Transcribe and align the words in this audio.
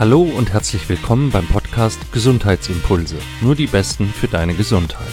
Hallo 0.00 0.22
und 0.22 0.54
herzlich 0.54 0.88
willkommen 0.88 1.30
beim 1.30 1.46
Podcast 1.46 2.10
Gesundheitsimpulse. 2.10 3.16
Nur 3.42 3.54
die 3.54 3.66
Besten 3.66 4.06
für 4.06 4.28
deine 4.28 4.54
Gesundheit. 4.54 5.12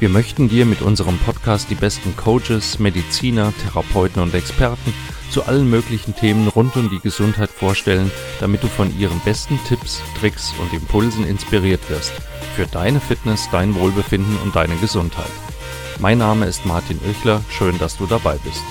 Wir 0.00 0.08
möchten 0.08 0.48
dir 0.48 0.66
mit 0.66 0.82
unserem 0.82 1.16
Podcast 1.18 1.70
die 1.70 1.76
besten 1.76 2.16
Coaches, 2.16 2.80
Mediziner, 2.80 3.52
Therapeuten 3.62 4.20
und 4.20 4.34
Experten 4.34 4.92
zu 5.30 5.44
allen 5.44 5.70
möglichen 5.70 6.16
Themen 6.16 6.48
rund 6.48 6.74
um 6.74 6.90
die 6.90 6.98
Gesundheit 6.98 7.50
vorstellen, 7.50 8.10
damit 8.40 8.64
du 8.64 8.66
von 8.66 8.92
ihren 8.98 9.20
besten 9.20 9.60
Tipps, 9.68 10.02
Tricks 10.18 10.54
und 10.60 10.72
Impulsen 10.72 11.24
inspiriert 11.24 11.88
wirst. 11.88 12.12
Für 12.56 12.66
deine 12.66 12.98
Fitness, 12.98 13.48
dein 13.52 13.76
Wohlbefinden 13.76 14.36
und 14.38 14.56
deine 14.56 14.74
Gesundheit. 14.78 15.30
Mein 16.00 16.18
Name 16.18 16.46
ist 16.46 16.66
Martin 16.66 16.98
Oechler, 17.08 17.44
schön, 17.48 17.78
dass 17.78 17.98
du 17.98 18.06
dabei 18.06 18.38
bist. 18.42 18.64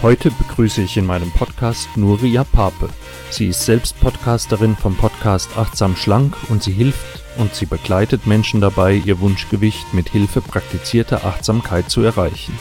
Heute 0.00 0.30
begrüße 0.30 0.80
ich 0.80 0.96
in 0.96 1.04
meinem 1.04 1.30
Podcast 1.32 1.94
Nuria 1.94 2.42
Pape. 2.42 2.88
Sie 3.32 3.46
ist 3.46 3.64
selbst 3.64 3.98
Podcasterin 3.98 4.76
vom 4.76 4.94
Podcast 4.94 5.56
Achtsam 5.56 5.96
Schlank 5.96 6.36
und 6.50 6.62
sie 6.62 6.70
hilft 6.70 7.22
und 7.38 7.54
sie 7.54 7.64
begleitet 7.64 8.26
Menschen 8.26 8.60
dabei, 8.60 8.92
ihr 9.06 9.20
Wunschgewicht 9.20 9.94
mit 9.94 10.10
Hilfe 10.10 10.42
praktizierter 10.42 11.24
Achtsamkeit 11.24 11.88
zu 11.88 12.02
erreichen. 12.02 12.52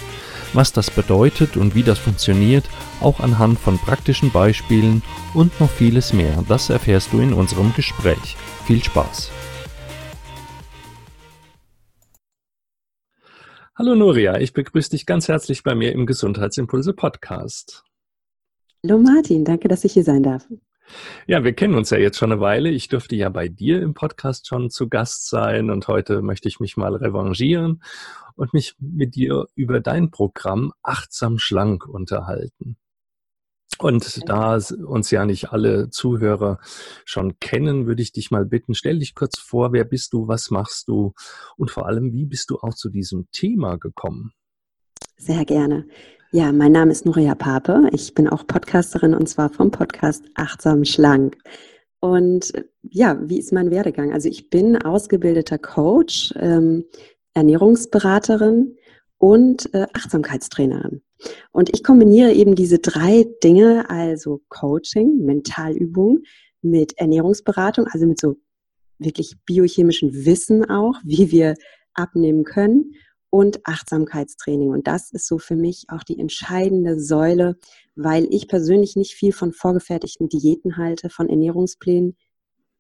Was 0.54 0.72
das 0.72 0.90
bedeutet 0.90 1.58
und 1.58 1.76
wie 1.76 1.84
das 1.84 2.00
funktioniert, 2.00 2.64
auch 3.02 3.20
anhand 3.20 3.60
von 3.60 3.80
praktischen 3.80 4.32
Beispielen 4.32 5.04
und 5.34 5.60
noch 5.60 5.70
vieles 5.70 6.14
mehr, 6.14 6.42
das 6.48 6.70
erfährst 6.70 7.12
du 7.12 7.20
in 7.20 7.34
unserem 7.34 7.74
Gespräch. 7.76 8.38
Viel 8.66 8.82
Spaß! 8.82 9.30
Hallo 13.76 13.96
Nuria, 13.96 14.40
ich 14.40 14.54
begrüße 14.54 14.92
dich 14.92 15.06
ganz 15.06 15.28
herzlich 15.28 15.64
bei 15.64 15.76
mir 15.76 15.92
im 15.92 16.06
Gesundheitsimpulse 16.06 16.94
Podcast. 16.94 17.84
Hallo 18.84 18.98
Martin, 18.98 19.46
danke, 19.46 19.68
dass 19.68 19.84
ich 19.84 19.94
hier 19.94 20.04
sein 20.04 20.24
darf. 20.24 20.48
Ja, 21.28 21.44
wir 21.44 21.54
kennen 21.54 21.76
uns 21.76 21.92
ja 21.92 22.00
jetzt 22.00 22.18
schon 22.18 22.32
eine 22.32 22.42
Weile. 22.42 22.70
Ich 22.70 22.88
dürfte 22.88 23.16
ja 23.16 23.30
bei 23.30 23.48
dir 23.48 23.80
im 23.80 23.94
Podcast 23.94 24.48
schon 24.48 24.72
zu 24.72 24.90
Gast 24.90 25.30
sein 25.30 25.70
und 25.70 25.88
heute 25.88 26.24
möchte 26.24 26.48
ich 26.48 26.60
mich 26.60 26.78
mal 26.78 26.96
revanchieren 26.96 27.84
und 28.36 28.54
mich 28.56 28.76
mit 28.80 29.14
dir 29.14 29.46
über 29.54 29.82
dein 29.82 30.10
Programm 30.10 30.74
Achtsam 30.82 31.38
Schlank 31.38 31.88
unterhalten. 31.88 32.76
Und 33.78 34.28
da 34.28 34.60
uns 34.86 35.12
ja 35.12 35.26
nicht 35.26 35.52
alle 35.52 35.92
Zuhörer 35.92 36.60
schon 37.06 37.40
kennen, 37.40 37.86
würde 37.86 38.02
ich 38.02 38.12
dich 38.12 38.32
mal 38.32 38.46
bitten, 38.46 38.74
stell 38.74 38.98
dich 38.98 39.14
kurz 39.14 39.38
vor, 39.38 39.74
wer 39.74 39.86
bist 39.86 40.14
du, 40.14 40.28
was 40.28 40.50
machst 40.50 40.88
du 40.88 41.14
und 41.56 41.70
vor 41.70 41.86
allem, 41.86 42.14
wie 42.14 42.26
bist 42.26 42.50
du 42.50 42.58
auch 42.58 42.74
zu 42.74 42.90
diesem 42.90 43.28
Thema 43.32 43.78
gekommen? 43.78 44.34
Sehr 45.18 45.46
gerne. 45.46 45.86
Ja, 46.34 46.54
mein 46.54 46.72
Name 46.72 46.94
ist 46.94 47.06
Nuria 47.06 47.36
Pape. 47.36 47.90
Ich 47.92 48.14
bin 48.14 48.30
auch 48.30 48.48
Podcasterin 48.48 49.14
und 49.14 49.28
zwar 49.28 49.50
vom 49.50 49.70
Podcast 49.70 50.24
Achtsam 50.36 50.86
Schlank. 50.86 51.36
Und 52.00 52.54
ja, 52.84 53.20
wie 53.22 53.38
ist 53.38 53.52
mein 53.52 53.70
Werdegang? 53.70 54.14
Also 54.14 54.30
ich 54.30 54.50
bin 54.50 54.82
ausgebildeter 54.82 55.58
Coach, 55.58 56.34
ähm, 56.38 56.86
Ernährungsberaterin 57.34 58.78
und 59.18 59.74
äh, 59.74 59.88
Achtsamkeitstrainerin. 59.94 61.02
Und 61.52 61.70
ich 61.74 61.84
kombiniere 61.84 62.32
eben 62.32 62.56
diese 62.56 62.80
drei 62.80 63.26
Dinge, 63.44 63.90
also 63.90 64.40
Coaching, 64.48 65.26
Mentalübung, 65.26 66.20
mit 66.62 66.98
Ernährungsberatung, 66.98 67.88
also 67.92 68.06
mit 68.06 68.22
so 68.22 68.38
wirklich 69.00 69.36
biochemischen 69.46 70.26
Wissen 70.26 70.64
auch, 70.70 70.96
wie 71.04 71.30
wir 71.30 71.56
abnehmen 71.94 72.46
können 72.46 72.94
und 73.32 73.66
Achtsamkeitstraining. 73.66 74.70
Und 74.70 74.88
das 74.88 75.12
ist 75.12 75.26
so 75.26 75.40
für 75.40 75.56
mich 75.56 75.86
auch 75.88 76.04
die 76.04 76.20
entscheidende 76.20 77.00
Säule, 77.00 77.58
weil 77.96 78.28
ich 78.30 78.48
persönlich 78.48 78.96
nicht 78.96 79.14
viel 79.14 79.34
von 79.34 79.54
vorgefertigten 79.54 80.30
Diäten 80.30 80.78
halte, 80.78 81.10
von 81.10 81.30
Ernährungsplänen. 81.30 82.16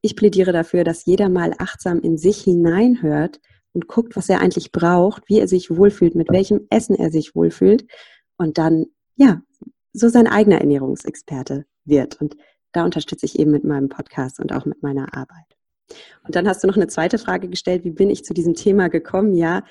Ich 0.01 0.15
plädiere 0.15 0.51
dafür, 0.51 0.83
dass 0.83 1.05
jeder 1.05 1.29
mal 1.29 1.55
achtsam 1.57 2.01
in 2.01 2.17
sich 2.17 2.41
hineinhört 2.43 3.39
und 3.73 3.87
guckt, 3.87 4.15
was 4.17 4.27
er 4.27 4.41
eigentlich 4.41 4.71
braucht, 4.71 5.23
wie 5.27 5.39
er 5.39 5.47
sich 5.47 5.75
wohlfühlt, 5.75 6.15
mit 6.15 6.29
welchem 6.29 6.67
Essen 6.69 6.95
er 6.95 7.11
sich 7.11 7.33
wohlfühlt 7.33 7.85
und 8.37 8.57
dann, 8.57 8.87
ja, 9.15 9.41
so 9.93 10.09
sein 10.09 10.27
eigener 10.27 10.59
Ernährungsexperte 10.59 11.65
wird. 11.85 12.19
Und 12.19 12.35
da 12.73 12.83
unterstütze 12.83 13.25
ich 13.25 13.39
eben 13.39 13.51
mit 13.51 13.63
meinem 13.63 13.87
Podcast 13.87 14.39
und 14.39 14.51
auch 14.51 14.65
mit 14.65 14.83
meiner 14.83 15.15
Arbeit. 15.15 15.45
Und 16.23 16.35
dann 16.35 16.47
hast 16.47 16.63
du 16.63 16.67
noch 16.67 16.75
eine 16.75 16.87
zweite 16.87 17.17
Frage 17.17 17.49
gestellt, 17.49 17.83
wie 17.83 17.91
bin 17.91 18.09
ich 18.09 18.23
zu 18.23 18.33
diesem 18.33 18.53
Thema 18.53 18.89
gekommen? 18.89 19.35
Ja, 19.35 19.63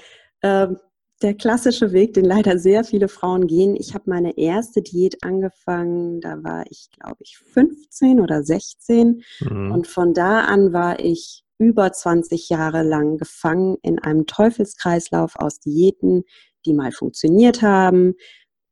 ähm, 0.43 0.79
der 1.23 1.35
klassische 1.35 1.93
Weg, 1.93 2.15
den 2.15 2.25
leider 2.25 2.59
sehr 2.59 2.83
viele 2.83 3.09
Frauen 3.09 3.47
gehen. 3.47 3.77
Ich 3.77 3.95
habe 3.95 4.09
meine 4.09 4.39
erste 4.39 4.81
Diät 4.81 5.23
angefangen, 5.23 6.21
da 6.21 6.43
war 6.43 6.65
ich, 6.71 6.89
glaube 6.99 7.19
ich, 7.21 7.39
15 7.39 8.21
oder 8.21 8.43
16. 8.43 9.23
Mhm. 9.41 9.73
Und 9.73 9.87
von 9.87 10.15
da 10.15 10.41
an 10.41 10.73
war 10.73 10.99
ich 10.99 11.45
über 11.59 11.93
20 11.93 12.49
Jahre 12.49 12.83
lang 12.83 13.19
gefangen 13.19 13.77
in 13.83 13.99
einem 13.99 14.27
Teufelskreislauf 14.27 15.37
aus 15.37 15.61
Diäten, 15.61 16.25
die 16.65 16.73
mal 16.73 16.91
funktioniert 16.91 17.61
haben, 17.61 18.15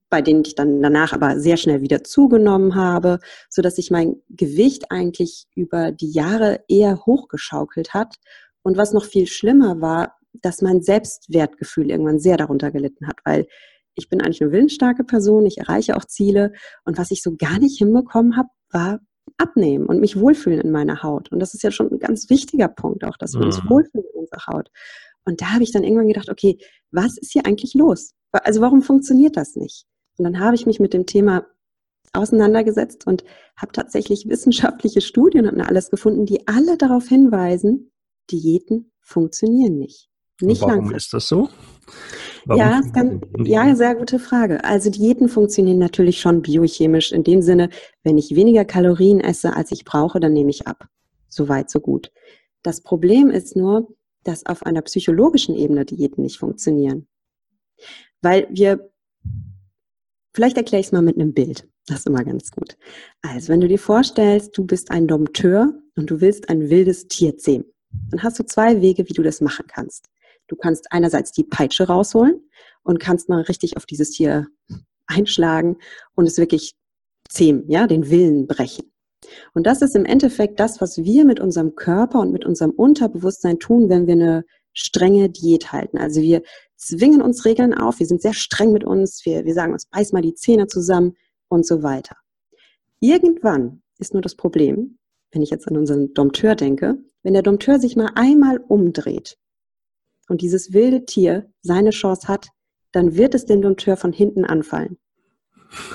bei 0.08 0.22
denen 0.22 0.42
ich 0.46 0.54
dann 0.54 0.80
danach 0.80 1.12
aber 1.12 1.38
sehr 1.38 1.58
schnell 1.58 1.82
wieder 1.82 2.02
zugenommen 2.02 2.74
habe, 2.74 3.18
so 3.50 3.60
dass 3.60 3.76
sich 3.76 3.90
mein 3.90 4.16
Gewicht 4.30 4.90
eigentlich 4.90 5.46
über 5.54 5.92
die 5.92 6.10
Jahre 6.10 6.64
eher 6.66 7.04
hochgeschaukelt 7.04 7.92
hat. 7.92 8.16
Und 8.62 8.78
was 8.78 8.94
noch 8.94 9.04
viel 9.04 9.26
schlimmer 9.26 9.82
war, 9.82 10.17
dass 10.32 10.62
mein 10.62 10.82
Selbstwertgefühl 10.82 11.90
irgendwann 11.90 12.18
sehr 12.18 12.36
darunter 12.36 12.70
gelitten 12.70 13.06
hat, 13.06 13.18
weil 13.24 13.46
ich 13.94 14.08
bin 14.08 14.20
eigentlich 14.20 14.42
eine 14.42 14.52
willensstarke 14.52 15.04
Person, 15.04 15.46
ich 15.46 15.58
erreiche 15.58 15.96
auch 15.96 16.04
Ziele 16.04 16.52
und 16.84 16.98
was 16.98 17.10
ich 17.10 17.22
so 17.22 17.34
gar 17.36 17.58
nicht 17.58 17.78
hinbekommen 17.78 18.36
habe, 18.36 18.48
war 18.70 19.00
abnehmen 19.36 19.86
und 19.86 20.00
mich 20.00 20.18
wohlfühlen 20.18 20.60
in 20.60 20.70
meiner 20.70 21.02
Haut. 21.02 21.30
Und 21.30 21.40
das 21.40 21.54
ist 21.54 21.62
ja 21.62 21.70
schon 21.70 21.90
ein 21.90 21.98
ganz 21.98 22.30
wichtiger 22.30 22.68
Punkt 22.68 23.04
auch, 23.04 23.16
dass 23.16 23.34
wir 23.34 23.42
uns 23.42 23.62
mhm. 23.62 23.70
wohlfühlen 23.70 24.06
in 24.14 24.20
unserer 24.20 24.46
Haut. 24.46 24.70
Und 25.24 25.40
da 25.40 25.52
habe 25.52 25.62
ich 25.62 25.72
dann 25.72 25.84
irgendwann 25.84 26.08
gedacht, 26.08 26.30
okay, 26.30 26.58
was 26.90 27.18
ist 27.18 27.32
hier 27.32 27.44
eigentlich 27.44 27.74
los? 27.74 28.14
Also 28.32 28.60
warum 28.60 28.82
funktioniert 28.82 29.36
das 29.36 29.56
nicht? 29.56 29.86
Und 30.16 30.24
dann 30.24 30.40
habe 30.40 30.54
ich 30.54 30.66
mich 30.66 30.80
mit 30.80 30.94
dem 30.94 31.06
Thema 31.06 31.46
auseinandergesetzt 32.12 33.06
und 33.06 33.24
habe 33.56 33.72
tatsächlich 33.72 34.28
wissenschaftliche 34.28 35.00
Studien 35.00 35.46
und 35.46 35.60
alles 35.60 35.90
gefunden, 35.90 36.26
die 36.26 36.46
alle 36.48 36.76
darauf 36.76 37.06
hinweisen, 37.08 37.92
Diäten 38.30 38.92
funktionieren 39.00 39.78
nicht. 39.78 40.08
Nicht 40.40 40.62
Warum 40.62 40.74
langfristig. 40.74 41.06
ist 41.06 41.14
das 41.14 41.28
so? 41.28 41.48
Warum 42.44 42.60
ja, 42.60 42.80
kann, 42.92 43.20
ja, 43.44 43.74
sehr 43.74 43.94
gute 43.94 44.18
Frage. 44.18 44.64
Also 44.64 44.90
Diäten 44.90 45.28
funktionieren 45.28 45.78
natürlich 45.78 46.20
schon 46.20 46.42
biochemisch 46.42 47.12
in 47.12 47.24
dem 47.24 47.42
Sinne, 47.42 47.70
wenn 48.04 48.16
ich 48.16 48.34
weniger 48.34 48.64
Kalorien 48.64 49.20
esse, 49.20 49.54
als 49.54 49.72
ich 49.72 49.84
brauche, 49.84 50.20
dann 50.20 50.32
nehme 50.32 50.50
ich 50.50 50.66
ab. 50.66 50.86
So 51.28 51.48
weit, 51.48 51.70
so 51.70 51.80
gut. 51.80 52.10
Das 52.62 52.80
Problem 52.80 53.30
ist 53.30 53.56
nur, 53.56 53.88
dass 54.24 54.46
auf 54.46 54.64
einer 54.64 54.82
psychologischen 54.82 55.54
Ebene 55.54 55.84
Diäten 55.84 56.22
nicht 56.22 56.38
funktionieren. 56.38 57.06
Weil 58.22 58.48
wir, 58.50 58.90
vielleicht 60.34 60.56
erkläre 60.56 60.80
ich 60.80 60.86
es 60.86 60.92
mal 60.92 61.02
mit 61.02 61.16
einem 61.16 61.34
Bild. 61.34 61.68
Das 61.86 62.00
ist 62.00 62.06
immer 62.06 62.24
ganz 62.24 62.50
gut. 62.50 62.76
Also, 63.22 63.48
wenn 63.48 63.60
du 63.60 63.68
dir 63.68 63.78
vorstellst, 63.78 64.56
du 64.56 64.66
bist 64.66 64.90
ein 64.90 65.06
Dompteur 65.06 65.72
und 65.96 66.10
du 66.10 66.20
willst 66.20 66.50
ein 66.50 66.68
wildes 66.68 67.08
Tier 67.08 67.38
zähmen, 67.38 67.66
dann 68.10 68.22
hast 68.22 68.38
du 68.38 68.44
zwei 68.44 68.82
Wege, 68.82 69.08
wie 69.08 69.14
du 69.14 69.22
das 69.22 69.40
machen 69.40 69.66
kannst. 69.66 70.06
Du 70.48 70.56
kannst 70.56 70.92
einerseits 70.92 71.30
die 71.32 71.44
Peitsche 71.44 71.86
rausholen 71.86 72.42
und 72.82 72.98
kannst 72.98 73.28
mal 73.28 73.42
richtig 73.42 73.76
auf 73.76 73.86
dieses 73.86 74.10
Tier 74.10 74.48
einschlagen 75.06 75.76
und 76.14 76.26
es 76.26 76.38
wirklich 76.38 76.74
zähmen, 77.28 77.64
ja, 77.68 77.86
den 77.86 78.10
Willen 78.10 78.46
brechen. 78.46 78.90
Und 79.52 79.66
das 79.66 79.82
ist 79.82 79.96
im 79.96 80.04
Endeffekt 80.04 80.60
das, 80.60 80.80
was 80.80 80.98
wir 80.98 81.24
mit 81.24 81.40
unserem 81.40 81.74
Körper 81.74 82.20
und 82.20 82.32
mit 82.32 82.44
unserem 82.44 82.70
Unterbewusstsein 82.70 83.58
tun, 83.58 83.88
wenn 83.88 84.06
wir 84.06 84.14
eine 84.14 84.44
strenge 84.72 85.28
Diät 85.28 85.72
halten. 85.72 85.98
Also 85.98 86.20
wir 86.20 86.42
zwingen 86.76 87.20
uns 87.20 87.44
Regeln 87.44 87.74
auf, 87.74 87.98
wir 87.98 88.06
sind 88.06 88.22
sehr 88.22 88.34
streng 88.34 88.72
mit 88.72 88.84
uns, 88.84 89.24
wir, 89.24 89.44
wir 89.44 89.54
sagen 89.54 89.72
uns, 89.72 89.86
beiß 89.86 90.12
mal 90.12 90.22
die 90.22 90.34
Zähne 90.34 90.66
zusammen 90.66 91.16
und 91.48 91.66
so 91.66 91.82
weiter. 91.82 92.16
Irgendwann 93.00 93.82
ist 93.98 94.12
nur 94.12 94.22
das 94.22 94.36
Problem, 94.36 94.98
wenn 95.32 95.42
ich 95.42 95.50
jetzt 95.50 95.66
an 95.68 95.76
unseren 95.76 96.14
Dompteur 96.14 96.54
denke, 96.54 96.98
wenn 97.22 97.34
der 97.34 97.42
Dompteur 97.42 97.80
sich 97.80 97.96
mal 97.96 98.10
einmal 98.14 98.58
umdreht 98.58 99.36
und 100.28 100.42
dieses 100.42 100.72
wilde 100.72 101.04
Tier 101.04 101.50
seine 101.62 101.90
Chance 101.90 102.28
hat, 102.28 102.48
dann 102.92 103.16
wird 103.16 103.34
es 103.34 103.46
den 103.46 103.62
Dompteur 103.62 103.96
von 103.96 104.12
hinten 104.12 104.44
anfallen. 104.44 104.98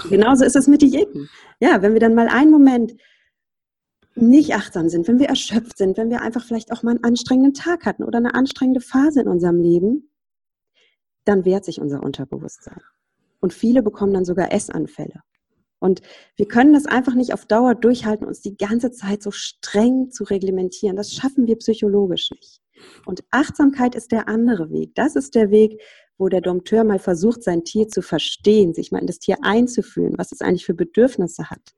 Genauso 0.09 0.45
ist 0.45 0.55
es 0.55 0.67
mit 0.67 0.81
Diäten. 0.81 1.29
Ja, 1.59 1.81
wenn 1.81 1.93
wir 1.93 1.99
dann 1.99 2.13
mal 2.13 2.27
einen 2.27 2.51
Moment 2.51 2.93
nicht 4.15 4.53
achtsam 4.53 4.89
sind, 4.89 5.07
wenn 5.07 5.19
wir 5.19 5.27
erschöpft 5.27 5.77
sind, 5.77 5.97
wenn 5.97 6.09
wir 6.09 6.21
einfach 6.21 6.45
vielleicht 6.45 6.71
auch 6.71 6.83
mal 6.83 6.91
einen 6.91 7.03
anstrengenden 7.03 7.53
Tag 7.53 7.85
hatten 7.85 8.03
oder 8.03 8.19
eine 8.19 8.35
anstrengende 8.35 8.81
Phase 8.81 9.21
in 9.21 9.27
unserem 9.27 9.59
Leben, 9.59 10.11
dann 11.25 11.45
wehrt 11.45 11.65
sich 11.65 11.81
unser 11.81 12.03
Unterbewusstsein. 12.03 12.81
Und 13.39 13.53
viele 13.53 13.81
bekommen 13.81 14.13
dann 14.13 14.25
sogar 14.25 14.51
Essanfälle. 14.51 15.21
Und 15.79 16.01
wir 16.35 16.47
können 16.47 16.73
das 16.73 16.85
einfach 16.85 17.15
nicht 17.15 17.33
auf 17.33 17.45
Dauer 17.45 17.75
durchhalten, 17.75 18.25
uns 18.25 18.41
die 18.41 18.55
ganze 18.55 18.91
Zeit 18.91 19.21
so 19.21 19.31
streng 19.31 20.11
zu 20.11 20.23
reglementieren. 20.23 20.95
Das 20.95 21.13
schaffen 21.13 21.47
wir 21.47 21.57
psychologisch 21.57 22.29
nicht. 22.31 22.62
Und 23.05 23.23
Achtsamkeit 23.31 23.95
ist 23.95 24.11
der 24.11 24.27
andere 24.27 24.71
Weg. 24.71 24.95
Das 24.95 25.15
ist 25.15 25.35
der 25.35 25.51
Weg, 25.51 25.81
wo 26.17 26.29
der 26.29 26.41
Dompteur 26.41 26.83
mal 26.83 26.99
versucht, 26.99 27.43
sein 27.43 27.63
Tier 27.63 27.87
zu 27.87 28.01
verstehen, 28.01 28.73
sich 28.73 28.91
mal 28.91 28.99
in 28.99 29.07
das 29.07 29.19
Tier 29.19 29.37
einzufühlen, 29.41 30.13
was 30.17 30.31
es 30.31 30.41
eigentlich 30.41 30.65
für 30.65 30.73
Bedürfnisse 30.73 31.49
hat. 31.49 31.73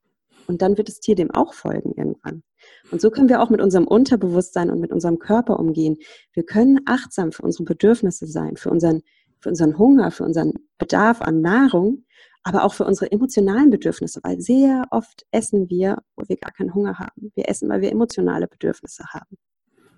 Und 0.48 0.62
dann 0.62 0.78
wird 0.78 0.88
das 0.88 1.00
Tier 1.00 1.16
dem 1.16 1.32
auch 1.32 1.54
folgen 1.54 1.94
irgendwann. 1.96 2.44
Und 2.92 3.02
so 3.02 3.10
können 3.10 3.30
wir 3.30 3.42
auch 3.42 3.50
mit 3.50 3.62
unserem 3.62 3.88
Unterbewusstsein 3.88 4.70
und 4.70 4.80
mit 4.80 4.92
unserem 4.92 5.20
Körper 5.20 5.60
umgehen. 5.60 5.98
Wir 6.34 6.44
können 6.44 6.82
achtsam 6.86 7.32
für 7.32 7.44
unsere 7.44 7.64
Bedürfnisse 7.64 8.28
sein, 8.28 8.58
für 8.58 8.70
unseren, 8.70 9.02
für 9.40 9.50
unseren 9.50 9.78
Hunger, 9.78 10.12
für 10.12 10.24
unseren 10.24 10.54
Bedarf 10.78 11.22
an 11.22 11.42
Nahrung, 11.42 12.06
aber 12.44 12.64
auch 12.64 12.74
für 12.74 12.86
unsere 12.86 13.12
emotionalen 13.12 13.72
Bedürfnisse, 13.72 14.20
weil 14.24 14.40
sehr 14.40 14.86
oft 14.92 15.26
essen 15.32 15.70
wir, 15.70 15.98
wo 16.16 16.24
wir 16.28 16.38
gar 16.38 16.52
keinen 16.52 16.76
Hunger 16.76 17.00
haben. 17.00 17.32
Wir 17.34 17.50
essen, 17.50 17.68
weil 17.70 17.82
wir 17.82 17.92
emotionale 17.92 18.48
Bedürfnisse 18.48 19.04
haben. 19.12 19.38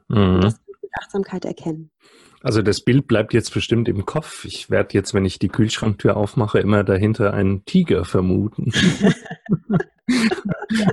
Mhm. 0.08 0.42
Das 0.42 0.56
mit 0.88 1.04
Achtsamkeit 1.04 1.46
erkennen. 1.46 1.92
Also 2.42 2.62
das 2.62 2.82
Bild 2.82 3.08
bleibt 3.08 3.34
jetzt 3.34 3.54
bestimmt 3.54 3.90
im 3.90 4.06
Kopf. 4.06 4.46
Ich 4.46 4.70
werde 4.70 4.94
jetzt, 4.94 5.14
wenn 5.14 5.26
ich 5.26 5.40
die 5.40 5.50
Kühlschranktür 5.50 6.16
aufmache, 6.16 6.60
immer 6.60 6.84
dahinter 6.84 7.34
einen 7.34 7.66
Tiger 7.66 8.06
vermuten. 8.06 8.72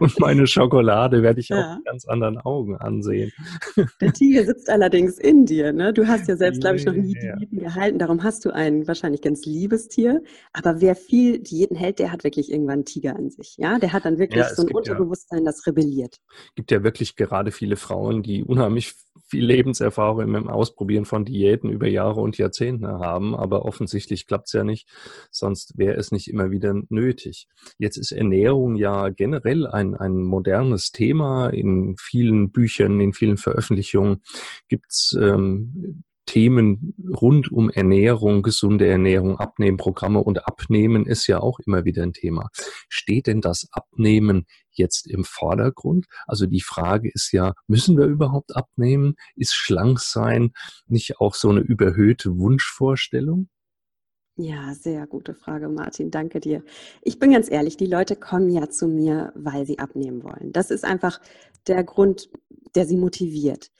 Und 0.00 0.18
meine 0.18 0.46
Schokolade 0.46 1.22
werde 1.22 1.40
ich 1.40 1.50
ja. 1.50 1.56
auch 1.56 1.76
mit 1.76 1.84
ganz 1.84 2.06
anderen 2.06 2.38
Augen 2.38 2.76
ansehen. 2.76 3.32
Der 4.00 4.12
Tiger 4.12 4.44
sitzt 4.44 4.68
allerdings 4.68 5.18
in 5.18 5.46
dir. 5.46 5.72
Ne? 5.72 5.92
Du 5.92 6.06
hast 6.06 6.28
ja 6.28 6.36
selbst, 6.36 6.60
glaube 6.60 6.76
ich, 6.76 6.84
noch 6.84 6.94
nie 6.94 7.16
ja. 7.20 7.36
Diäten 7.36 7.58
gehalten. 7.58 7.98
Darum 7.98 8.22
hast 8.22 8.44
du 8.44 8.50
ein 8.50 8.86
wahrscheinlich 8.88 9.22
ganz 9.22 9.44
liebes 9.44 9.88
Tier. 9.88 10.22
Aber 10.52 10.80
wer 10.80 10.96
viel 10.96 11.38
Diäten 11.38 11.76
hält, 11.76 11.98
der 11.98 12.12
hat 12.12 12.24
wirklich 12.24 12.50
irgendwann 12.50 12.74
einen 12.74 12.84
Tiger 12.84 13.16
an 13.16 13.30
sich. 13.30 13.56
Ja, 13.56 13.78
der 13.78 13.92
hat 13.92 14.04
dann 14.04 14.18
wirklich 14.18 14.42
ja, 14.42 14.54
so 14.54 14.62
ein 14.62 14.72
Unterbewusstsein, 14.72 15.44
das 15.44 15.66
rebelliert. 15.66 16.16
Es 16.48 16.54
gibt 16.56 16.70
ja 16.70 16.82
wirklich 16.82 17.16
gerade 17.16 17.52
viele 17.52 17.76
Frauen, 17.76 18.22
die 18.22 18.42
unheimlich 18.42 18.94
viel 19.34 19.46
Lebenserfahrung 19.46 20.20
im 20.20 20.48
Ausprobieren 20.48 21.04
von 21.04 21.24
Diäten 21.24 21.68
über 21.68 21.88
Jahre 21.88 22.20
und 22.20 22.38
Jahrzehnte 22.38 22.86
haben, 22.86 23.34
aber 23.34 23.64
offensichtlich 23.64 24.28
klappt 24.28 24.46
es 24.46 24.52
ja 24.52 24.62
nicht, 24.62 24.88
sonst 25.32 25.76
wäre 25.76 25.96
es 25.96 26.12
nicht 26.12 26.28
immer 26.28 26.52
wieder 26.52 26.72
nötig. 26.88 27.48
Jetzt 27.76 27.96
ist 27.96 28.12
Ernährung 28.12 28.76
ja 28.76 29.08
generell 29.08 29.66
ein, 29.66 29.96
ein 29.96 30.22
modernes 30.22 30.92
Thema. 30.92 31.48
In 31.48 31.96
vielen 31.98 32.52
Büchern, 32.52 33.00
in 33.00 33.12
vielen 33.12 33.36
Veröffentlichungen 33.36 34.22
gibt 34.68 34.92
es 34.92 35.18
ähm, 35.20 36.04
Themen 36.26 36.94
rund 37.20 37.50
um 37.50 37.70
Ernährung, 37.70 38.42
gesunde 38.42 38.86
Ernährung, 38.86 39.40
Abnehmprogramme 39.40 40.20
und 40.20 40.46
Abnehmen 40.46 41.06
ist 41.06 41.26
ja 41.26 41.40
auch 41.40 41.58
immer 41.66 41.84
wieder 41.84 42.04
ein 42.04 42.12
Thema. 42.12 42.50
Steht 42.88 43.26
denn 43.26 43.40
das 43.40 43.66
Abnehmen 43.72 44.46
jetzt 44.78 45.06
im 45.06 45.24
Vordergrund? 45.24 46.06
Also 46.26 46.46
die 46.46 46.60
Frage 46.60 47.10
ist 47.12 47.32
ja, 47.32 47.54
müssen 47.66 47.96
wir 47.96 48.06
überhaupt 48.06 48.54
abnehmen? 48.56 49.14
Ist 49.36 49.54
schlank 49.54 50.00
sein 50.00 50.52
nicht 50.86 51.20
auch 51.20 51.34
so 51.34 51.50
eine 51.50 51.60
überhöhte 51.60 52.38
Wunschvorstellung? 52.38 53.48
Ja, 54.36 54.74
sehr 54.74 55.06
gute 55.06 55.32
Frage, 55.32 55.68
Martin. 55.68 56.10
Danke 56.10 56.40
dir. 56.40 56.64
Ich 57.02 57.20
bin 57.20 57.30
ganz 57.30 57.48
ehrlich, 57.48 57.76
die 57.76 57.86
Leute 57.86 58.16
kommen 58.16 58.50
ja 58.50 58.68
zu 58.68 58.88
mir, 58.88 59.32
weil 59.36 59.64
sie 59.64 59.78
abnehmen 59.78 60.24
wollen. 60.24 60.52
Das 60.52 60.72
ist 60.72 60.84
einfach 60.84 61.20
der 61.68 61.84
Grund, 61.84 62.30
der 62.74 62.84
sie 62.84 62.96
motiviert. 62.96 63.70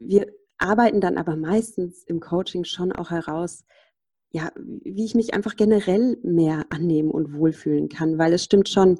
Wir 0.00 0.26
arbeiten 0.58 1.00
dann 1.00 1.16
aber 1.16 1.36
meistens 1.36 2.02
im 2.04 2.18
Coaching 2.18 2.64
schon 2.64 2.90
auch 2.90 3.10
heraus, 3.10 3.64
ja, 4.30 4.50
wie 4.56 5.04
ich 5.04 5.14
mich 5.14 5.32
einfach 5.32 5.54
generell 5.54 6.18
mehr 6.24 6.66
annehmen 6.70 7.12
und 7.12 7.32
wohlfühlen 7.32 7.88
kann, 7.88 8.18
weil 8.18 8.32
es 8.32 8.42
stimmt 8.42 8.68
schon, 8.68 8.98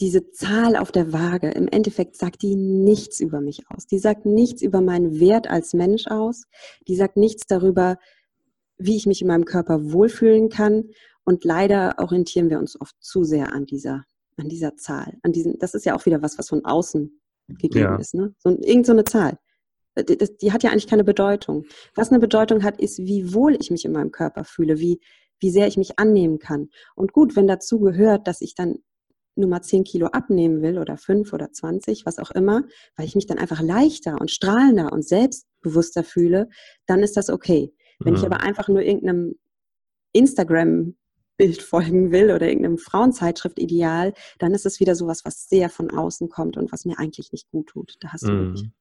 diese 0.00 0.30
Zahl 0.30 0.76
auf 0.76 0.92
der 0.92 1.12
Waage, 1.12 1.50
im 1.50 1.68
Endeffekt 1.68 2.16
sagt 2.16 2.42
die 2.42 2.56
nichts 2.56 3.20
über 3.20 3.40
mich 3.40 3.64
aus. 3.68 3.86
Die 3.86 3.98
sagt 3.98 4.24
nichts 4.24 4.62
über 4.62 4.80
meinen 4.80 5.20
Wert 5.20 5.48
als 5.48 5.74
Mensch 5.74 6.06
aus. 6.06 6.44
Die 6.88 6.96
sagt 6.96 7.16
nichts 7.16 7.46
darüber, 7.46 7.98
wie 8.78 8.96
ich 8.96 9.06
mich 9.06 9.20
in 9.20 9.28
meinem 9.28 9.44
Körper 9.44 9.92
wohlfühlen 9.92 10.48
kann. 10.48 10.90
Und 11.24 11.44
leider 11.44 11.96
orientieren 11.98 12.48
wir 12.48 12.58
uns 12.58 12.80
oft 12.80 12.96
zu 12.98 13.24
sehr 13.24 13.52
an 13.52 13.66
dieser, 13.66 14.06
an 14.36 14.48
dieser 14.48 14.76
Zahl. 14.76 15.18
An 15.22 15.32
diesen, 15.32 15.58
das 15.58 15.74
ist 15.74 15.84
ja 15.84 15.94
auch 15.94 16.06
wieder 16.06 16.22
was, 16.22 16.38
was 16.38 16.48
von 16.48 16.64
außen 16.64 17.20
gegeben 17.48 17.84
ja. 17.84 17.96
ist. 17.96 18.14
Ne? 18.14 18.34
So, 18.38 18.56
irgend 18.58 18.86
so 18.86 18.92
eine 18.92 19.04
Zahl. 19.04 19.38
Die, 19.98 20.16
die 20.16 20.52
hat 20.52 20.62
ja 20.62 20.70
eigentlich 20.70 20.86
keine 20.86 21.04
Bedeutung. 21.04 21.66
Was 21.94 22.08
eine 22.08 22.20
Bedeutung 22.20 22.62
hat, 22.62 22.80
ist, 22.80 22.98
wie 23.00 23.34
wohl 23.34 23.54
ich 23.60 23.70
mich 23.70 23.84
in 23.84 23.92
meinem 23.92 24.12
Körper 24.12 24.44
fühle, 24.44 24.78
wie, 24.78 25.00
wie 25.40 25.50
sehr 25.50 25.66
ich 25.66 25.76
mich 25.76 25.98
annehmen 25.98 26.38
kann. 26.38 26.70
Und 26.94 27.12
gut, 27.12 27.36
wenn 27.36 27.46
dazu 27.46 27.80
gehört, 27.80 28.26
dass 28.26 28.40
ich 28.40 28.54
dann 28.54 28.78
nur 29.40 29.48
mal 29.48 29.62
10 29.62 29.84
Kilo 29.84 30.06
abnehmen 30.06 30.62
will 30.62 30.78
oder 30.78 30.96
5 30.96 31.32
oder 31.32 31.50
20, 31.50 32.06
was 32.06 32.18
auch 32.18 32.30
immer, 32.30 32.64
weil 32.96 33.06
ich 33.06 33.14
mich 33.14 33.26
dann 33.26 33.38
einfach 33.38 33.60
leichter 33.60 34.20
und 34.20 34.30
strahlender 34.30 34.92
und 34.92 35.06
selbstbewusster 35.06 36.04
fühle, 36.04 36.48
dann 36.86 37.00
ist 37.00 37.16
das 37.16 37.30
okay. 37.30 37.72
Wenn 37.98 38.14
mhm. 38.14 38.20
ich 38.20 38.26
aber 38.26 38.40
einfach 38.40 38.68
nur 38.68 38.82
irgendeinem 38.82 39.34
Instagram 40.12 40.94
Bild 41.40 41.62
folgen 41.62 42.12
will 42.12 42.32
oder 42.32 42.46
irgendeinem 42.48 42.76
Frauenzeitschrift-Ideal, 42.76 44.12
dann 44.38 44.52
ist 44.52 44.66
es 44.66 44.78
wieder 44.78 44.94
sowas, 44.94 45.24
was 45.24 45.48
sehr 45.48 45.70
von 45.70 45.90
außen 45.90 46.28
kommt 46.28 46.58
und 46.58 46.70
was 46.70 46.84
mir 46.84 46.98
eigentlich 46.98 47.32
nicht 47.32 47.50
gut 47.50 47.68
tut. 47.68 47.94
Da 48.00 48.12
hast 48.12 48.24
du 48.24 48.32
mhm. 48.32 48.72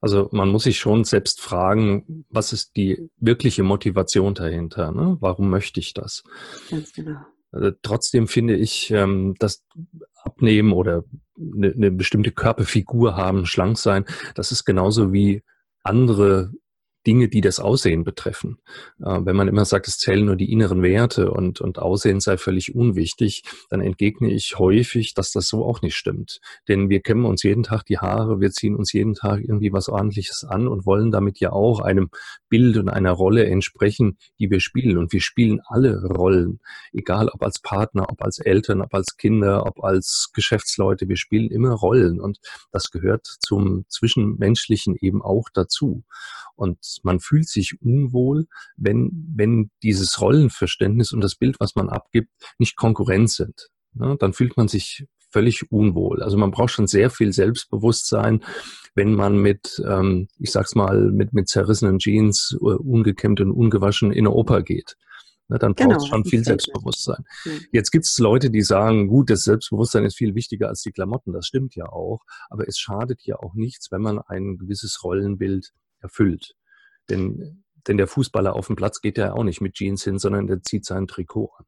Also 0.00 0.30
man 0.32 0.48
muss 0.48 0.62
sich 0.62 0.78
schon 0.78 1.04
selbst 1.04 1.42
fragen, 1.42 2.24
was 2.30 2.54
ist 2.54 2.74
die 2.76 3.10
wirkliche 3.18 3.64
Motivation 3.64 4.32
dahinter? 4.32 4.92
Ne? 4.92 5.18
Warum 5.20 5.50
möchte 5.50 5.78
ich 5.78 5.92
das? 5.92 6.24
Ganz 6.70 6.94
genau. 6.94 7.20
Also 7.52 7.72
trotzdem 7.82 8.28
finde 8.28 8.54
ich, 8.56 8.90
ähm, 8.90 9.34
dass 9.38 9.64
Abnehmen 10.22 10.72
oder 10.72 11.04
eine, 11.38 11.72
eine 11.72 11.90
bestimmte 11.90 12.32
Körperfigur 12.32 13.16
haben, 13.16 13.46
schlank 13.46 13.78
sein, 13.78 14.04
das 14.34 14.52
ist 14.52 14.64
genauso 14.64 15.12
wie 15.12 15.42
andere 15.82 16.52
Dinge, 17.06 17.28
die 17.28 17.40
das 17.40 17.60
Aussehen 17.60 18.04
betreffen. 18.04 18.58
Äh, 19.00 19.20
wenn 19.24 19.36
man 19.36 19.48
immer 19.48 19.64
sagt, 19.64 19.88
es 19.88 19.98
zählen 19.98 20.24
nur 20.24 20.36
die 20.36 20.50
inneren 20.50 20.82
Werte 20.82 21.30
und, 21.30 21.60
und 21.60 21.78
Aussehen 21.78 22.20
sei 22.20 22.36
völlig 22.36 22.74
unwichtig, 22.74 23.44
dann 23.70 23.80
entgegne 23.80 24.32
ich 24.32 24.58
häufig, 24.58 25.14
dass 25.14 25.30
das 25.30 25.48
so 25.48 25.64
auch 25.64 25.82
nicht 25.82 25.96
stimmt. 25.96 26.40
Denn 26.68 26.88
wir 26.88 27.00
kämmen 27.00 27.24
uns 27.24 27.42
jeden 27.42 27.62
Tag 27.62 27.84
die 27.84 27.98
Haare, 27.98 28.40
wir 28.40 28.50
ziehen 28.50 28.74
uns 28.74 28.92
jeden 28.92 29.14
Tag 29.14 29.40
irgendwie 29.40 29.72
was 29.72 29.88
ordentliches 29.88 30.44
an 30.44 30.66
und 30.68 30.86
wollen 30.86 31.10
damit 31.10 31.38
ja 31.40 31.52
auch 31.52 31.80
einem 31.80 32.10
Bild 32.48 32.76
und 32.76 32.88
einer 32.88 33.12
Rolle 33.12 33.46
entsprechen, 33.46 34.18
die 34.38 34.50
wir 34.50 34.60
spielen. 34.60 34.98
Und 34.98 35.12
wir 35.12 35.20
spielen 35.20 35.60
alle 35.66 36.02
Rollen, 36.04 36.60
egal 36.92 37.28
ob 37.28 37.42
als 37.42 37.60
Partner, 37.60 38.06
ob 38.10 38.22
als 38.22 38.38
Eltern, 38.38 38.80
ob 38.80 38.92
als 38.94 39.16
Kinder, 39.16 39.66
ob 39.66 39.82
als 39.84 40.30
Geschäftsleute. 40.34 41.08
Wir 41.08 41.16
spielen 41.16 41.50
immer 41.50 41.72
Rollen 41.72 42.20
und 42.20 42.38
das 42.72 42.90
gehört 42.90 43.26
zum 43.40 43.84
Zwischenmenschlichen 43.88 44.96
eben 45.00 45.22
auch 45.22 45.48
dazu. 45.52 46.04
Und 46.56 46.95
man 47.04 47.20
fühlt 47.20 47.48
sich 47.48 47.80
unwohl, 47.80 48.46
wenn, 48.76 49.10
wenn 49.34 49.70
dieses 49.82 50.20
Rollenverständnis 50.20 51.12
und 51.12 51.22
das 51.22 51.34
Bild, 51.34 51.56
was 51.60 51.74
man 51.74 51.88
abgibt, 51.88 52.30
nicht 52.58 52.76
Konkurrenz 52.76 53.36
sind. 53.36 53.68
Ja, 53.94 54.16
dann 54.16 54.32
fühlt 54.32 54.56
man 54.56 54.68
sich 54.68 55.06
völlig 55.30 55.70
unwohl. 55.70 56.22
Also 56.22 56.36
man 56.36 56.50
braucht 56.50 56.70
schon 56.70 56.86
sehr 56.86 57.10
viel 57.10 57.32
Selbstbewusstsein, 57.32 58.42
wenn 58.94 59.14
man 59.14 59.38
mit, 59.38 59.82
ähm, 59.86 60.28
ich 60.38 60.50
sag's 60.50 60.74
mal, 60.74 61.10
mit, 61.10 61.32
mit 61.32 61.48
zerrissenen 61.48 61.98
Jeans, 61.98 62.56
uh, 62.60 62.76
ungekämmt 62.76 63.40
und 63.40 63.50
ungewaschen 63.50 64.12
in 64.12 64.26
eine 64.26 64.30
Oper 64.30 64.62
geht. 64.62 64.96
Ne, 65.48 65.58
dann 65.58 65.74
braucht 65.74 65.90
es 65.90 65.96
genau, 65.98 66.06
schon 66.06 66.24
viel 66.24 66.42
Selbstbewusstsein. 66.42 67.24
Ja. 67.44 67.52
Jetzt 67.72 67.90
gibt 67.92 68.04
es 68.06 68.18
Leute, 68.18 68.50
die 68.50 68.62
sagen, 68.62 69.06
gut, 69.06 69.30
das 69.30 69.44
Selbstbewusstsein 69.44 70.04
ist 70.04 70.16
viel 70.16 70.34
wichtiger 70.34 70.68
als 70.68 70.82
die 70.82 70.90
Klamotten. 70.90 71.32
Das 71.32 71.46
stimmt 71.46 71.76
ja 71.76 71.86
auch. 71.86 72.24
Aber 72.50 72.66
es 72.66 72.78
schadet 72.78 73.22
ja 73.22 73.36
auch 73.36 73.54
nichts, 73.54 73.92
wenn 73.92 74.02
man 74.02 74.18
ein 74.18 74.58
gewisses 74.58 75.04
Rollenbild 75.04 75.72
erfüllt. 76.00 76.56
Denn, 77.10 77.64
denn 77.86 77.96
der 77.96 78.06
Fußballer 78.06 78.54
auf 78.54 78.66
dem 78.66 78.76
Platz 78.76 79.00
geht 79.00 79.18
ja 79.18 79.32
auch 79.32 79.44
nicht 79.44 79.60
mit 79.60 79.74
Jeans 79.74 80.04
hin, 80.04 80.18
sondern 80.18 80.46
der 80.46 80.62
zieht 80.62 80.84
sein 80.84 81.06
Trikot 81.06 81.50
an. 81.58 81.66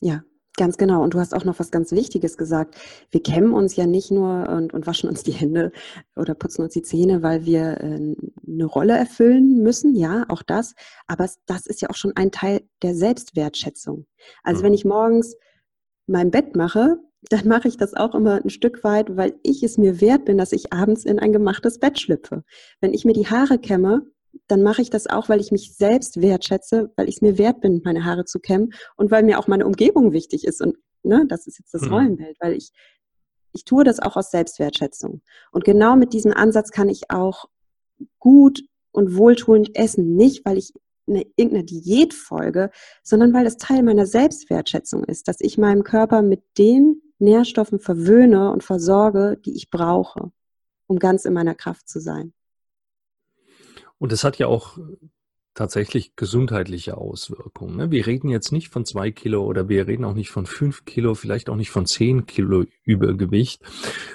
Ja, 0.00 0.22
Ganz 0.56 0.76
genau. 0.76 1.02
Und 1.02 1.14
du 1.14 1.18
hast 1.18 1.34
auch 1.34 1.44
noch 1.44 1.58
was 1.58 1.72
ganz 1.72 1.90
Wichtiges 1.90 2.36
gesagt. 2.36 2.76
Wir 3.10 3.22
kämmen 3.22 3.52
uns 3.52 3.74
ja 3.74 3.86
nicht 3.86 4.12
nur 4.12 4.48
und, 4.48 4.72
und 4.72 4.86
waschen 4.86 5.08
uns 5.08 5.24
die 5.24 5.32
Hände 5.32 5.72
oder 6.14 6.34
putzen 6.34 6.62
uns 6.62 6.74
die 6.74 6.82
Zähne, 6.82 7.22
weil 7.24 7.44
wir 7.44 7.80
äh, 7.80 8.14
eine 8.46 8.64
Rolle 8.64 8.96
erfüllen 8.96 9.62
müssen. 9.62 9.96
Ja, 9.96 10.24
auch 10.28 10.42
das. 10.42 10.74
Aber 11.08 11.28
das 11.46 11.66
ist 11.66 11.82
ja 11.82 11.90
auch 11.90 11.96
schon 11.96 12.12
ein 12.14 12.30
Teil 12.30 12.62
der 12.82 12.94
Selbstwertschätzung. 12.94 14.06
Also 14.44 14.60
mhm. 14.60 14.66
wenn 14.66 14.74
ich 14.74 14.84
morgens 14.84 15.34
mein 16.06 16.30
Bett 16.30 16.54
mache, 16.54 16.98
dann 17.30 17.48
mache 17.48 17.66
ich 17.66 17.76
das 17.76 17.94
auch 17.94 18.14
immer 18.14 18.40
ein 18.44 18.50
Stück 18.50 18.84
weit, 18.84 19.16
weil 19.16 19.34
ich 19.42 19.64
es 19.64 19.76
mir 19.76 20.00
wert 20.00 20.24
bin, 20.24 20.38
dass 20.38 20.52
ich 20.52 20.72
abends 20.72 21.04
in 21.04 21.18
ein 21.18 21.32
gemachtes 21.32 21.80
Bett 21.80 21.98
schlüpfe. 21.98 22.44
Wenn 22.80 22.94
ich 22.94 23.04
mir 23.04 23.14
die 23.14 23.26
Haare 23.26 23.58
kämme, 23.58 24.02
dann 24.46 24.62
mache 24.62 24.82
ich 24.82 24.90
das 24.90 25.06
auch, 25.06 25.28
weil 25.28 25.40
ich 25.40 25.52
mich 25.52 25.74
selbst 25.76 26.20
wertschätze, 26.20 26.92
weil 26.96 27.08
ich 27.08 27.16
es 27.16 27.22
mir 27.22 27.38
wert 27.38 27.60
bin, 27.60 27.82
meine 27.84 28.04
Haare 28.04 28.24
zu 28.24 28.40
kämmen 28.40 28.72
und 28.96 29.10
weil 29.10 29.22
mir 29.22 29.38
auch 29.38 29.48
meine 29.48 29.66
Umgebung 29.66 30.12
wichtig 30.12 30.44
ist. 30.44 30.60
Und 30.60 30.76
ne, 31.02 31.24
das 31.28 31.46
ist 31.46 31.58
jetzt 31.58 31.74
das 31.74 31.82
mhm. 31.82 31.92
Rollenbild, 31.92 32.36
weil 32.40 32.54
ich, 32.54 32.70
ich 33.52 33.64
tue 33.64 33.84
das 33.84 34.00
auch 34.00 34.16
aus 34.16 34.30
Selbstwertschätzung. 34.30 35.22
Und 35.52 35.64
genau 35.64 35.96
mit 35.96 36.12
diesem 36.12 36.32
Ansatz 36.32 36.70
kann 36.70 36.88
ich 36.88 37.10
auch 37.10 37.46
gut 38.18 38.62
und 38.92 39.16
wohltuend 39.16 39.76
essen. 39.76 40.16
Nicht, 40.16 40.44
weil 40.44 40.58
ich 40.58 40.72
eine, 41.06 41.24
irgendeiner 41.36 41.64
Diät 41.64 42.14
folge, 42.14 42.70
sondern 43.02 43.32
weil 43.32 43.46
es 43.46 43.56
Teil 43.56 43.82
meiner 43.82 44.06
Selbstwertschätzung 44.06 45.04
ist, 45.04 45.28
dass 45.28 45.40
ich 45.40 45.58
meinem 45.58 45.84
Körper 45.84 46.22
mit 46.22 46.42
den 46.58 47.02
Nährstoffen 47.18 47.78
verwöhne 47.78 48.50
und 48.50 48.64
versorge, 48.64 49.38
die 49.44 49.54
ich 49.54 49.70
brauche, 49.70 50.30
um 50.86 50.98
ganz 50.98 51.24
in 51.24 51.32
meiner 51.32 51.54
Kraft 51.54 51.88
zu 51.88 52.00
sein. 52.00 52.32
Und 54.04 54.12
es 54.12 54.22
hat 54.22 54.36
ja 54.36 54.48
auch 54.48 54.76
tatsächlich 55.54 56.14
gesundheitliche 56.14 56.98
Auswirkungen. 56.98 57.74
Ne? 57.74 57.90
Wir 57.90 58.06
reden 58.06 58.28
jetzt 58.28 58.52
nicht 58.52 58.68
von 58.68 58.84
zwei 58.84 59.10
Kilo 59.10 59.42
oder 59.46 59.70
wir 59.70 59.86
reden 59.86 60.04
auch 60.04 60.12
nicht 60.12 60.28
von 60.28 60.44
fünf 60.44 60.84
Kilo, 60.84 61.14
vielleicht 61.14 61.48
auch 61.48 61.56
nicht 61.56 61.70
von 61.70 61.86
zehn 61.86 62.26
Kilo 62.26 62.66
Übergewicht. 62.82 63.62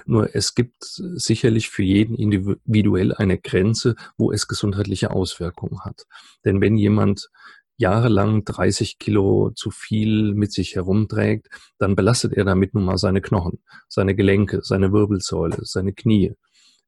Nur 0.05 0.35
es 0.35 0.53
gibt 0.53 0.83
sicherlich 0.83 1.71
für 1.71 1.81
jeden 1.81 2.13
individuell 2.13 3.15
eine 3.15 3.39
Grenze, 3.39 3.95
wo 4.15 4.31
es 4.31 4.47
gesundheitliche 4.47 5.09
Auswirkungen 5.09 5.83
hat. 5.83 6.05
Denn 6.45 6.61
wenn 6.61 6.77
jemand 6.77 7.31
jahrelang 7.77 8.45
30 8.45 8.99
Kilo 8.99 9.49
zu 9.55 9.71
viel 9.71 10.35
mit 10.35 10.53
sich 10.53 10.75
herumträgt, 10.75 11.47
dann 11.79 11.95
belastet 11.95 12.33
er 12.33 12.45
damit 12.45 12.75
nun 12.75 12.85
mal 12.85 12.99
seine 12.99 13.21
Knochen, 13.21 13.57
seine 13.87 14.13
Gelenke, 14.13 14.59
seine 14.61 14.91
Wirbelsäule, 14.91 15.57
seine 15.63 15.93
Knie. 15.93 16.35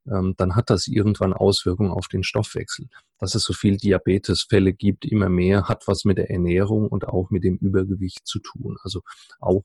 Ähm, 0.07 0.33
dann 0.37 0.55
hat 0.55 0.69
das 0.69 0.87
irgendwann 0.87 1.33
Auswirkungen 1.33 1.91
auf 1.91 2.07
den 2.07 2.23
Stoffwechsel. 2.23 2.87
Dass 3.19 3.35
es 3.35 3.43
so 3.43 3.53
viel 3.53 3.77
Diabetesfälle 3.77 4.73
gibt, 4.73 5.05
immer 5.05 5.29
mehr, 5.29 5.67
hat 5.67 5.87
was 5.87 6.05
mit 6.05 6.17
der 6.17 6.29
Ernährung 6.31 6.87
und 6.87 7.07
auch 7.07 7.29
mit 7.29 7.43
dem 7.43 7.57
Übergewicht 7.57 8.25
zu 8.25 8.39
tun. 8.39 8.77
Also 8.83 9.01
auch 9.39 9.63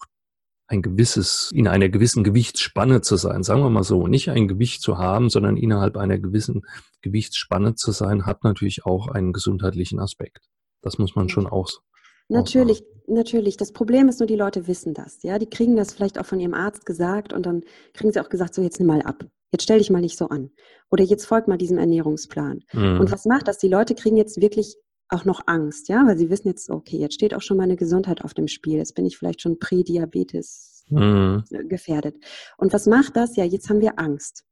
ein 0.69 0.83
gewisses, 0.83 1.50
in 1.55 1.69
einer 1.69 1.88
gewissen 1.88 2.25
Gewichtsspanne 2.25 3.00
zu 3.00 3.16
sein, 3.16 3.43
sagen 3.43 3.62
wir 3.62 3.71
mal 3.71 3.85
so, 3.85 4.09
nicht 4.09 4.31
ein 4.31 4.49
Gewicht 4.49 4.83
zu 4.83 4.99
haben, 4.99 5.31
sondern 5.31 5.57
innerhalb 5.57 5.97
einer 5.97 6.19
gewissen 6.19 6.62
Gewichtsspanne 7.02 7.76
zu 7.76 7.93
sein, 7.93 8.26
hat 8.26 8.43
natürlich 8.43 8.85
auch 8.85 9.09
einen 9.09 9.33
gesundheitlichen 9.33 10.00
Aspekt. 10.00 10.49
Das 10.83 10.99
muss 10.99 11.14
man 11.14 11.28
schon 11.28 11.47
aus. 11.47 11.81
Natürlich, 12.28 12.83
natürlich. 13.07 13.57
Das 13.57 13.73
Problem 13.73 14.09
ist 14.09 14.19
nur, 14.19 14.26
die 14.26 14.37
Leute 14.37 14.66
wissen 14.66 14.95
das. 14.95 15.23
Ja, 15.23 15.38
die 15.38 15.49
kriegen 15.49 15.76
das 15.76 15.93
vielleicht 15.93 16.19
auch 16.19 16.26
von 16.26 16.40
ihrem 16.40 16.55
Arzt 16.55 16.85
gesagt 16.85 17.33
und 17.33 17.47
dann 17.47 17.62
kriegen 17.95 18.12
sie 18.12 18.21
auch 18.21 18.28
gesagt, 18.28 18.55
so 18.55 18.62
jetzt 18.62 18.81
nimm 18.81 18.88
mal 18.88 19.02
ab. 19.02 19.25
Jetzt 19.57 19.63
stell 19.63 19.79
dich 19.79 19.89
mal 19.89 20.03
nicht 20.03 20.19
so 20.19 20.29
an. 20.29 20.51
Oder 20.91 21.03
jetzt 21.03 21.25
folgt 21.25 21.49
mal 21.49 21.57
diesem 21.57 21.79
Ernährungsplan. 21.79 22.63
Mhm. 22.75 23.01
Und 23.01 23.11
was 23.11 23.25
macht 23.25 23.49
das? 23.49 23.57
Die 23.57 23.69
Leute 23.69 23.95
kriegen 23.95 24.19
jetzt 24.19 24.39
wirklich 24.39 24.77
auch 25.09 25.25
noch 25.25 25.45
Angst, 25.47 25.89
ja, 25.89 26.07
weil 26.07 26.19
sie 26.19 26.29
wissen 26.29 26.49
jetzt, 26.49 26.69
okay, 26.69 26.99
jetzt 26.99 27.15
steht 27.15 27.33
auch 27.33 27.41
schon 27.41 27.57
meine 27.57 27.77
Gesundheit 27.77 28.23
auf 28.23 28.35
dem 28.35 28.49
Spiel. 28.49 28.77
Jetzt 28.77 28.95
bin 28.95 29.07
ich 29.07 29.17
vielleicht 29.17 29.41
schon 29.41 29.59
Prädiabetes 29.59 30.85
mhm. 30.91 31.43
gefährdet. 31.71 32.17
Und 32.59 32.75
was 32.75 32.85
macht 32.85 33.17
das? 33.17 33.35
Ja, 33.37 33.45
jetzt 33.45 33.71
haben 33.71 33.81
wir 33.81 33.99
Angst. 33.99 34.45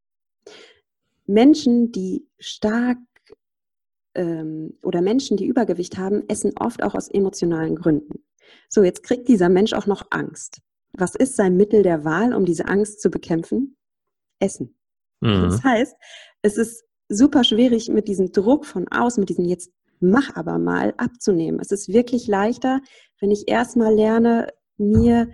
Menschen, 1.26 1.92
die 1.92 2.26
stark 2.38 2.96
ähm, 4.14 4.78
oder 4.82 5.02
Menschen, 5.02 5.36
die 5.36 5.44
Übergewicht 5.44 5.98
haben, 5.98 6.26
essen 6.30 6.52
oft 6.58 6.82
auch 6.82 6.94
aus 6.94 7.08
emotionalen 7.08 7.76
Gründen. 7.76 8.24
So, 8.70 8.82
jetzt 8.82 9.02
kriegt 9.02 9.28
dieser 9.28 9.50
Mensch 9.50 9.74
auch 9.74 9.86
noch 9.86 10.06
Angst. 10.08 10.62
Was 10.94 11.14
ist 11.14 11.36
sein 11.36 11.58
Mittel 11.58 11.82
der 11.82 12.06
Wahl, 12.06 12.32
um 12.32 12.46
diese 12.46 12.64
Angst 12.68 13.02
zu 13.02 13.10
bekämpfen? 13.10 13.76
Essen. 14.38 14.74
Mhm. 15.24 15.42
Das 15.42 15.64
heißt, 15.64 15.96
es 16.42 16.56
ist 16.56 16.84
super 17.08 17.44
schwierig 17.44 17.88
mit 17.88 18.08
diesem 18.08 18.32
Druck 18.32 18.66
von 18.66 18.86
außen, 18.88 19.20
mit 19.20 19.28
diesem 19.28 19.44
jetzt 19.44 19.70
mach 20.00 20.34
aber 20.36 20.58
mal 20.58 20.94
abzunehmen. 20.96 21.60
Es 21.60 21.70
ist 21.70 21.88
wirklich 21.88 22.26
leichter, 22.26 22.80
wenn 23.20 23.30
ich 23.30 23.48
erstmal 23.48 23.94
lerne, 23.94 24.48
mir 24.76 25.28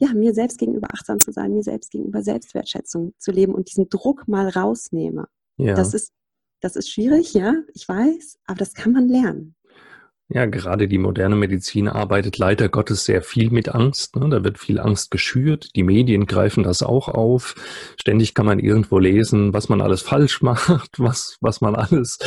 ja, 0.00 0.12
mir 0.12 0.34
selbst 0.34 0.58
gegenüber 0.58 0.88
achtsam 0.92 1.20
zu 1.20 1.30
sein, 1.30 1.52
mir 1.52 1.62
selbst 1.62 1.90
gegenüber 1.90 2.22
Selbstwertschätzung 2.22 3.14
zu 3.18 3.30
leben 3.30 3.54
und 3.54 3.70
diesen 3.70 3.88
Druck 3.88 4.26
mal 4.26 4.48
rausnehme. 4.48 5.26
Ja. 5.56 5.74
Das 5.74 5.94
ist 5.94 6.12
das 6.60 6.76
ist 6.76 6.90
schwierig, 6.90 7.34
ja, 7.34 7.56
ich 7.74 7.86
weiß, 7.86 8.38
aber 8.46 8.58
das 8.58 8.72
kann 8.72 8.92
man 8.92 9.06
lernen. 9.06 9.54
Ja, 10.28 10.46
gerade 10.46 10.88
die 10.88 10.96
moderne 10.96 11.36
Medizin 11.36 11.86
arbeitet 11.86 12.38
leider 12.38 12.70
Gottes 12.70 13.04
sehr 13.04 13.20
viel 13.20 13.50
mit 13.50 13.68
Angst. 13.68 14.16
Ne? 14.16 14.26
Da 14.30 14.42
wird 14.42 14.58
viel 14.58 14.80
Angst 14.80 15.10
geschürt. 15.10 15.68
Die 15.76 15.82
Medien 15.82 16.24
greifen 16.24 16.62
das 16.62 16.82
auch 16.82 17.08
auf. 17.08 17.54
Ständig 18.00 18.32
kann 18.32 18.46
man 18.46 18.58
irgendwo 18.58 18.98
lesen, 18.98 19.52
was 19.52 19.68
man 19.68 19.82
alles 19.82 20.00
falsch 20.00 20.40
macht, 20.42 20.98
was, 20.98 21.36
was 21.42 21.60
man 21.60 21.76
alles 21.76 22.18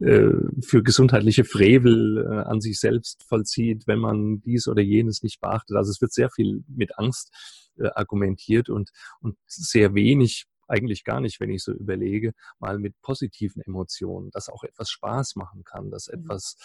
äh, 0.00 0.30
für 0.62 0.82
gesundheitliche 0.82 1.44
Frevel 1.44 2.26
äh, 2.28 2.48
an 2.48 2.60
sich 2.60 2.80
selbst 2.80 3.22
vollzieht, 3.22 3.86
wenn 3.86 4.00
man 4.00 4.40
dies 4.40 4.66
oder 4.66 4.82
jenes 4.82 5.22
nicht 5.22 5.40
beachtet. 5.40 5.76
Also 5.76 5.92
es 5.92 6.00
wird 6.00 6.12
sehr 6.12 6.30
viel 6.30 6.64
mit 6.66 6.98
Angst 6.98 7.30
äh, 7.78 7.86
argumentiert 7.94 8.68
und, 8.68 8.90
und 9.20 9.36
sehr 9.46 9.94
wenig 9.94 10.46
eigentlich 10.66 11.04
gar 11.04 11.20
nicht, 11.20 11.38
wenn 11.38 11.50
ich 11.50 11.62
so 11.62 11.72
überlege, 11.72 12.32
mal 12.58 12.80
mit 12.80 13.00
positiven 13.00 13.62
Emotionen, 13.62 14.30
dass 14.32 14.48
auch 14.48 14.64
etwas 14.64 14.90
Spaß 14.90 15.36
machen 15.36 15.62
kann, 15.62 15.90
dass 15.90 16.08
mhm. 16.08 16.20
etwas 16.20 16.56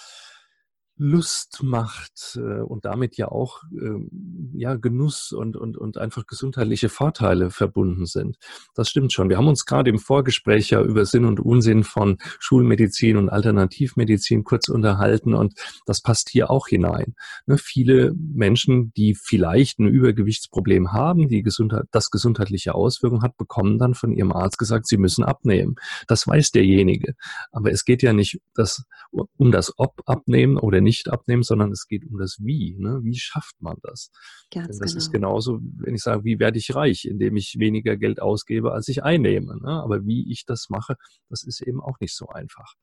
Lust 1.01 1.63
macht 1.63 2.35
äh, 2.35 2.59
und 2.59 2.83
damit 2.83 3.15
ja 3.15 3.29
auch 3.29 3.63
äh, 3.71 4.05
ja 4.53 4.75
Genuss 4.75 5.31
und, 5.31 5.55
und, 5.55 5.77
und 5.77 5.97
einfach 5.97 6.27
gesundheitliche 6.27 6.89
Vorteile 6.89 7.51
verbunden 7.51 8.05
sind. 8.05 8.37
Das 8.75 8.89
stimmt 8.89 9.13
schon. 9.13 9.29
Wir 9.29 9.37
haben 9.37 9.47
uns 9.47 9.65
gerade 9.65 9.89
im 9.89 9.97
Vorgespräch 9.97 10.71
ja 10.71 10.81
über 10.81 11.05
Sinn 11.05 11.23
und 11.23 11.39
Unsinn 11.39 11.85
von 11.85 12.17
Schulmedizin 12.39 13.15
und 13.15 13.29
Alternativmedizin 13.29 14.43
kurz 14.43 14.67
unterhalten 14.67 15.33
und 15.33 15.53
das 15.85 16.01
passt 16.01 16.29
hier 16.29 16.51
auch 16.51 16.67
hinein. 16.67 17.15
Ne, 17.47 17.57
viele 17.57 18.13
Menschen, 18.17 18.91
die 18.97 19.15
vielleicht 19.15 19.79
ein 19.79 19.87
Übergewichtsproblem 19.87 20.91
haben, 20.91 21.29
die 21.29 21.43
Gesundheit, 21.43 21.85
das 21.91 22.09
gesundheitliche 22.09 22.75
Auswirkungen 22.75 23.23
hat, 23.23 23.37
bekommen 23.37 23.79
dann 23.79 23.93
von 23.93 24.11
ihrem 24.11 24.33
Arzt 24.33 24.57
gesagt, 24.57 24.85
sie 24.85 24.97
müssen 24.97 25.23
abnehmen. 25.23 25.75
Das 26.07 26.27
weiß 26.27 26.51
derjenige. 26.51 27.15
Aber 27.53 27.71
es 27.71 27.85
geht 27.85 28.03
ja 28.03 28.11
nicht 28.11 28.41
das, 28.53 28.83
um 29.11 29.53
das 29.53 29.73
Ob 29.77 30.01
abnehmen 30.05 30.57
oder 30.57 30.81
nicht 30.81 30.88
nicht 30.89 31.09
abnehmen, 31.09 31.43
sondern 31.43 31.71
es 31.71 31.87
geht 31.87 32.05
um 32.05 32.17
das 32.17 32.37
Wie. 32.39 32.75
Ne? 32.79 32.99
Wie 33.03 33.15
schafft 33.15 33.55
man 33.59 33.77
das? 33.83 34.11
Ganz 34.51 34.79
das 34.79 34.91
genau. 34.91 34.97
ist 34.97 35.11
genauso, 35.11 35.59
wenn 35.77 35.95
ich 35.95 36.01
sage, 36.01 36.23
wie 36.23 36.39
werde 36.39 36.57
ich 36.57 36.73
reich, 36.73 37.05
indem 37.05 37.37
ich 37.37 37.57
weniger 37.59 37.95
Geld 37.95 38.21
ausgebe, 38.21 38.73
als 38.73 38.87
ich 38.87 39.03
einnehme. 39.03 39.57
Ne? 39.61 39.69
Aber 39.69 40.05
wie 40.05 40.31
ich 40.31 40.45
das 40.45 40.69
mache, 40.69 40.95
das 41.29 41.43
ist 41.43 41.61
eben 41.61 41.81
auch 41.81 41.99
nicht 41.99 42.15
so 42.15 42.27
einfach. 42.27 42.73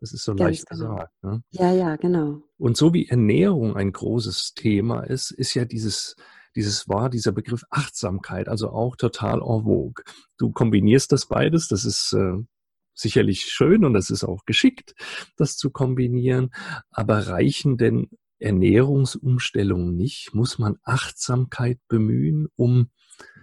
Das 0.00 0.12
ist 0.12 0.24
so 0.24 0.34
Ganz 0.34 0.40
leicht 0.40 0.66
genau. 0.68 0.94
gesagt. 0.94 1.12
Ne? 1.22 1.42
Ja, 1.50 1.72
ja, 1.72 1.96
genau. 1.96 2.42
Und 2.58 2.76
so 2.76 2.92
wie 2.92 3.08
Ernährung 3.08 3.76
ein 3.76 3.92
großes 3.92 4.54
Thema 4.54 5.04
ist, 5.04 5.30
ist 5.30 5.54
ja 5.54 5.64
dieses 5.64 6.16
dieses 6.54 6.88
Wort, 6.88 7.14
dieser 7.14 7.32
Begriff 7.32 7.64
Achtsamkeit, 7.70 8.48
also 8.48 8.70
auch 8.70 8.96
total 8.96 9.40
en 9.40 9.64
vogue. 9.64 10.04
Du 10.36 10.52
kombinierst 10.52 11.10
das 11.12 11.26
beides, 11.26 11.68
das 11.68 11.84
ist 11.86 12.12
äh, 12.12 12.44
sicherlich 12.94 13.42
schön 13.42 13.84
und 13.84 13.94
das 13.94 14.10
ist 14.10 14.24
auch 14.24 14.44
geschickt, 14.44 14.94
das 15.36 15.56
zu 15.56 15.70
kombinieren. 15.70 16.50
Aber 16.90 17.28
reichen 17.28 17.76
denn 17.76 18.08
Ernährungsumstellungen 18.38 19.96
nicht? 19.96 20.34
Muss 20.34 20.58
man 20.58 20.78
Achtsamkeit 20.82 21.78
bemühen, 21.88 22.48
um 22.56 22.90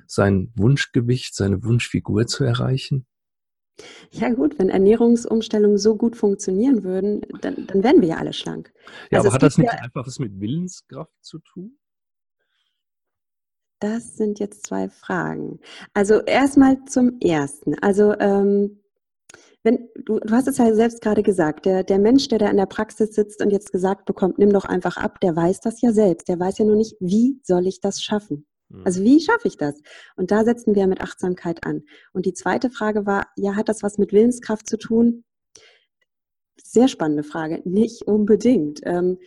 sein 0.07 0.51
Wunschgewicht, 0.55 1.35
seine 1.35 1.63
Wunschfigur 1.63 2.27
zu 2.27 2.43
erreichen? 2.43 3.05
Ja 4.11 4.29
gut, 4.29 4.59
wenn 4.59 4.69
Ernährungsumstellungen 4.69 5.77
so 5.77 5.95
gut 5.95 6.17
funktionieren 6.17 6.83
würden, 6.83 7.21
dann, 7.41 7.65
dann 7.67 7.83
wären 7.83 8.01
wir 8.01 8.09
ja 8.09 8.17
alle 8.17 8.33
schlank. 8.33 8.73
Ja, 9.09 9.19
also 9.19 9.29
aber 9.29 9.35
hat 9.35 9.43
das 9.43 9.57
nicht 9.57 9.71
ja, 9.71 9.79
einfach 9.79 10.05
was 10.05 10.19
mit 10.19 10.39
Willenskraft 10.39 11.13
zu 11.21 11.39
tun? 11.39 11.77
Das 13.79 14.17
sind 14.17 14.39
jetzt 14.39 14.65
zwei 14.65 14.89
Fragen. 14.89 15.59
Also 15.93 16.19
erstmal 16.21 16.83
zum 16.85 17.19
ersten. 17.21 17.79
Also 17.79 18.13
ähm, 18.19 18.81
wenn, 19.63 19.89
du, 20.05 20.19
du 20.19 20.33
hast 20.33 20.47
es 20.47 20.57
ja 20.57 20.73
selbst 20.73 21.01
gerade 21.01 21.21
gesagt, 21.21 21.65
der, 21.65 21.83
der 21.83 21.99
Mensch, 21.99 22.27
der 22.29 22.39
da 22.39 22.49
in 22.49 22.57
der 22.57 22.65
Praxis 22.65 23.13
sitzt 23.13 23.41
und 23.41 23.51
jetzt 23.51 23.71
gesagt 23.71 24.05
bekommt, 24.05 24.37
nimm 24.37 24.53
doch 24.53 24.65
einfach 24.65 24.97
ab, 24.97 25.19
der 25.19 25.35
weiß 25.35 25.59
das 25.59 25.81
ja 25.81 25.91
selbst. 25.91 26.29
Der 26.29 26.39
weiß 26.39 26.59
ja 26.59 26.65
nur 26.65 26.77
nicht, 26.77 26.95
wie 26.99 27.39
soll 27.43 27.67
ich 27.67 27.81
das 27.81 28.01
schaffen? 28.01 28.47
Mhm. 28.69 28.83
Also 28.85 29.03
wie 29.03 29.19
schaffe 29.19 29.47
ich 29.47 29.57
das? 29.57 29.75
Und 30.15 30.31
da 30.31 30.45
setzen 30.45 30.75
wir 30.75 30.87
mit 30.87 31.01
Achtsamkeit 31.01 31.65
an. 31.65 31.83
Und 32.13 32.25
die 32.25 32.33
zweite 32.33 32.69
Frage 32.69 33.05
war, 33.05 33.27
ja, 33.35 33.55
hat 33.55 33.67
das 33.67 33.83
was 33.83 33.97
mit 33.97 34.13
Willenskraft 34.13 34.67
zu 34.67 34.77
tun? 34.77 35.25
Sehr 36.63 36.87
spannende 36.87 37.23
Frage. 37.23 37.61
Nicht 37.65 38.03
unbedingt. 38.03 38.79
Ähm, 38.83 39.17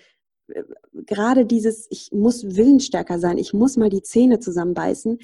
gerade 0.94 1.44
dieses, 1.44 1.86
ich 1.90 2.10
muss 2.12 2.56
willensstärker 2.56 3.18
sein, 3.18 3.38
ich 3.38 3.52
muss 3.52 3.76
mal 3.76 3.90
die 3.90 4.02
Zähne 4.02 4.38
zusammenbeißen, 4.38 5.18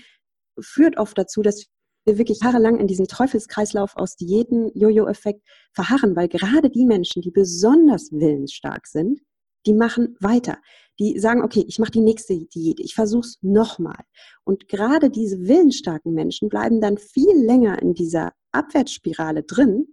führt 0.61 0.99
oft 0.99 1.17
dazu, 1.17 1.43
dass 1.43 1.67
wir 2.09 2.19
wirklich 2.19 2.41
jahrelang 2.43 2.79
in 2.79 2.89
diesem 2.89 3.07
Teufelskreislauf 3.07 3.97
aus 3.97 4.17
Diäten, 4.17 4.71
Jojo-Effekt 4.75 5.43
verharren, 5.73 6.17
weil 6.17 6.29
gerade 6.29 6.71
die 6.71 6.87
Menschen, 6.87 7.23
die 7.23 7.31
besonders 7.31 8.11
willensstark 8.11 8.87
sind, 8.87 9.21
die 9.67 9.75
machen 9.75 10.17
weiter. 10.21 10.59
Die 10.99 11.19
sagen, 11.19 11.43
okay, 11.43 11.65
ich 11.69 11.79
mache 11.79 11.93
die 11.93 12.01
nächste 12.01 12.37
Diät, 12.47 12.81
ich 12.81 12.95
versuche 12.95 13.27
es 13.27 13.39
nochmal. 13.43 14.03
Und 14.45 14.69
gerade 14.69 15.11
diese 15.11 15.47
willensstarken 15.47 16.13
Menschen 16.13 16.49
bleiben 16.49 16.81
dann 16.81 16.99
viel 16.99 17.37
länger 17.37 17.81
in 17.81 17.95
dieser 17.95 18.33
Abwärtsspirale 18.51 19.45
drin, 19.45 19.87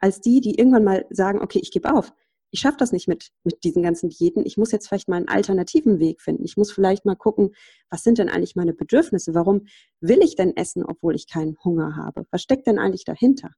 als 0.00 0.20
die, 0.20 0.40
die 0.40 0.58
irgendwann 0.58 0.84
mal 0.84 1.06
sagen, 1.10 1.40
okay, 1.40 1.60
ich 1.62 1.70
gebe 1.70 1.92
auf 1.92 2.12
ich 2.54 2.60
schaffe 2.60 2.76
das 2.78 2.92
nicht 2.92 3.08
mit, 3.08 3.32
mit 3.42 3.64
diesen 3.64 3.82
ganzen 3.82 4.10
Diäten. 4.10 4.46
Ich 4.46 4.56
muss 4.56 4.70
jetzt 4.70 4.86
vielleicht 4.86 5.08
mal 5.08 5.16
einen 5.16 5.26
alternativen 5.26 5.98
Weg 5.98 6.20
finden. 6.20 6.44
Ich 6.44 6.56
muss 6.56 6.70
vielleicht 6.70 7.04
mal 7.04 7.16
gucken, 7.16 7.50
was 7.90 8.04
sind 8.04 8.18
denn 8.18 8.28
eigentlich 8.28 8.54
meine 8.54 8.72
Bedürfnisse? 8.72 9.34
Warum 9.34 9.66
will 10.00 10.22
ich 10.22 10.36
denn 10.36 10.56
essen, 10.56 10.84
obwohl 10.84 11.16
ich 11.16 11.28
keinen 11.28 11.56
Hunger 11.64 11.96
habe? 11.96 12.26
Was 12.30 12.42
steckt 12.42 12.68
denn 12.68 12.78
eigentlich 12.78 13.04
dahinter? 13.04 13.50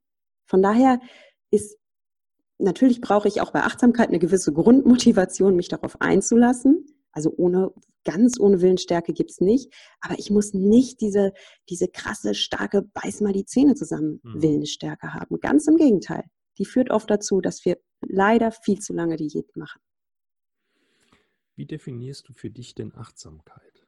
Von 0.47 0.63
daher 0.63 0.99
ist, 1.51 1.77
natürlich 2.57 3.03
brauche 3.03 3.29
ich 3.29 3.43
auch 3.43 3.51
bei 3.51 3.65
Achtsamkeit 3.65 4.09
eine 4.09 4.19
gewisse 4.19 4.55
Grundmotivation, 4.55 5.57
mich 5.57 5.69
darauf 5.69 6.01
einzulassen. 6.01 6.87
Also 7.13 7.35
ohne, 7.37 7.75
ganz 8.05 8.41
ohne 8.41 8.63
Willensstärke 8.63 9.13
gibt 9.13 9.31
es 9.31 9.43
nicht. 9.43 9.75
Aber 10.01 10.19
ich 10.19 10.31
muss 10.31 10.55
nicht 10.55 11.03
diese, 11.03 11.35
diese 11.69 11.89
krasse, 11.89 12.33
starke, 12.35 12.81
beiß 12.81 13.21
mal 13.21 13.35
die 13.35 13.45
Zähne 13.45 13.75
zusammen 13.75 14.21
mhm. 14.23 14.41
Willensstärke 14.41 15.13
haben. 15.13 15.39
Ganz 15.41 15.67
im 15.67 15.77
Gegenteil. 15.77 16.25
Die 16.57 16.65
führt 16.65 16.91
oft 16.91 17.11
dazu, 17.11 17.43
dass 17.43 17.63
wir 17.67 17.77
leider 18.01 18.51
viel 18.51 18.79
zu 18.79 18.93
lange 18.93 19.17
Diät 19.17 19.57
machen. 19.57 19.81
Wie 21.55 21.67
definierst 21.67 22.29
du 22.29 22.33
für 22.33 22.51
dich 22.51 22.75
denn 22.75 22.95
Achtsamkeit? 22.95 23.87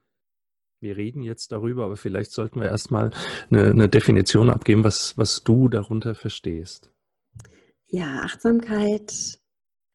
Wir 0.80 0.96
reden 0.96 1.22
jetzt 1.22 1.52
darüber, 1.52 1.84
aber 1.84 1.96
vielleicht 1.96 2.30
sollten 2.30 2.60
wir 2.60 2.68
erstmal 2.68 3.10
eine, 3.50 3.70
eine 3.70 3.88
Definition 3.88 4.48
abgeben, 4.48 4.84
was, 4.84 5.18
was 5.18 5.42
du 5.42 5.68
darunter 5.68 6.14
verstehst. 6.14 6.90
Ja, 7.88 8.20
Achtsamkeit 8.22 9.38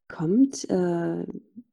kommt 0.10 0.70
äh, 0.70 1.26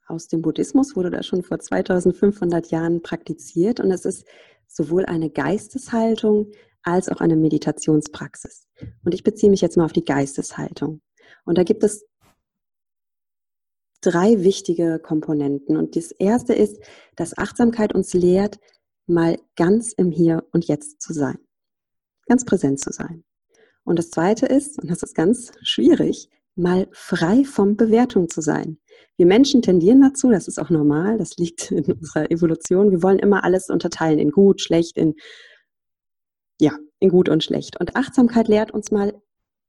aus 0.06 0.28
dem 0.28 0.42
Buddhismus, 0.42 0.96
wurde 0.96 1.10
da 1.10 1.22
schon 1.22 1.42
vor 1.42 1.58
2500 1.58 2.70
Jahren 2.70 3.02
praktiziert 3.02 3.80
und 3.80 3.90
es 3.90 4.04
ist 4.04 4.26
sowohl 4.66 5.04
eine 5.06 5.30
Geisteshaltung 5.30 6.52
als 6.82 7.08
auch 7.08 7.20
eine 7.20 7.36
Meditationspraxis. 7.36 8.68
Und 9.04 9.12
ich 9.12 9.24
beziehe 9.24 9.50
mich 9.50 9.60
jetzt 9.60 9.76
mal 9.76 9.84
auf 9.84 9.92
die 9.92 10.04
Geisteshaltung. 10.04 11.02
Und 11.44 11.58
da 11.58 11.64
gibt 11.64 11.82
es 11.82 12.06
drei 14.00 14.42
wichtige 14.42 14.98
Komponenten. 14.98 15.76
Und 15.76 15.96
das 15.96 16.10
erste 16.12 16.54
ist, 16.54 16.80
dass 17.16 17.36
Achtsamkeit 17.36 17.94
uns 17.94 18.14
lehrt, 18.14 18.58
mal 19.06 19.38
ganz 19.56 19.92
im 19.92 20.10
Hier 20.10 20.44
und 20.52 20.66
Jetzt 20.66 21.02
zu 21.02 21.12
sein. 21.12 21.38
Ganz 22.26 22.44
präsent 22.44 22.80
zu 22.80 22.92
sein. 22.92 23.24
Und 23.84 23.98
das 23.98 24.10
zweite 24.10 24.46
ist, 24.46 24.78
und 24.80 24.90
das 24.90 25.02
ist 25.02 25.14
ganz 25.14 25.52
schwierig, 25.62 26.28
mal 26.54 26.88
frei 26.92 27.44
von 27.44 27.76
Bewertung 27.76 28.28
zu 28.28 28.40
sein. 28.40 28.78
Wir 29.16 29.26
Menschen 29.26 29.62
tendieren 29.62 30.00
dazu, 30.00 30.30
das 30.30 30.48
ist 30.48 30.58
auch 30.58 30.70
normal, 30.70 31.18
das 31.18 31.36
liegt 31.36 31.70
in 31.70 31.84
unserer 31.92 32.30
Evolution. 32.30 32.90
Wir 32.90 33.02
wollen 33.02 33.18
immer 33.18 33.44
alles 33.44 33.68
unterteilen 33.68 34.18
in 34.18 34.30
gut, 34.30 34.60
schlecht, 34.60 34.96
in 34.96 35.14
ja, 36.60 36.76
in 36.98 37.08
gut 37.08 37.28
und 37.28 37.42
schlecht. 37.42 37.80
Und 37.80 37.96
Achtsamkeit 37.96 38.46
lehrt 38.46 38.70
uns 38.70 38.90
mal, 38.90 39.14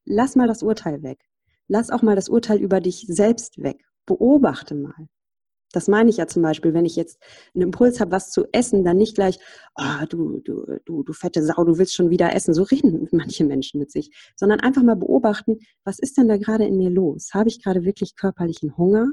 lass 0.06 0.36
mal 0.36 0.48
das 0.48 0.62
Urteil 0.62 1.02
weg. 1.04 1.20
Lass 1.68 1.90
auch 1.90 2.02
mal 2.02 2.18
das 2.18 2.28
Urteil 2.28 2.60
über 2.60 2.82
dich 2.82 3.06
selbst 3.08 3.64
weg. 3.64 3.82
Beobachte 4.12 4.75
mal. 4.75 5.08
Das 5.74 5.88
meine 5.88 6.10
ich 6.10 6.18
ja 6.18 6.27
zum 6.27 6.41
Beispiel, 6.41 6.74
wenn 6.74 6.86
ich 6.86 6.98
jetzt 6.98 7.18
einen 7.56 7.63
Impuls 7.63 8.01
habe, 8.01 8.12
was 8.12 8.30
zu 8.30 8.46
essen, 8.51 8.84
dann 8.84 8.98
nicht 8.98 9.15
gleich, 9.15 9.39
oh, 9.75 10.06
du, 10.10 10.41
du, 10.41 10.65
du, 10.84 11.03
du 11.03 11.13
fette 11.13 11.44
Sau, 11.44 11.63
du 11.63 11.77
willst 11.77 11.96
schon 11.96 12.10
wieder 12.10 12.36
essen. 12.36 12.53
So 12.53 12.63
reden 12.63 13.08
manche 13.12 13.46
Menschen 13.46 13.80
mit 13.80 13.89
sich. 13.89 14.12
Sondern 14.36 14.60
einfach 14.60 14.84
mal 14.84 14.98
beobachten, 14.98 15.60
was 15.86 16.00
ist 16.00 16.18
denn 16.18 16.27
da 16.27 16.36
gerade 16.36 16.65
in 16.65 16.77
mir 16.77 16.89
los? 16.89 17.30
Habe 17.34 17.48
ich 17.48 17.63
gerade 17.63 17.86
wirklich 17.86 18.15
körperlichen 18.18 18.75
Hunger? 18.77 19.08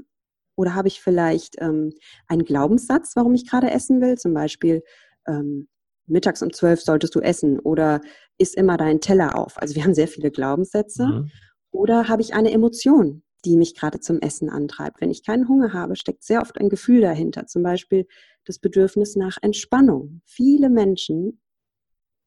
Oder 0.57 0.75
habe 0.75 0.89
ich 0.89 1.01
vielleicht 1.01 1.55
ähm, 1.61 1.93
einen 2.27 2.45
Glaubenssatz, 2.45 3.13
warum 3.15 3.35
ich 3.35 3.49
gerade 3.49 3.71
essen 3.71 4.01
will? 4.01 4.19
Zum 4.19 4.35
Beispiel, 4.35 4.83
ähm, 5.29 5.69
mittags 6.09 6.43
um 6.43 6.53
zwölf 6.53 6.81
solltest 6.81 7.15
du 7.15 7.21
essen 7.21 7.61
oder 7.61 8.01
isst 8.39 8.57
immer 8.57 8.77
deinen 8.77 9.01
Teller 9.01 9.39
auf. 9.39 9.59
Also 9.59 9.77
wir 9.77 9.85
haben 9.85 9.95
sehr 9.95 10.09
viele 10.09 10.33
Glaubenssätze. 10.33 11.07
Mhm. 11.07 11.31
Oder 11.71 12.09
habe 12.09 12.23
ich 12.23 12.35
eine 12.35 12.51
Emotion, 12.51 13.23
die 13.45 13.57
mich 13.57 13.75
gerade 13.75 14.01
zum 14.01 14.21
Essen 14.21 14.51
antreibt? 14.51 15.01
Wenn 15.01 15.11
ich 15.11 15.25
keinen 15.25 15.49
Hunger 15.49 15.73
habe, 15.73 15.97
steckt 15.97 16.23
sehr 16.23 16.43
oft 16.43 16.59
ein 16.59 16.69
Gefühl 16.69 17.01
dahinter. 17.01 17.47
Zum 17.47 17.63
Beispiel 17.63 18.07
das 18.45 18.59
Bedürfnis 18.59 19.17
nach 19.17 19.37
Entspannung. 19.43 20.21
Viele 20.25 20.71
Menschen 20.71 21.41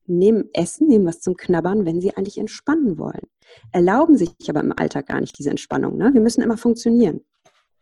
nehmen 0.05 0.49
Essen, 0.53 0.87
nehmen 0.87 1.05
was 1.05 1.21
zum 1.21 1.35
Knabbern, 1.35 1.85
wenn 1.85 2.01
sie 2.01 2.15
eigentlich 2.15 2.37
entspannen 2.37 2.97
wollen. 2.97 3.27
Erlauben 3.71 4.17
sich 4.17 4.31
aber 4.47 4.61
im 4.61 4.73
Alltag 4.77 5.07
gar 5.07 5.21
nicht 5.21 5.37
diese 5.37 5.49
Entspannung. 5.49 5.97
Ne? 5.97 6.13
Wir 6.13 6.21
müssen 6.21 6.41
immer 6.41 6.57
funktionieren. 6.57 7.21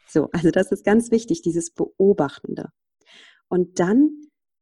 So, 0.07 0.29
also 0.31 0.51
das 0.51 0.71
ist 0.71 0.83
ganz 0.83 1.11
wichtig, 1.11 1.41
dieses 1.41 1.71
Beobachtende. 1.71 2.69
Und 3.47 3.79
dann 3.79 4.09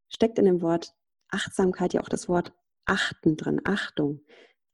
steckt 0.08 0.38
in 0.38 0.44
dem 0.44 0.62
Wort 0.62 0.94
Achtsamkeit 1.30 1.92
ja 1.94 2.00
auch 2.00 2.08
das 2.08 2.28
Wort 2.28 2.52
achten 2.84 3.36
drin, 3.36 3.60
Achtung. 3.64 4.20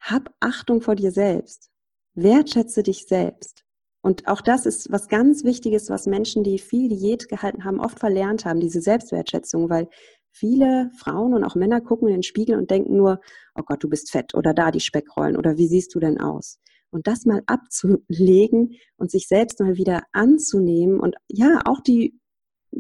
Hab 0.01 0.35
Achtung 0.41 0.81
vor 0.81 0.95
dir 0.95 1.11
selbst. 1.11 1.71
Wertschätze 2.15 2.83
dich 2.83 3.07
selbst. 3.07 3.64
Und 4.05 4.29
auch 4.29 4.43
das 4.43 4.67
ist 4.67 4.93
was 4.93 5.09
ganz 5.09 5.45
Wichtiges, 5.45 5.89
was 5.89 6.05
Menschen, 6.05 6.45
die 6.45 6.59
viel 6.59 6.91
Diät 6.91 7.27
gehalten 7.27 7.65
haben, 7.65 7.81
oft 7.81 7.99
verlernt 7.99 8.45
haben, 8.45 8.61
diese 8.61 8.83
Selbstwertschätzung, 8.83 9.71
weil 9.71 9.89
viele 10.31 10.91
Frauen 10.99 11.33
und 11.33 11.43
auch 11.43 11.55
Männer 11.55 11.81
gucken 11.81 12.09
in 12.09 12.17
den 12.17 12.23
Spiegel 12.23 12.59
und 12.59 12.71
denken 12.71 12.99
nur, 12.99 13.19
oh 13.55 13.63
Gott, 13.65 13.83
du 13.83 13.89
bist 13.89 14.11
fett 14.11 14.35
oder 14.35 14.53
da 14.53 14.71
die 14.71 14.81
Speckrollen 14.81 15.39
oder 15.39 15.57
wie 15.57 15.69
siehst 15.69 15.95
du 15.95 16.01
denn 16.01 16.21
aus? 16.21 16.59
Und 16.91 17.07
das 17.07 17.25
mal 17.25 17.41
abzulegen 17.47 18.75
und 18.99 19.11
sich 19.11 19.27
selbst 19.27 19.59
mal 19.61 19.79
wieder 19.79 20.03
anzunehmen 20.13 21.01
und 21.01 21.17
ja, 21.29 21.63
auch 21.65 21.81
die 21.81 22.21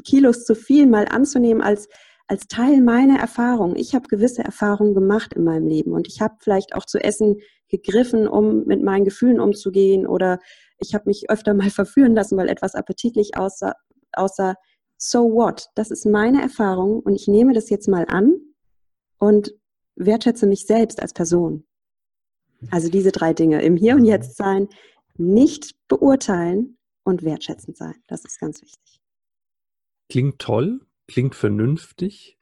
Kilos 0.05 0.45
zu 0.45 0.55
viel 0.55 0.87
mal 0.87 1.07
anzunehmen 1.09 1.63
als 1.63 1.89
als 2.27 2.47
Teil 2.49 2.81
meiner 2.81 3.19
Erfahrung. 3.19 3.77
Ich 3.77 3.95
habe 3.95 4.09
gewisse 4.09 4.43
Erfahrungen 4.43 4.95
gemacht 4.95 5.35
in 5.35 5.45
meinem 5.45 5.67
Leben 5.67 5.93
und 5.93 6.09
ich 6.09 6.21
habe 6.23 6.35
vielleicht 6.41 6.75
auch 6.75 6.87
zu 6.87 6.99
Essen 6.99 7.37
gegriffen, 7.69 8.27
um 8.27 8.65
mit 8.65 8.83
meinen 8.83 9.05
Gefühlen 9.05 9.41
umzugehen 9.41 10.07
oder 10.07 10.39
ich 10.79 10.95
habe 10.95 11.05
mich 11.07 11.31
öfter 11.31 11.55
mal 11.55 11.71
verführen 11.71 12.15
lassen, 12.15 12.37
weil 12.37 12.49
etwas 12.49 12.75
appetitlich 12.75 13.37
aussah, 13.37 13.75
aussah. 14.13 14.55
So 14.97 15.33
what? 15.33 15.69
Das 15.75 15.91
ist 15.91 16.07
meine 16.07 16.41
Erfahrung 16.41 17.01
und 17.01 17.15
ich 17.15 17.27
nehme 17.29 17.53
das 17.53 17.69
jetzt 17.69 17.89
mal 17.89 18.07
an 18.09 18.35
und 19.19 19.53
wertschätze 19.97 20.47
mich 20.47 20.67
selbst 20.67 21.03
als 21.03 21.13
Person. 21.13 21.67
Also 22.71 22.89
diese 22.89 23.13
drei 23.13 23.35
Dinge, 23.35 23.63
im 23.63 23.77
Hier 23.77 23.97
und 23.97 24.05
Jetzt 24.05 24.37
sein, 24.37 24.69
nicht 25.17 25.75
beurteilen 25.89 26.79
und 27.05 27.23
wertschätzend 27.23 27.77
sein. 27.77 27.97
Das 28.07 28.25
ist 28.25 28.41
ganz 28.41 28.63
wichtig. 28.63 29.01
Klingt 30.09 30.39
toll 30.39 30.81
klingt 31.07 31.35
vernünftig, 31.35 32.39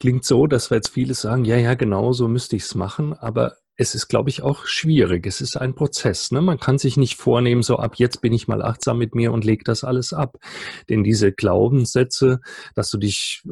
klingt 0.00 0.24
so, 0.24 0.46
dass 0.46 0.70
wir 0.70 0.76
jetzt 0.76 0.90
viele 0.90 1.14
sagen, 1.14 1.44
ja, 1.44 1.56
ja, 1.56 1.74
genau 1.74 2.12
so 2.12 2.28
müsste 2.28 2.56
ich 2.56 2.64
es 2.64 2.74
machen, 2.74 3.12
aber 3.14 3.56
es 3.76 3.94
ist, 3.94 4.06
glaube 4.06 4.30
ich, 4.30 4.42
auch 4.42 4.66
schwierig. 4.66 5.26
Es 5.26 5.40
ist 5.40 5.56
ein 5.56 5.74
Prozess. 5.74 6.30
Ne? 6.30 6.40
Man 6.40 6.58
kann 6.58 6.78
sich 6.78 6.96
nicht 6.96 7.16
vornehmen, 7.16 7.62
so 7.62 7.76
ab 7.76 7.96
jetzt 7.96 8.20
bin 8.20 8.32
ich 8.32 8.46
mal 8.46 8.62
achtsam 8.62 8.98
mit 8.98 9.14
mir 9.14 9.32
und 9.32 9.44
leg 9.44 9.64
das 9.64 9.82
alles 9.82 10.12
ab. 10.12 10.36
Denn 10.88 11.02
diese 11.02 11.32
Glaubenssätze, 11.32 12.40
dass 12.74 12.90
du 12.90 12.98
dich 12.98 13.42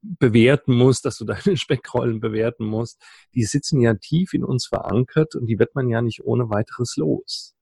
bewerten 0.00 0.74
musst, 0.74 1.04
dass 1.04 1.18
du 1.18 1.24
deine 1.26 1.56
Speckrollen 1.56 2.20
bewerten 2.20 2.64
musst, 2.64 3.02
die 3.34 3.44
sitzen 3.44 3.80
ja 3.80 3.94
tief 3.94 4.34
in 4.34 4.44
uns 4.44 4.66
verankert 4.66 5.34
und 5.34 5.46
die 5.46 5.58
wird 5.58 5.74
man 5.74 5.88
ja 5.88 6.00
nicht 6.00 6.22
ohne 6.22 6.48
weiteres 6.50 6.96
los. 6.96 7.54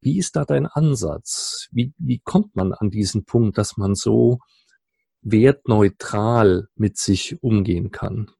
Wie 0.00 0.18
ist 0.18 0.36
da 0.36 0.44
dein 0.44 0.66
Ansatz? 0.66 1.68
Wie, 1.70 1.94
wie 1.96 2.18
kommt 2.18 2.56
man 2.56 2.72
an 2.72 2.90
diesen 2.90 3.24
Punkt, 3.24 3.56
dass 3.56 3.76
man 3.76 3.94
so 3.94 4.38
wertneutral 5.22 6.66
mit 6.74 6.98
sich 6.98 7.40
umgehen 7.40 7.90
kann? 7.90 8.30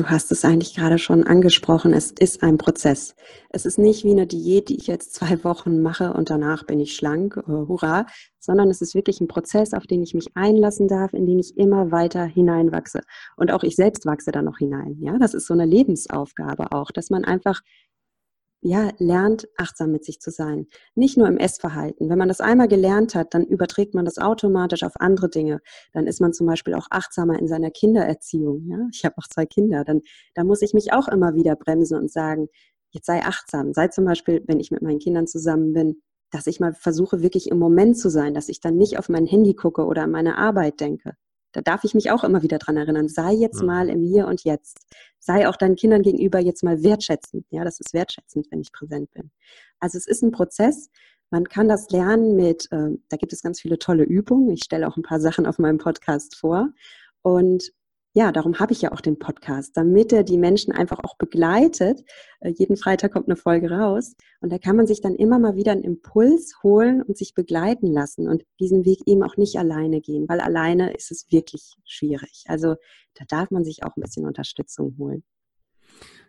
Du 0.00 0.08
hast 0.08 0.32
es 0.32 0.46
eigentlich 0.46 0.74
gerade 0.74 0.96
schon 0.96 1.24
angesprochen. 1.24 1.92
Es 1.92 2.10
ist 2.10 2.42
ein 2.42 2.56
Prozess. 2.56 3.14
Es 3.50 3.66
ist 3.66 3.78
nicht 3.78 4.02
wie 4.02 4.12
eine 4.12 4.26
Diät, 4.26 4.70
die 4.70 4.78
ich 4.78 4.86
jetzt 4.86 5.12
zwei 5.12 5.44
Wochen 5.44 5.82
mache 5.82 6.14
und 6.14 6.30
danach 6.30 6.64
bin 6.64 6.80
ich 6.80 6.96
schlank, 6.96 7.36
äh, 7.36 7.42
hurra, 7.50 8.06
sondern 8.38 8.70
es 8.70 8.80
ist 8.80 8.94
wirklich 8.94 9.20
ein 9.20 9.28
Prozess, 9.28 9.74
auf 9.74 9.86
den 9.86 10.02
ich 10.02 10.14
mich 10.14 10.28
einlassen 10.34 10.88
darf, 10.88 11.12
in 11.12 11.26
den 11.26 11.38
ich 11.38 11.58
immer 11.58 11.92
weiter 11.92 12.24
hineinwachse. 12.24 13.02
Und 13.36 13.52
auch 13.52 13.62
ich 13.62 13.76
selbst 13.76 14.06
wachse 14.06 14.30
da 14.32 14.40
noch 14.40 14.56
hinein. 14.56 14.96
Ja, 15.00 15.18
das 15.18 15.34
ist 15.34 15.46
so 15.46 15.52
eine 15.52 15.66
Lebensaufgabe 15.66 16.72
auch, 16.72 16.92
dass 16.92 17.10
man 17.10 17.26
einfach 17.26 17.60
ja, 18.62 18.90
lernt, 18.98 19.48
achtsam 19.56 19.90
mit 19.90 20.04
sich 20.04 20.20
zu 20.20 20.30
sein. 20.30 20.66
Nicht 20.94 21.16
nur 21.16 21.26
im 21.26 21.38
Essverhalten. 21.38 22.10
Wenn 22.10 22.18
man 22.18 22.28
das 22.28 22.40
einmal 22.40 22.68
gelernt 22.68 23.14
hat, 23.14 23.32
dann 23.32 23.44
überträgt 23.44 23.94
man 23.94 24.04
das 24.04 24.18
automatisch 24.18 24.82
auf 24.82 24.92
andere 25.00 25.30
Dinge. 25.30 25.60
Dann 25.92 26.06
ist 26.06 26.20
man 26.20 26.34
zum 26.34 26.46
Beispiel 26.46 26.74
auch 26.74 26.86
achtsamer 26.90 27.38
in 27.38 27.48
seiner 27.48 27.70
Kindererziehung. 27.70 28.66
Ja? 28.68 28.78
Ich 28.92 29.04
habe 29.04 29.16
auch 29.18 29.26
zwei 29.28 29.46
Kinder. 29.46 29.84
Dann, 29.84 30.02
dann 30.34 30.46
muss 30.46 30.60
ich 30.60 30.74
mich 30.74 30.92
auch 30.92 31.08
immer 31.08 31.34
wieder 31.34 31.56
bremsen 31.56 31.98
und 31.98 32.12
sagen, 32.12 32.48
jetzt 32.90 33.06
sei 33.06 33.22
achtsam. 33.22 33.72
Sei 33.72 33.88
zum 33.88 34.04
Beispiel, 34.04 34.42
wenn 34.46 34.60
ich 34.60 34.70
mit 34.70 34.82
meinen 34.82 34.98
Kindern 34.98 35.26
zusammen 35.26 35.72
bin, 35.72 36.02
dass 36.30 36.46
ich 36.46 36.60
mal 36.60 36.74
versuche, 36.74 37.22
wirklich 37.22 37.50
im 37.50 37.58
Moment 37.58 37.98
zu 37.98 38.10
sein, 38.10 38.34
dass 38.34 38.48
ich 38.48 38.60
dann 38.60 38.76
nicht 38.76 38.98
auf 38.98 39.08
mein 39.08 39.26
Handy 39.26 39.54
gucke 39.54 39.84
oder 39.86 40.02
an 40.02 40.10
meine 40.10 40.36
Arbeit 40.36 40.80
denke. 40.80 41.14
Da 41.52 41.60
darf 41.60 41.84
ich 41.84 41.94
mich 41.94 42.10
auch 42.10 42.24
immer 42.24 42.42
wieder 42.42 42.58
dran 42.58 42.76
erinnern. 42.76 43.08
Sei 43.08 43.32
jetzt 43.32 43.62
mal 43.62 43.88
im 43.88 44.04
Hier 44.04 44.26
und 44.26 44.44
Jetzt. 44.44 44.86
Sei 45.18 45.48
auch 45.48 45.56
deinen 45.56 45.76
Kindern 45.76 46.02
gegenüber 46.02 46.38
jetzt 46.38 46.62
mal 46.62 46.82
wertschätzend. 46.82 47.46
Ja, 47.50 47.64
das 47.64 47.80
ist 47.80 47.92
wertschätzend, 47.92 48.46
wenn 48.50 48.60
ich 48.60 48.72
präsent 48.72 49.10
bin. 49.12 49.30
Also 49.80 49.98
es 49.98 50.06
ist 50.06 50.22
ein 50.22 50.30
Prozess. 50.30 50.90
Man 51.30 51.44
kann 51.48 51.68
das 51.68 51.90
lernen 51.90 52.36
mit, 52.36 52.66
äh, 52.72 52.90
da 53.08 53.16
gibt 53.16 53.32
es 53.32 53.42
ganz 53.42 53.60
viele 53.60 53.78
tolle 53.78 54.04
Übungen. 54.04 54.50
Ich 54.50 54.64
stelle 54.64 54.88
auch 54.88 54.96
ein 54.96 55.02
paar 55.02 55.20
Sachen 55.20 55.46
auf 55.46 55.58
meinem 55.58 55.78
Podcast 55.78 56.36
vor. 56.36 56.70
Und 57.22 57.72
ja, 58.12 58.32
darum 58.32 58.58
habe 58.58 58.72
ich 58.72 58.82
ja 58.82 58.90
auch 58.92 59.00
den 59.00 59.18
Podcast, 59.18 59.76
damit 59.76 60.12
er 60.12 60.24
die 60.24 60.38
Menschen 60.38 60.72
einfach 60.72 60.98
auch 61.04 61.16
begleitet. 61.16 62.02
Äh, 62.40 62.50
jeden 62.50 62.76
Freitag 62.76 63.12
kommt 63.12 63.28
eine 63.28 63.36
Folge 63.36 63.70
raus 63.70 64.16
und 64.40 64.50
da 64.50 64.58
kann 64.58 64.76
man 64.76 64.86
sich 64.86 65.00
dann 65.00 65.14
immer 65.14 65.38
mal 65.38 65.54
wieder 65.54 65.72
einen 65.72 65.84
Impuls 65.84 66.54
holen 66.62 67.02
und 67.02 67.16
sich 67.16 67.34
begleiten 67.34 67.92
lassen 67.92 68.28
und 68.28 68.44
diesen 68.58 68.84
Weg 68.84 69.00
eben 69.06 69.22
auch 69.22 69.36
nicht 69.36 69.56
alleine 69.56 70.00
gehen, 70.00 70.28
weil 70.28 70.40
alleine 70.40 70.92
ist 70.94 71.12
es 71.12 71.30
wirklich 71.30 71.74
schwierig. 71.84 72.44
Also 72.46 72.74
da 73.14 73.24
darf 73.28 73.50
man 73.50 73.64
sich 73.64 73.84
auch 73.84 73.96
ein 73.96 74.02
bisschen 74.02 74.26
Unterstützung 74.26 74.96
holen. 74.98 75.22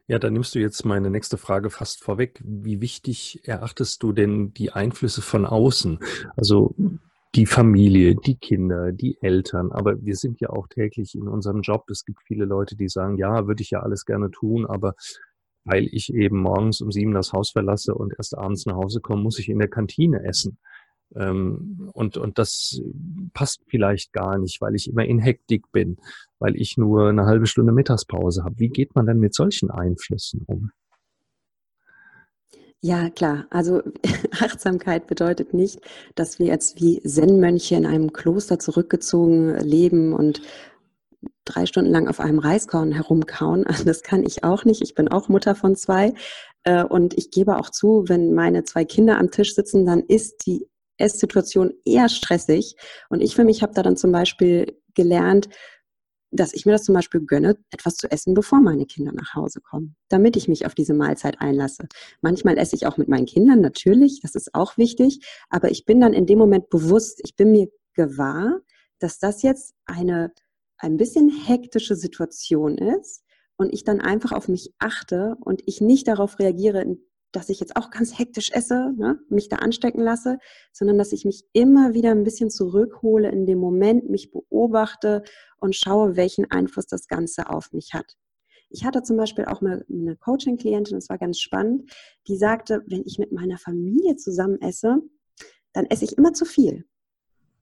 Ja, 0.08 0.20
da 0.20 0.30
nimmst 0.30 0.54
du 0.54 0.60
jetzt 0.60 0.86
meine 0.86 1.10
nächste 1.10 1.38
Frage 1.38 1.70
fast 1.70 2.04
vorweg. 2.04 2.42
Wie 2.44 2.82
wichtig 2.82 3.42
erachtest 3.44 4.04
du 4.04 4.12
denn 4.12 4.54
die 4.54 4.72
Einflüsse 4.72 5.22
von 5.22 5.46
außen? 5.46 6.00
Also 6.36 6.76
die 7.36 7.46
Familie, 7.46 8.16
die 8.16 8.36
Kinder, 8.36 8.92
die 8.92 9.18
Eltern. 9.22 9.72
Aber 9.72 10.04
wir 10.04 10.16
sind 10.16 10.42
ja 10.42 10.50
auch 10.50 10.68
täglich 10.68 11.16
in 11.16 11.28
unserem 11.28 11.62
Job. 11.62 11.90
Es 11.90 12.06
gibt 12.06 12.22
viele 12.24 12.46
Leute, 12.46 12.76
die 12.76 12.90
sagen, 12.90 13.18
ja, 13.18 13.48
würde 13.48 13.62
ich 13.62 13.72
ja 13.72 13.80
alles 13.82 14.06
gerne 14.06 14.32
tun, 14.32 14.66
aber 14.66 14.96
weil 15.64 15.88
ich 15.92 16.14
eben 16.14 16.40
morgens 16.40 16.82
um 16.82 16.92
sieben 16.92 17.14
das 17.14 17.34
Haus 17.34 17.52
verlasse 17.52 17.94
und 17.94 18.14
erst 18.18 18.38
abends 18.38 18.66
nach 18.66 18.76
Hause 18.76 19.00
komme, 19.00 19.22
muss 19.22 19.40
ich 19.40 19.48
in 19.48 19.60
der 19.60 19.70
Kantine 19.70 20.24
essen. 20.24 20.58
Ähm, 21.16 21.90
und, 21.94 22.18
und 22.18 22.38
das 22.38 22.82
passt 23.34 23.62
vielleicht 23.68 24.14
gar 24.14 24.38
nicht, 24.38 24.62
weil 24.62 24.76
ich 24.76 24.90
immer 24.90 25.06
in 25.06 25.20
Hektik 25.20 25.72
bin, 25.72 25.98
weil 26.40 26.56
ich 26.56 26.78
nur 26.78 27.10
eine 27.10 27.26
halbe 27.26 27.46
Stunde 27.46 27.72
Mittagspause 27.72 28.44
habe. 28.44 28.60
Wie 28.60 28.70
geht 28.70 28.96
man 28.96 29.06
denn 29.06 29.20
mit 29.20 29.34
solchen 29.34 29.70
Einflüssen 29.70 30.44
um? 30.48 30.72
Ja, 32.84 33.10
klar. 33.12 33.46
Also 33.52 33.84
Achtsamkeit 34.32 35.06
bedeutet 35.06 35.54
nicht, 35.54 35.82
dass 36.16 36.40
wir 36.40 36.48
jetzt 36.48 36.82
wie 36.82 37.02
Zen-Mönche 37.04 37.76
in 37.76 37.86
einem 37.86 38.12
Kloster 38.12 38.58
zurückgezogen 38.58 39.56
leben 39.60 40.14
und 40.14 40.42
drei 41.46 41.68
Stunden 41.68 41.92
lang 41.92 42.08
auf 42.08 42.20
einem 42.20 42.40
Reiskorn 42.40 42.92
herumkauen. 42.92 43.66
Das 43.86 44.02
kann 44.02 44.24
ich 44.24 44.44
auch 44.44 44.66
nicht. 44.66 44.82
Ich 44.82 44.96
bin 44.96 45.10
auch 45.10 45.30
Mutter 45.30 45.54
von 45.54 45.76
zwei. 45.76 46.14
Äh, 46.64 46.84
und 46.84 47.16
ich 47.18 47.30
gebe 47.30 47.58
auch 47.58 47.70
zu, 47.70 48.06
wenn 48.08 48.34
meine 48.34 48.64
zwei 48.64 48.84
Kinder 48.84 49.20
am 49.20 49.30
Tisch 49.30 49.54
sitzen, 49.54 49.86
dann 49.86 50.00
ist 50.02 50.48
die 50.48 50.68
Esssituation 50.98 51.74
eher 51.86 52.10
stressig. 52.10 52.76
Und 53.10 53.22
ich 53.22 53.36
für 53.36 53.44
mich 53.44 53.62
habe 53.62 53.74
da 53.76 53.84
dann 53.84 53.98
zum 53.98 54.12
Beispiel 54.12 54.76
gelernt, 54.96 55.50
dass 56.32 56.54
ich 56.54 56.66
mir 56.66 56.72
das 56.72 56.84
zum 56.84 56.96
Beispiel 56.96 57.22
gönne, 57.22 57.58
etwas 57.72 57.96
zu 57.96 58.10
essen, 58.10 58.34
bevor 58.34 58.62
meine 58.62 58.86
Kinder 58.86 59.12
nach 59.12 59.36
Hause 59.36 59.62
kommen, 59.62 59.96
damit 60.10 60.36
ich 60.38 60.48
mich 60.48 60.66
auf 60.66 60.76
diese 60.76 60.94
Mahlzeit 60.94 61.42
einlasse. 61.42 61.88
Manchmal 62.22 62.58
esse 62.58 62.76
ich 62.76 62.88
auch 62.88 62.98
mit 62.98 63.10
meinen 63.10 63.26
Kindern, 63.26 63.62
natürlich, 63.62 64.22
das 64.22 64.36
ist 64.36 64.54
auch 64.56 64.78
wichtig, 64.78 65.26
aber 65.50 65.72
ich 65.72 65.86
bin 65.86 66.00
dann 66.00 66.14
in 66.14 66.26
dem 66.26 66.40
Moment 66.40 66.70
bewusst, 66.70 67.22
ich 67.24 67.36
bin 67.36 67.52
mir 67.52 67.68
gewahr, 67.94 68.62
dass 69.00 69.20
das 69.20 69.42
jetzt 69.42 69.74
eine 69.86 70.32
ein 70.82 70.98
bisschen 70.98 71.30
hektische 71.30 71.96
Situation 71.96 72.78
ist 72.78 73.24
und 73.56 73.72
ich 73.72 73.84
dann 73.84 74.02
einfach 74.02 74.32
auf 74.32 74.48
mich 74.48 74.74
achte 74.80 75.36
und 75.42 75.62
ich 75.68 75.80
nicht 75.80 76.08
darauf 76.08 76.40
reagiere, 76.40 76.98
dass 77.32 77.50
ich 77.50 77.60
jetzt 77.60 77.76
auch 77.76 77.92
ganz 77.92 78.18
hektisch 78.18 78.52
esse, 78.52 78.94
ne, 78.98 79.20
mich 79.30 79.50
da 79.50 79.58
anstecken 79.58 80.02
lasse, 80.02 80.38
sondern 80.74 80.98
dass 80.98 81.14
ich 81.14 81.26
mich 81.26 81.44
immer 81.54 81.94
wieder 81.94 82.12
ein 82.12 82.24
bisschen 82.24 82.50
zurückhole 82.50 83.30
in 83.30 83.46
dem 83.46 83.58
Moment, 83.58 84.10
mich 84.10 84.32
beobachte 84.32 85.24
und 85.58 85.76
schaue, 85.76 86.16
welchen 86.16 86.50
Einfluss 86.52 86.88
das 86.88 87.08
Ganze 87.08 87.50
auf 87.50 87.72
mich 87.72 87.94
hat. 87.94 88.18
Ich 88.70 88.86
hatte 88.86 89.04
zum 89.04 89.18
Beispiel 89.18 89.46
auch 89.46 89.62
mal 89.62 89.86
eine 89.90 90.16
Coaching-Klientin, 90.16 90.96
das 90.98 91.10
war 91.10 91.18
ganz 91.18 91.40
spannend, 91.40 91.92
die 92.28 92.38
sagte, 92.38 92.84
wenn 92.88 93.04
ich 93.06 93.20
mit 93.20 93.32
meiner 93.32 93.58
Familie 93.58 94.16
zusammen 94.16 94.62
esse, 94.62 95.02
dann 95.74 95.86
esse 95.86 96.06
ich 96.06 96.18
immer 96.18 96.34
zu 96.34 96.46
viel. 96.46 96.86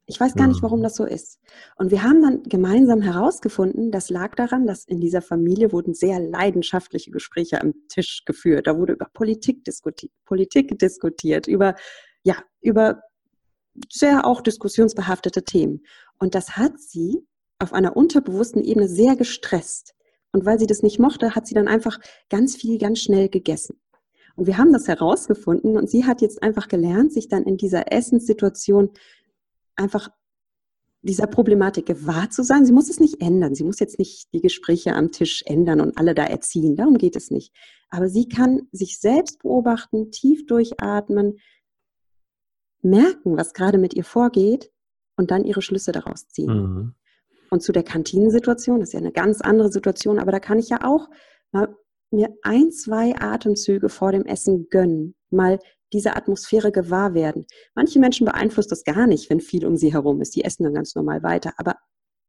Ich 0.10 0.20
weiß 0.20 0.34
gar 0.34 0.48
nicht, 0.48 0.64
warum 0.64 0.82
das 0.82 0.96
so 0.96 1.06
ist. 1.06 1.40
Und 1.76 1.92
wir 1.92 2.02
haben 2.02 2.24
dann 2.24 2.42
gemeinsam 2.42 3.00
herausgefunden, 3.00 3.92
das 3.92 4.10
lag 4.10 4.34
daran, 4.34 4.66
dass 4.66 4.84
in 4.86 5.00
dieser 5.00 5.22
Familie 5.22 5.72
wurden 5.72 5.94
sehr 5.94 6.20
leidenschaftliche 6.20 7.12
Gespräche 7.12 7.62
am 7.62 7.76
Tisch 7.90 8.24
geführt. 8.26 8.66
Da 8.66 8.76
wurde 8.76 8.94
über 8.94 9.06
Politik 9.14 9.64
diskutiert, 9.66 10.12
Politik 10.26 10.80
diskutiert, 10.80 11.46
über, 11.46 11.76
ja, 12.24 12.38
über 12.60 13.04
sehr 13.92 14.26
auch 14.26 14.42
diskussionsbehaftete 14.42 15.44
Themen. 15.44 15.84
Und 16.18 16.34
das 16.34 16.58
hat 16.58 16.80
sie 16.80 17.28
auf 17.60 17.72
einer 17.72 17.96
unterbewussten 17.96 18.64
Ebene 18.64 18.88
sehr 18.88 19.16
gestresst. 19.16 19.94
Und 20.32 20.44
weil 20.44 20.58
sie 20.58 20.68
das 20.68 20.82
nicht 20.82 20.98
mochte, 20.98 21.36
hat 21.36 21.46
sie 21.46 21.54
dann 21.54 21.68
einfach 21.68 22.00
ganz 22.32 22.56
viel, 22.56 22.80
ganz 22.80 22.98
schnell 22.98 23.30
gegessen. 23.30 23.80
Und 24.36 24.48
wir 24.48 24.58
haben 24.58 24.74
das 24.74 24.88
herausgefunden 24.88 25.78
und 25.78 25.90
sie 25.90 26.06
hat 26.06 26.22
jetzt 26.22 26.42
einfach 26.42 26.68
gelernt, 26.68 27.12
sich 27.12 27.28
dann 27.28 27.44
in 27.44 27.58
dieser 27.58 27.92
Essenssituation 27.92 28.90
einfach 29.80 30.10
dieser 31.02 31.28
Problematik 31.28 31.86
gewahr 31.86 32.30
zu 32.30 32.44
sein. 32.44 32.66
Sie 32.66 32.74
muss 32.74 32.90
es 32.90 33.00
nicht 33.00 33.22
ändern. 33.22 33.56
Sie 33.56 33.64
muss 33.64 33.80
jetzt 33.80 34.00
nicht 34.00 34.34
die 34.34 34.42
Gespräche 34.42 34.94
am 34.94 35.12
Tisch 35.12 35.44
ändern 35.46 35.80
und 35.80 35.98
alle 35.98 36.14
da 36.14 36.26
erziehen. 36.26 36.76
Darum 36.76 36.98
geht 36.98 37.16
es 37.16 37.32
nicht. 37.32 37.54
Aber 37.90 38.10
sie 38.10 38.28
kann 38.28 38.68
sich 38.72 39.00
selbst 39.00 39.42
beobachten, 39.42 40.12
tief 40.12 40.46
durchatmen, 40.46 41.40
merken, 42.82 43.38
was 43.38 43.54
gerade 43.54 43.78
mit 43.78 43.94
ihr 43.94 44.04
vorgeht 44.04 44.72
und 45.16 45.32
dann 45.32 45.46
ihre 45.46 45.62
Schlüsse 45.62 45.92
daraus 45.92 46.28
ziehen. 46.28 46.54
Mhm. 46.54 46.96
Und 47.50 47.64
zu 47.64 47.72
der 47.72 47.84
Kantinensituation, 47.84 48.80
das 48.80 48.90
ist 48.90 48.94
ja 48.94 49.00
eine 49.00 49.12
ganz 49.12 49.42
andere 49.42 49.72
Situation, 49.72 50.20
aber 50.20 50.32
da 50.32 50.40
kann 50.40 50.60
ich 50.60 50.70
ja 50.70 50.84
auch 50.84 51.10
mal 51.52 51.76
mir 52.12 52.36
ein, 52.42 52.72
zwei 52.72 53.16
Atemzüge 53.20 53.90
vor 53.90 54.12
dem 54.12 54.26
Essen 54.26 54.68
gönnen, 54.70 55.16
mal 55.30 55.60
diese 55.94 56.16
Atmosphäre 56.16 56.72
gewahr 56.72 57.14
werden. 57.14 57.46
Manche 57.76 58.00
Menschen 58.00 58.26
beeinflusst 58.26 58.72
das 58.72 58.84
gar 58.84 59.08
nicht, 59.08 59.30
wenn 59.30 59.40
viel 59.40 59.66
um 59.66 59.78
sie 59.78 59.94
herum 59.94 60.22
ist. 60.22 60.36
Die 60.36 60.44
essen 60.44 60.64
dann 60.64 60.74
ganz 60.74 60.96
normal 60.96 61.24
weiter. 61.24 61.54
Aber 61.58 61.76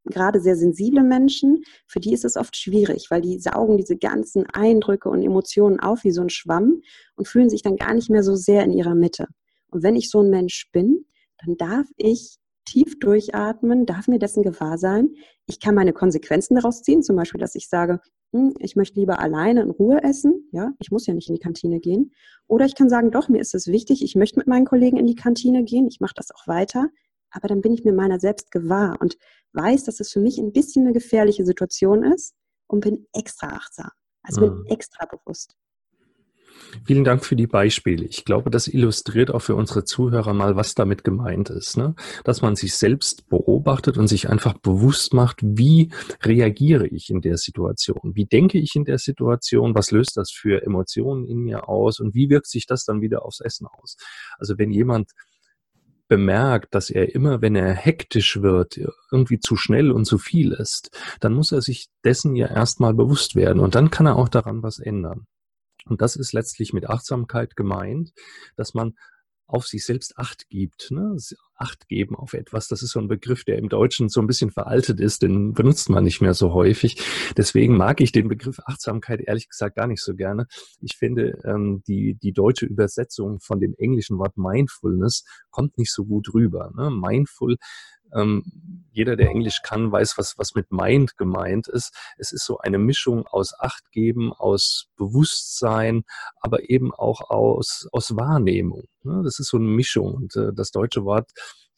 gerade 0.04 0.40
sehr 0.40 0.56
sensible 0.56 1.02
Menschen, 1.02 1.62
für 1.86 2.00
die 2.00 2.12
ist 2.12 2.24
es 2.24 2.36
oft 2.36 2.56
schwierig, 2.56 3.06
weil 3.10 3.20
die 3.20 3.38
saugen 3.38 3.76
diese 3.76 3.96
ganzen 3.96 4.46
Eindrücke 4.46 5.08
und 5.08 5.22
Emotionen 5.22 5.80
auf 5.80 6.04
wie 6.04 6.10
so 6.10 6.22
ein 6.22 6.30
Schwamm 6.30 6.82
und 7.16 7.28
fühlen 7.28 7.50
sich 7.50 7.62
dann 7.62 7.76
gar 7.76 7.94
nicht 7.94 8.10
mehr 8.10 8.22
so 8.22 8.34
sehr 8.34 8.64
in 8.64 8.72
ihrer 8.72 8.94
Mitte. 8.94 9.26
Und 9.70 9.82
wenn 9.82 9.96
ich 9.96 10.10
so 10.10 10.22
ein 10.22 10.30
Mensch 10.30 10.70
bin, 10.72 11.04
dann 11.44 11.56
darf 11.56 11.86
ich 11.96 12.39
tief 12.70 12.98
durchatmen, 13.00 13.84
darf 13.84 14.06
mir 14.06 14.18
dessen 14.18 14.42
gewahr 14.42 14.78
sein. 14.78 15.10
Ich 15.46 15.58
kann 15.58 15.74
meine 15.74 15.92
Konsequenzen 15.92 16.54
daraus 16.54 16.82
ziehen, 16.82 17.02
zum 17.02 17.16
Beispiel, 17.16 17.40
dass 17.40 17.56
ich 17.56 17.68
sage, 17.68 18.00
hm, 18.32 18.54
ich 18.58 18.76
möchte 18.76 19.00
lieber 19.00 19.18
alleine 19.18 19.62
in 19.62 19.70
Ruhe 19.70 20.02
essen, 20.04 20.48
ja, 20.52 20.72
ich 20.78 20.90
muss 20.90 21.06
ja 21.06 21.14
nicht 21.14 21.28
in 21.28 21.34
die 21.34 21.40
Kantine 21.40 21.80
gehen. 21.80 22.12
Oder 22.46 22.66
ich 22.66 22.76
kann 22.76 22.88
sagen, 22.88 23.10
doch, 23.10 23.28
mir 23.28 23.40
ist 23.40 23.54
es 23.54 23.66
wichtig, 23.66 24.04
ich 24.04 24.14
möchte 24.14 24.38
mit 24.38 24.46
meinen 24.46 24.66
Kollegen 24.66 24.96
in 24.96 25.06
die 25.06 25.16
Kantine 25.16 25.64
gehen, 25.64 25.88
ich 25.88 25.98
mache 26.00 26.14
das 26.14 26.30
auch 26.30 26.46
weiter, 26.46 26.88
aber 27.32 27.48
dann 27.48 27.60
bin 27.60 27.72
ich 27.72 27.84
mir 27.84 27.92
meiner 27.92 28.20
selbst 28.20 28.52
gewahr 28.52 28.96
und 29.00 29.16
weiß, 29.52 29.84
dass 29.84 29.98
es 29.98 30.12
für 30.12 30.20
mich 30.20 30.38
ein 30.38 30.52
bisschen 30.52 30.84
eine 30.84 30.92
gefährliche 30.92 31.44
Situation 31.44 32.04
ist 32.04 32.34
und 32.68 32.80
bin 32.80 33.06
extra 33.12 33.48
achtsam. 33.48 33.90
Also 34.22 34.42
bin 34.42 34.54
mhm. 34.54 34.66
extra 34.66 35.06
bewusst. 35.06 35.56
Vielen 36.84 37.04
Dank 37.04 37.24
für 37.24 37.36
die 37.36 37.46
Beispiele. 37.46 38.04
Ich 38.04 38.24
glaube, 38.24 38.50
das 38.50 38.68
illustriert 38.68 39.30
auch 39.30 39.40
für 39.40 39.54
unsere 39.54 39.84
Zuhörer 39.84 40.34
mal, 40.34 40.56
was 40.56 40.74
damit 40.74 41.04
gemeint 41.04 41.50
ist. 41.50 41.76
Ne? 41.76 41.94
Dass 42.24 42.42
man 42.42 42.56
sich 42.56 42.74
selbst 42.74 43.28
beobachtet 43.28 43.98
und 43.98 44.08
sich 44.08 44.28
einfach 44.28 44.54
bewusst 44.54 45.14
macht, 45.14 45.38
wie 45.42 45.90
reagiere 46.22 46.86
ich 46.86 47.10
in 47.10 47.20
der 47.20 47.36
Situation? 47.36 48.12
Wie 48.14 48.26
denke 48.26 48.58
ich 48.58 48.74
in 48.74 48.84
der 48.84 48.98
Situation? 48.98 49.74
Was 49.74 49.90
löst 49.90 50.16
das 50.16 50.30
für 50.30 50.62
Emotionen 50.62 51.26
in 51.26 51.38
mir 51.38 51.68
aus? 51.68 52.00
Und 52.00 52.14
wie 52.14 52.30
wirkt 52.30 52.48
sich 52.48 52.66
das 52.66 52.84
dann 52.84 53.00
wieder 53.00 53.24
aufs 53.24 53.40
Essen 53.40 53.66
aus? 53.66 53.96
Also 54.38 54.58
wenn 54.58 54.70
jemand 54.70 55.10
bemerkt, 56.08 56.74
dass 56.74 56.90
er 56.90 57.14
immer, 57.14 57.40
wenn 57.40 57.54
er 57.54 57.72
hektisch 57.72 58.42
wird, 58.42 58.80
irgendwie 59.12 59.38
zu 59.38 59.56
schnell 59.56 59.92
und 59.92 60.04
zu 60.04 60.18
viel 60.18 60.52
ist, 60.52 60.90
dann 61.20 61.32
muss 61.32 61.52
er 61.52 61.62
sich 61.62 61.86
dessen 62.04 62.34
ja 62.34 62.48
erstmal 62.48 62.92
bewusst 62.92 63.36
werden 63.36 63.60
und 63.60 63.76
dann 63.76 63.90
kann 63.90 64.06
er 64.06 64.16
auch 64.16 64.28
daran 64.28 64.62
was 64.62 64.80
ändern. 64.80 65.26
Und 65.86 66.00
das 66.00 66.16
ist 66.16 66.32
letztlich 66.32 66.72
mit 66.72 66.88
Achtsamkeit 66.88 67.56
gemeint, 67.56 68.12
dass 68.56 68.74
man 68.74 68.94
auf 69.50 69.66
sich 69.66 69.84
selbst 69.84 70.16
Acht 70.16 70.48
gibt. 70.48 70.90
Ne? 70.90 71.16
Acht 71.56 71.88
geben 71.88 72.16
auf 72.16 72.34
etwas, 72.34 72.68
das 72.68 72.82
ist 72.82 72.92
so 72.92 73.00
ein 73.00 73.08
Begriff, 73.08 73.44
der 73.44 73.58
im 73.58 73.68
Deutschen 73.68 74.08
so 74.08 74.20
ein 74.20 74.26
bisschen 74.26 74.50
veraltet 74.50 75.00
ist, 75.00 75.22
den 75.22 75.52
benutzt 75.52 75.90
man 75.90 76.04
nicht 76.04 76.20
mehr 76.20 76.34
so 76.34 76.54
häufig. 76.54 77.02
Deswegen 77.36 77.76
mag 77.76 78.00
ich 78.00 78.12
den 78.12 78.28
Begriff 78.28 78.60
Achtsamkeit 78.64 79.20
ehrlich 79.20 79.48
gesagt 79.48 79.76
gar 79.76 79.86
nicht 79.86 80.02
so 80.02 80.14
gerne. 80.14 80.46
Ich 80.80 80.96
finde, 80.96 81.38
ähm, 81.44 81.82
die, 81.86 82.14
die 82.14 82.32
deutsche 82.32 82.66
Übersetzung 82.66 83.40
von 83.40 83.60
dem 83.60 83.74
englischen 83.76 84.18
Wort 84.18 84.36
Mindfulness 84.38 85.24
kommt 85.50 85.76
nicht 85.76 85.92
so 85.92 86.04
gut 86.04 86.32
rüber. 86.32 86.72
Ne? 86.74 86.90
Mindful 86.90 87.56
ähm, 88.14 88.70
jeder, 88.92 89.16
der 89.16 89.30
Englisch 89.30 89.62
kann, 89.62 89.92
weiß, 89.92 90.18
was, 90.18 90.36
was 90.38 90.54
mit 90.54 90.72
Mind 90.72 91.16
gemeint 91.16 91.68
ist. 91.68 91.94
Es 92.18 92.32
ist 92.32 92.44
so 92.44 92.58
eine 92.58 92.78
Mischung 92.78 93.26
aus 93.26 93.54
Achtgeben, 93.58 94.32
aus 94.32 94.88
Bewusstsein, 94.96 96.02
aber 96.40 96.68
eben 96.68 96.92
auch 96.92 97.30
aus, 97.30 97.88
aus 97.92 98.16
Wahrnehmung. 98.16 98.84
Ne? 99.02 99.22
Das 99.24 99.38
ist 99.38 99.48
so 99.48 99.58
eine 99.58 99.68
Mischung. 99.68 100.14
Und 100.14 100.36
äh, 100.36 100.52
das 100.52 100.70
deutsche 100.70 101.04
Wort 101.04 101.30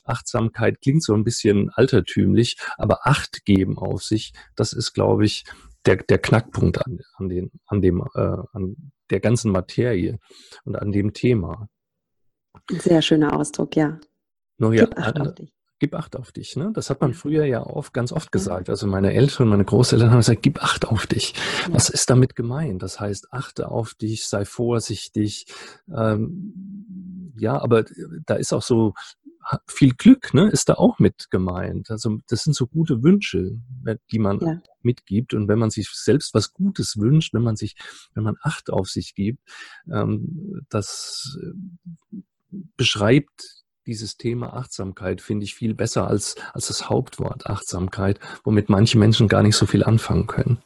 Achtsamkeit 0.04 0.80
klingt 0.80 1.04
so 1.04 1.14
ein 1.14 1.24
bisschen 1.24 1.70
altertümlich, 1.70 2.56
aber 2.76 3.06
Acht 3.06 3.44
geben 3.44 3.78
auf 3.78 4.02
sich, 4.02 4.32
das 4.56 4.72
ist, 4.72 4.94
glaube 4.94 5.24
ich, 5.24 5.44
der, 5.86 5.96
der 5.96 6.18
Knackpunkt 6.18 6.84
an, 6.84 7.00
an, 7.16 7.28
den, 7.28 7.50
an, 7.66 7.82
dem, 7.82 8.04
äh, 8.14 8.36
an 8.52 8.92
der 9.10 9.20
ganzen 9.20 9.52
Materie 9.52 10.18
und 10.64 10.76
an 10.76 10.92
dem 10.92 11.12
Thema. 11.12 11.68
Sehr 12.70 13.02
schöner 13.02 13.38
Ausdruck, 13.38 13.76
ja. 13.76 14.00
Nur 14.58 14.74
ja, 14.74 14.88
Acht 14.96 15.20
auf 15.20 15.34
dich 15.34 15.52
gib 15.82 15.96
Acht 15.96 16.14
auf 16.14 16.30
dich. 16.30 16.54
Ne? 16.54 16.70
Das 16.72 16.90
hat 16.90 17.00
man 17.00 17.12
früher 17.12 17.44
ja 17.44 17.66
oft, 17.66 17.92
ganz 17.92 18.12
oft 18.12 18.30
gesagt. 18.30 18.70
Also 18.70 18.86
meine 18.86 19.12
Eltern, 19.12 19.48
meine 19.48 19.64
Großeltern 19.64 20.12
haben 20.12 20.18
gesagt, 20.18 20.40
gib 20.40 20.62
Acht 20.62 20.86
auf 20.86 21.08
dich. 21.08 21.34
Was 21.70 21.88
ist 21.88 22.08
damit 22.08 22.36
gemeint? 22.36 22.84
Das 22.84 23.00
heißt, 23.00 23.32
achte 23.32 23.68
auf 23.68 23.94
dich, 23.94 24.28
sei 24.28 24.44
vorsichtig. 24.44 25.46
Ähm, 25.92 27.32
ja, 27.36 27.60
aber 27.60 27.84
da 28.26 28.36
ist 28.36 28.52
auch 28.52 28.62
so 28.62 28.94
viel 29.66 29.92
Glück, 29.94 30.34
ne, 30.34 30.50
ist 30.50 30.68
da 30.68 30.74
auch 30.74 31.00
mit 31.00 31.32
gemeint. 31.32 31.90
Also 31.90 32.18
das 32.28 32.44
sind 32.44 32.54
so 32.54 32.68
gute 32.68 33.02
Wünsche, 33.02 33.58
äh, 33.84 33.96
die 34.12 34.20
man 34.20 34.38
ja. 34.38 34.62
mitgibt. 34.82 35.34
Und 35.34 35.48
wenn 35.48 35.58
man 35.58 35.70
sich 35.70 35.88
selbst 35.90 36.32
was 36.32 36.52
Gutes 36.52 36.96
wünscht, 36.96 37.34
wenn 37.34 37.42
man 37.42 37.56
sich, 37.56 37.74
wenn 38.14 38.22
man 38.22 38.36
Acht 38.40 38.70
auf 38.70 38.88
sich 38.88 39.16
gibt, 39.16 39.40
ähm, 39.92 40.64
das 40.68 41.36
äh, 41.42 42.18
beschreibt 42.76 43.61
dieses 43.86 44.16
Thema 44.16 44.54
Achtsamkeit 44.54 45.20
finde 45.20 45.44
ich 45.44 45.54
viel 45.54 45.74
besser 45.74 46.06
als, 46.06 46.36
als 46.52 46.68
das 46.68 46.88
Hauptwort 46.88 47.46
Achtsamkeit, 47.46 48.20
womit 48.44 48.68
manche 48.68 48.98
Menschen 48.98 49.28
gar 49.28 49.42
nicht 49.42 49.56
so 49.56 49.66
viel 49.66 49.84
anfangen 49.84 50.26
können. 50.26 50.58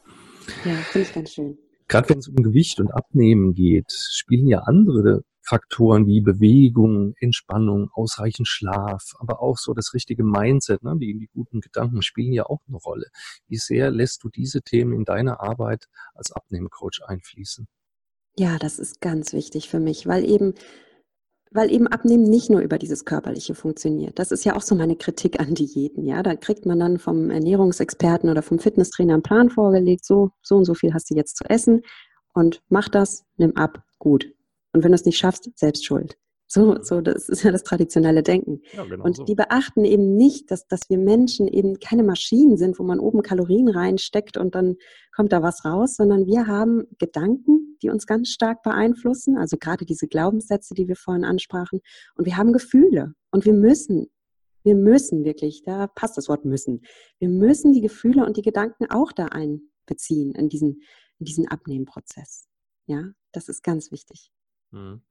Ja, 0.63 0.75
finde 0.75 1.07
ich 1.07 1.13
ganz 1.13 1.33
schön. 1.33 1.57
gerade 1.87 2.09
wenn 2.09 2.19
es 2.19 2.27
um 2.27 2.35
Gewicht 2.35 2.79
und 2.79 2.91
Abnehmen 2.91 3.53
geht, 3.53 3.91
spielen 3.91 4.47
ja 4.47 4.59
andere 4.59 5.23
Faktoren 5.47 6.07
wie 6.07 6.19
Bewegung, 6.19 7.13
Entspannung, 7.21 7.89
ausreichend 7.93 8.49
Schlaf, 8.49 9.13
aber 9.19 9.41
auch 9.41 9.57
so 9.57 9.73
das 9.73 9.93
richtige 9.93 10.23
Mindset, 10.23 10.83
ne, 10.83 10.95
die, 10.99 11.17
die 11.17 11.29
guten 11.33 11.61
Gedanken 11.61 12.01
spielen 12.01 12.33
ja 12.33 12.45
auch 12.45 12.59
eine 12.67 12.75
Rolle. 12.75 13.07
Wie 13.47 13.55
sehr 13.55 13.89
lässt 13.89 14.23
du 14.23 14.29
diese 14.29 14.61
Themen 14.61 14.91
in 14.93 15.05
deine 15.05 15.39
Arbeit 15.39 15.87
als 16.13 16.33
Abnehmcoach 16.33 16.99
einfließen? 17.07 17.65
Ja, 18.37 18.57
das 18.59 18.77
ist 18.77 18.99
ganz 18.99 19.31
wichtig 19.31 19.69
für 19.69 19.79
mich, 19.79 20.05
weil 20.05 20.29
eben 20.29 20.53
weil 21.51 21.71
eben 21.71 21.87
Abnehmen 21.87 22.23
nicht 22.23 22.49
nur 22.49 22.61
über 22.61 22.77
dieses 22.77 23.05
Körperliche 23.05 23.55
funktioniert. 23.55 24.19
Das 24.19 24.31
ist 24.31 24.43
ja 24.43 24.55
auch 24.55 24.61
so 24.61 24.75
meine 24.75 24.95
Kritik 24.95 25.39
an 25.39 25.53
Diäten. 25.53 26.05
Ja, 26.05 26.23
da 26.23 26.35
kriegt 26.35 26.65
man 26.65 26.79
dann 26.79 26.99
vom 26.99 27.29
Ernährungsexperten 27.29 28.29
oder 28.29 28.41
vom 28.41 28.59
Fitnesstrainer 28.59 29.13
einen 29.13 29.23
Plan 29.23 29.49
vorgelegt. 29.49 30.05
So, 30.05 30.31
so 30.41 30.55
und 30.55 30.65
so 30.65 30.73
viel 30.73 30.93
hast 30.93 31.09
du 31.09 31.15
jetzt 31.15 31.37
zu 31.37 31.45
essen 31.49 31.81
und 32.33 32.61
mach 32.69 32.89
das, 32.89 33.23
nimm 33.37 33.55
ab, 33.55 33.83
gut. 33.99 34.31
Und 34.73 34.83
wenn 34.83 34.91
du 34.91 34.95
es 34.95 35.05
nicht 35.05 35.17
schaffst, 35.17 35.49
selbst 35.55 35.85
schuld. 35.85 36.17
So, 36.49 36.81
so, 36.81 37.01
das 37.01 37.27
ist 37.27 37.43
ja 37.43 37.51
das 37.51 37.63
traditionelle 37.63 38.23
Denken. 38.23 38.61
Ja, 38.71 38.85
genau 38.85 39.03
und 39.03 39.17
so. 39.17 39.25
die 39.25 39.35
beachten 39.35 39.83
eben 39.83 40.15
nicht, 40.15 40.49
dass, 40.49 40.65
dass 40.67 40.89
wir 40.89 40.97
Menschen 40.97 41.47
eben 41.47 41.79
keine 41.79 42.03
Maschinen 42.03 42.57
sind, 42.57 42.79
wo 42.79 42.83
man 42.83 42.99
oben 42.99 43.21
Kalorien 43.21 43.67
reinsteckt 43.67 44.37
und 44.37 44.55
dann 44.55 44.77
kommt 45.13 45.33
da 45.33 45.43
was 45.43 45.65
raus, 45.65 45.95
sondern 45.95 46.25
wir 46.25 46.47
haben 46.47 46.85
Gedanken, 46.99 47.66
die 47.79 47.89
uns 47.89 48.05
ganz 48.05 48.29
stark 48.29 48.63
beeinflussen, 48.63 49.37
also 49.37 49.57
gerade 49.57 49.85
diese 49.85 50.07
Glaubenssätze, 50.07 50.73
die 50.73 50.87
wir 50.87 50.95
vorhin 50.95 51.25
ansprachen, 51.25 51.81
und 52.15 52.25
wir 52.25 52.37
haben 52.37 52.53
Gefühle 52.53 53.13
und 53.31 53.45
wir 53.45 53.53
müssen, 53.53 54.07
wir 54.63 54.75
müssen 54.75 55.23
wirklich, 55.23 55.63
da 55.63 55.87
passt 55.87 56.17
das 56.17 56.29
Wort 56.29 56.45
müssen, 56.45 56.81
wir 57.19 57.29
müssen 57.29 57.73
die 57.73 57.81
Gefühle 57.81 58.25
und 58.25 58.37
die 58.37 58.41
Gedanken 58.41 58.89
auch 58.89 59.11
da 59.11 59.27
einbeziehen 59.27 60.33
in 60.33 60.49
diesen, 60.49 60.81
in 61.19 61.25
diesen 61.25 61.47
Abnehmprozess. 61.47 62.47
Ja, 62.85 63.11
das 63.31 63.49
ist 63.49 63.63
ganz 63.63 63.91
wichtig. 63.91 64.31
Mhm. 64.71 65.01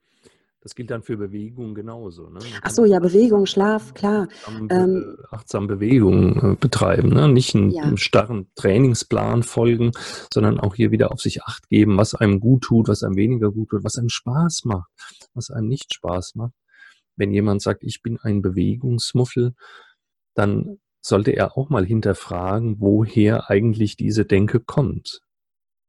Das 0.67 0.75
gilt 0.75 0.91
dann 0.91 1.05
für 1.05 1.17
Bewegung 1.17 1.77
genauso. 1.77 2.29
Ne? 2.29 2.41
Ach 2.61 2.71
so, 2.71 2.85
ja, 2.85 2.99
Bewegung, 2.99 3.47
Schlaf, 3.47 3.95
klar. 3.95 4.27
Achtsam, 4.33 4.69
ähm, 4.69 5.17
achtsam 5.31 5.67
Bewegung 5.69 6.55
äh, 6.55 6.57
betreiben, 6.57 7.11
ne? 7.11 7.29
nicht 7.29 7.55
einen, 7.55 7.71
ja. 7.71 7.85
einen, 7.85 7.99
starren 7.99 8.51
Trainingsplan 8.57 9.45
folgen, 9.45 9.93
sondern 10.35 10.59
auch 10.59 10.75
hier 10.75 10.91
wieder 10.91 11.13
auf 11.13 11.21
sich 11.21 11.45
acht 11.45 11.69
geben, 11.69 11.97
was 11.97 12.17
einem 12.17 12.41
gut 12.41 12.65
tut, 12.65 12.89
was 12.89 13.05
einem 13.05 13.15
weniger 13.15 13.53
gut 13.53 13.69
tut, 13.69 13.85
was 13.85 13.97
einem 13.97 14.09
Spaß 14.09 14.65
macht, 14.65 14.91
was 15.35 15.51
einem 15.51 15.69
nicht 15.69 15.95
Spaß 15.95 16.35
macht. 16.35 16.55
Wenn 17.15 17.31
jemand 17.31 17.63
sagt, 17.63 17.85
ich 17.85 18.03
bin 18.03 18.19
ein 18.21 18.43
Bewegungsmuffel, 18.43 19.55
dann 20.35 20.81
sollte 21.01 21.31
er 21.31 21.57
auch 21.57 21.69
mal 21.71 21.87
hinterfragen, 21.87 22.81
woher 22.81 23.51
eigentlich 23.51 23.97
diese 23.97 24.25
Denke 24.25 24.59
kommt. 24.59 25.21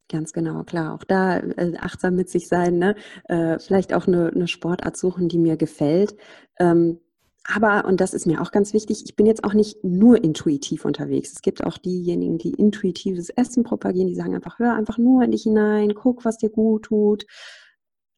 Ganz 0.09 0.31
genau, 0.31 0.63
klar. 0.63 0.93
Auch 0.93 1.03
da 1.03 1.39
äh, 1.39 1.75
achtsam 1.77 2.15
mit 2.15 2.29
sich 2.29 2.47
sein, 2.47 2.77
ne? 2.77 2.95
Äh, 3.25 3.59
vielleicht 3.59 3.93
auch 3.93 4.07
eine, 4.07 4.31
eine, 4.33 4.47
Sportart 4.47 4.95
suchen, 4.95 5.27
die 5.27 5.37
mir 5.37 5.57
gefällt. 5.57 6.15
Ähm, 6.59 6.99
aber, 7.43 7.85
und 7.85 8.01
das 8.01 8.13
ist 8.13 8.25
mir 8.25 8.41
auch 8.41 8.51
ganz 8.51 8.73
wichtig, 8.73 9.03
ich 9.05 9.15
bin 9.15 9.25
jetzt 9.25 9.43
auch 9.43 9.53
nicht 9.53 9.83
nur 9.83 10.21
intuitiv 10.23 10.85
unterwegs. 10.85 11.31
Es 11.31 11.41
gibt 11.41 11.63
auch 11.63 11.77
diejenigen, 11.77 12.37
die 12.37 12.51
intuitives 12.51 13.29
Essen 13.29 13.63
propagieren, 13.63 14.07
die 14.07 14.15
sagen 14.15 14.35
einfach, 14.35 14.59
hör 14.59 14.73
einfach 14.73 14.97
nur 14.97 15.23
in 15.23 15.31
dich 15.31 15.43
hinein, 15.43 15.93
guck, 15.93 16.25
was 16.25 16.37
dir 16.37 16.49
gut 16.49 16.83
tut. 16.83 17.25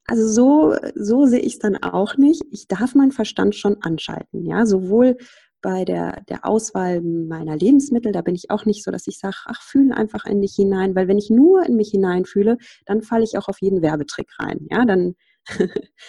Also 0.06 0.28
so, 0.28 0.75
so 0.95 1.25
sehe 1.28 1.39
ich 1.39 1.54
es 1.54 1.60
dann 1.60 1.78
auch 1.78 2.17
nicht. 2.17 2.43
Ich 2.52 2.67
darf 2.67 2.95
meinen 2.95 3.12
Verstand 3.12 3.56
schon 3.56 3.78
anschalten, 3.82 4.43
ja, 4.45 4.65
sowohl 4.65 5.17
bei 5.61 5.85
der, 5.85 6.21
der 6.29 6.45
Auswahl 6.45 7.01
meiner 7.01 7.57
Lebensmittel, 7.57 8.11
da 8.11 8.21
bin 8.21 8.35
ich 8.35 8.49
auch 8.49 8.65
nicht 8.65 8.83
so, 8.83 8.91
dass 8.91 9.07
ich 9.07 9.19
sage, 9.19 9.37
ach, 9.45 9.61
fühle 9.61 9.95
einfach 9.95 10.25
in 10.25 10.41
dich 10.41 10.53
hinein, 10.55 10.95
weil 10.95 11.07
wenn 11.07 11.17
ich 11.17 11.29
nur 11.29 11.65
in 11.65 11.75
mich 11.75 11.91
hineinfühle, 11.91 12.57
dann 12.85 13.01
falle 13.01 13.23
ich 13.23 13.37
auch 13.37 13.47
auf 13.47 13.61
jeden 13.61 13.81
Werbetrick 13.81 14.29
rein. 14.39 14.67
Ja, 14.69 14.85
dann 14.85 15.15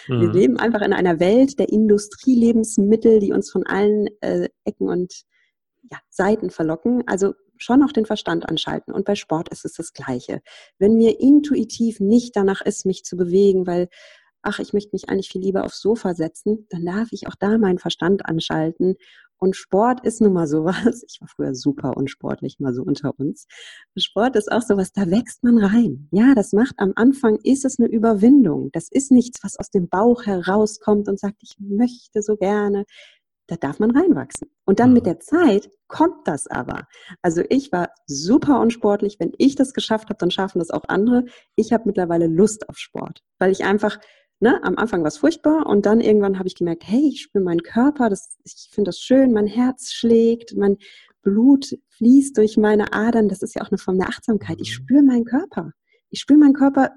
wir 0.07 0.27
mhm. 0.27 0.31
leben 0.31 0.57
einfach 0.57 0.81
in 0.81 0.93
einer 0.93 1.19
Welt 1.19 1.57
der 1.59 1.69
Industrielebensmittel, 1.69 3.19
die 3.19 3.33
uns 3.33 3.49
von 3.51 3.65
allen 3.65 4.07
äh, 4.21 4.49
Ecken 4.65 4.89
und 4.89 5.23
ja, 5.89 5.97
Seiten 6.09 6.49
verlocken. 6.49 7.03
Also 7.07 7.33
schon 7.57 7.83
auch 7.83 7.91
den 7.91 8.05
Verstand 8.05 8.47
anschalten. 8.47 8.93
Und 8.93 9.05
bei 9.05 9.15
Sport 9.15 9.49
ist 9.49 9.65
es 9.65 9.73
das 9.73 9.93
Gleiche. 9.93 10.41
Wenn 10.79 10.95
mir 10.95 11.19
intuitiv 11.19 11.99
nicht 11.99 12.35
danach 12.35 12.61
ist, 12.61 12.85
mich 12.85 13.03
zu 13.03 13.17
bewegen, 13.17 13.67
weil 13.67 13.87
ach, 14.43 14.59
ich 14.59 14.73
möchte 14.73 14.91
mich 14.93 15.09
eigentlich 15.09 15.29
viel 15.29 15.41
lieber 15.41 15.63
aufs 15.63 15.81
Sofa 15.81 16.15
setzen, 16.15 16.65
dann 16.69 16.85
darf 16.85 17.09
ich 17.11 17.27
auch 17.27 17.35
da 17.35 17.57
meinen 17.57 17.77
Verstand 17.77 18.25
anschalten 18.25 18.95
und 19.41 19.55
Sport 19.55 20.05
ist 20.05 20.21
nun 20.21 20.33
mal 20.33 20.47
sowas. 20.47 21.03
Ich 21.07 21.19
war 21.19 21.27
früher 21.27 21.55
super 21.55 21.97
unsportlich, 21.97 22.59
mal 22.59 22.73
so 22.73 22.83
unter 22.83 23.17
uns. 23.17 23.47
Sport 23.97 24.35
ist 24.35 24.51
auch 24.51 24.61
sowas, 24.61 24.93
da 24.93 25.09
wächst 25.09 25.43
man 25.43 25.57
rein. 25.57 26.07
Ja, 26.11 26.35
das 26.35 26.53
macht 26.53 26.75
am 26.77 26.93
Anfang 26.95 27.39
ist 27.43 27.65
es 27.65 27.79
eine 27.79 27.89
Überwindung. 27.89 28.69
Das 28.71 28.87
ist 28.91 29.11
nichts, 29.11 29.43
was 29.43 29.57
aus 29.57 29.71
dem 29.71 29.89
Bauch 29.89 30.25
herauskommt 30.25 31.09
und 31.09 31.19
sagt, 31.19 31.37
ich 31.41 31.55
möchte 31.59 32.21
so 32.21 32.35
gerne. 32.35 32.85
Da 33.47 33.55
darf 33.55 33.79
man 33.79 33.91
reinwachsen. 33.91 34.47
Und 34.65 34.79
dann 34.79 34.93
mit 34.93 35.03
mhm. 35.03 35.05
der 35.05 35.19
Zeit 35.19 35.69
kommt 35.87 36.27
das 36.27 36.47
aber. 36.47 36.87
Also 37.21 37.41
ich 37.49 37.71
war 37.71 37.89
super 38.05 38.59
unsportlich. 38.61 39.17
Wenn 39.19 39.33
ich 39.39 39.55
das 39.55 39.73
geschafft 39.73 40.09
habe, 40.09 40.19
dann 40.19 40.31
schaffen 40.31 40.59
das 40.59 40.69
auch 40.69 40.85
andere. 40.87 41.25
Ich 41.55 41.73
habe 41.73 41.83
mittlerweile 41.87 42.27
Lust 42.27 42.69
auf 42.69 42.77
Sport, 42.77 43.23
weil 43.39 43.51
ich 43.51 43.65
einfach 43.65 43.99
ne, 44.41 44.61
am 44.63 44.77
Anfang 44.77 45.01
war 45.01 45.07
es 45.07 45.17
furchtbar 45.17 45.67
und 45.67 45.85
dann 45.85 46.01
irgendwann 46.01 46.37
habe 46.37 46.47
ich 46.47 46.55
gemerkt, 46.55 46.83
hey, 46.85 47.07
ich 47.07 47.21
spüre 47.21 47.43
meinen 47.43 47.63
Körper, 47.63 48.09
das, 48.09 48.37
ich 48.43 48.69
finde 48.71 48.89
das 48.89 48.99
schön, 48.99 49.31
mein 49.31 49.47
Herz 49.47 49.91
schlägt, 49.91 50.55
mein 50.55 50.77
Blut 51.21 51.77
fließt 51.89 52.37
durch 52.37 52.57
meine 52.57 52.93
Adern, 52.93 53.29
das 53.29 53.43
ist 53.43 53.55
ja 53.55 53.61
auch 53.61 53.69
eine 53.69 53.77
Form 53.77 53.99
der 53.99 54.09
Achtsamkeit. 54.09 54.57
Ich 54.59 54.71
mhm. 54.71 54.83
spüre 54.83 55.03
meinen 55.03 55.25
Körper. 55.25 55.71
Ich 56.09 56.19
spüre 56.19 56.39
meinen 56.39 56.53
Körper 56.53 56.91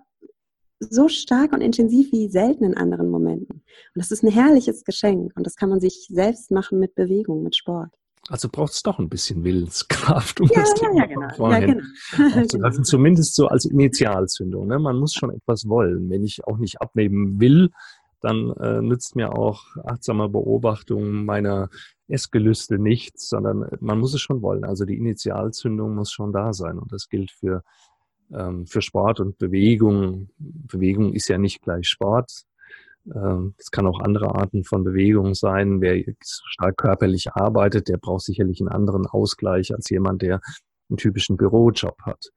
so 0.80 1.08
stark 1.08 1.52
und 1.52 1.60
intensiv 1.60 2.10
wie 2.12 2.28
selten 2.28 2.64
in 2.64 2.76
anderen 2.76 3.08
Momenten. 3.10 3.56
Und 3.56 3.64
das 3.94 4.10
ist 4.10 4.22
ein 4.22 4.30
herrliches 4.30 4.84
Geschenk 4.84 5.32
und 5.36 5.46
das 5.46 5.56
kann 5.56 5.68
man 5.68 5.80
sich 5.80 6.06
selbst 6.08 6.50
machen 6.50 6.78
mit 6.78 6.94
Bewegung, 6.94 7.42
mit 7.42 7.56
Sport. 7.56 7.94
Also 8.30 8.48
braucht 8.48 8.72
es 8.72 8.82
doch 8.82 8.98
ein 8.98 9.08
bisschen 9.08 9.44
Willenskraft, 9.44 10.40
um 10.40 10.48
ja, 10.48 10.60
das 10.60 10.70
ja, 10.70 10.88
Thema 10.88 11.00
ja, 11.00 11.06
genau. 11.06 11.28
vorhin 11.36 11.82
ja, 12.16 12.42
genau. 12.46 12.64
Also 12.64 12.82
zumindest 12.82 13.34
so 13.34 13.48
als 13.48 13.64
Initialzündung. 13.64 14.66
Ne? 14.66 14.78
Man 14.78 14.96
muss 14.96 15.12
schon 15.12 15.30
etwas 15.30 15.68
wollen. 15.68 16.08
Wenn 16.08 16.24
ich 16.24 16.44
auch 16.46 16.58
nicht 16.58 16.80
abnehmen 16.80 17.38
will, 17.40 17.70
dann 18.20 18.50
äh, 18.52 18.80
nützt 18.80 19.16
mir 19.16 19.36
auch 19.36 19.64
achtsame 19.84 20.30
Beobachtung 20.30 21.26
meiner 21.26 21.68
Essgelüste 22.08 22.78
nichts, 22.78 23.28
sondern 23.28 23.66
man 23.80 23.98
muss 23.98 24.14
es 24.14 24.22
schon 24.22 24.40
wollen. 24.40 24.64
Also 24.64 24.86
die 24.86 24.96
Initialzündung 24.96 25.94
muss 25.94 26.10
schon 26.10 26.32
da 26.32 26.54
sein. 26.54 26.78
Und 26.78 26.90
das 26.90 27.08
gilt 27.10 27.30
für, 27.30 27.62
ähm, 28.32 28.66
für 28.66 28.80
Sport 28.80 29.20
und 29.20 29.36
Bewegung. 29.36 30.30
Bewegung 30.38 31.12
ist 31.12 31.28
ja 31.28 31.36
nicht 31.36 31.60
gleich 31.60 31.86
Sport. 31.86 32.44
Ähm, 33.14 33.54
es 33.58 33.70
kann 33.70 33.86
auch 33.86 34.00
andere 34.00 34.34
Arten 34.34 34.64
von 34.64 34.84
Bewegung 34.84 35.34
sein. 35.34 35.80
Wer 35.80 36.02
stark 36.22 36.76
körperlich 36.76 37.32
arbeitet, 37.32 37.88
der 37.88 37.98
braucht 37.98 38.22
sicherlich 38.22 38.60
einen 38.60 38.68
anderen 38.68 39.06
Ausgleich 39.06 39.74
als 39.74 39.90
jemand, 39.90 40.22
der 40.22 40.40
einen 40.88 40.96
typischen 40.96 41.36
Bürojob 41.36 41.96
hat. 42.02 42.30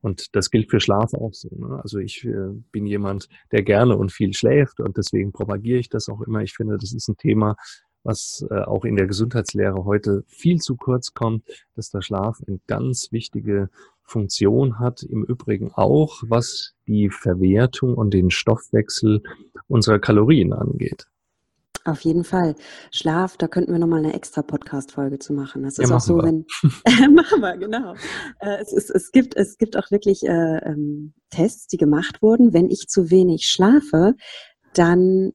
Und 0.00 0.34
das 0.34 0.50
gilt 0.50 0.70
für 0.70 0.80
Schlaf 0.80 1.14
auch 1.14 1.32
so. 1.32 1.48
Ne? 1.54 1.80
Also 1.80 1.98
ich 1.98 2.24
äh, 2.24 2.50
bin 2.72 2.86
jemand, 2.86 3.28
der 3.52 3.62
gerne 3.62 3.96
und 3.96 4.12
viel 4.12 4.34
schläft 4.34 4.80
und 4.80 4.96
deswegen 4.96 5.32
propagiere 5.32 5.78
ich 5.78 5.88
das 5.88 6.08
auch 6.08 6.20
immer. 6.22 6.42
Ich 6.42 6.54
finde, 6.54 6.76
das 6.76 6.92
ist 6.92 7.08
ein 7.08 7.16
Thema, 7.16 7.56
was 8.02 8.44
äh, 8.50 8.62
auch 8.62 8.84
in 8.84 8.96
der 8.96 9.06
Gesundheitslehre 9.06 9.84
heute 9.84 10.24
viel 10.26 10.58
zu 10.58 10.76
kurz 10.76 11.14
kommt, 11.14 11.46
dass 11.76 11.90
der 11.90 12.02
Schlaf 12.02 12.38
eine 12.46 12.58
ganz 12.66 13.12
wichtige 13.12 13.70
Funktion 14.12 14.78
hat. 14.78 15.02
Im 15.02 15.24
Übrigen 15.24 15.72
auch, 15.72 16.22
was 16.28 16.74
die 16.86 17.08
Verwertung 17.08 17.94
und 17.94 18.12
den 18.12 18.30
Stoffwechsel 18.30 19.22
unserer 19.68 19.98
Kalorien 19.98 20.52
angeht. 20.52 21.06
Auf 21.84 22.02
jeden 22.02 22.22
Fall. 22.22 22.54
Schlaf, 22.92 23.36
da 23.36 23.48
könnten 23.48 23.72
wir 23.72 23.78
nochmal 23.78 24.00
eine 24.00 24.14
extra 24.14 24.42
Podcast-Folge 24.42 25.18
zu 25.18 25.32
machen. 25.32 25.64
Das 25.64 25.78
ist 25.78 25.90
ja, 25.90 25.96
auch 25.96 26.00
so, 26.00 26.16
wir. 26.16 26.24
wenn. 26.24 26.46
machen 27.14 27.40
wir, 27.40 27.56
genau. 27.56 27.94
Äh, 28.38 28.60
es, 28.60 28.72
ist, 28.72 28.90
es, 28.90 29.10
gibt, 29.10 29.34
es 29.36 29.56
gibt 29.58 29.76
auch 29.76 29.90
wirklich 29.90 30.22
äh, 30.22 30.58
ähm, 30.64 31.14
Tests, 31.30 31.66
die 31.66 31.78
gemacht 31.78 32.22
wurden. 32.22 32.52
Wenn 32.52 32.70
ich 32.70 32.86
zu 32.88 33.10
wenig 33.10 33.46
schlafe, 33.46 34.14
dann 34.74 35.32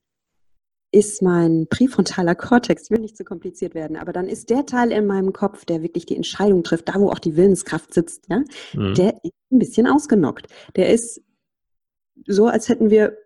ist 0.91 1.21
mein 1.21 1.67
präfrontaler 1.69 2.35
Kortex, 2.35 2.85
ich 2.85 2.91
will 2.91 2.99
nicht 2.99 3.17
zu 3.17 3.23
kompliziert 3.23 3.75
werden, 3.75 3.97
aber 3.97 4.13
dann 4.13 4.27
ist 4.27 4.49
der 4.49 4.65
Teil 4.65 4.91
in 4.91 5.05
meinem 5.05 5.33
Kopf, 5.33 5.65
der 5.65 5.81
wirklich 5.83 6.05
die 6.05 6.15
Entscheidung 6.15 6.63
trifft, 6.63 6.87
da 6.87 6.95
wo 6.95 7.09
auch 7.09 7.19
die 7.19 7.35
Willenskraft 7.35 7.93
sitzt, 7.93 8.25
ja, 8.29 8.43
mhm. 8.73 8.93
der 8.95 9.13
ist 9.23 9.33
ein 9.51 9.59
bisschen 9.59 9.87
ausgenockt. 9.87 10.47
Der 10.75 10.93
ist 10.93 11.21
so, 12.25 12.47
als 12.47 12.69
hätten 12.69 12.89
wir 12.89 13.17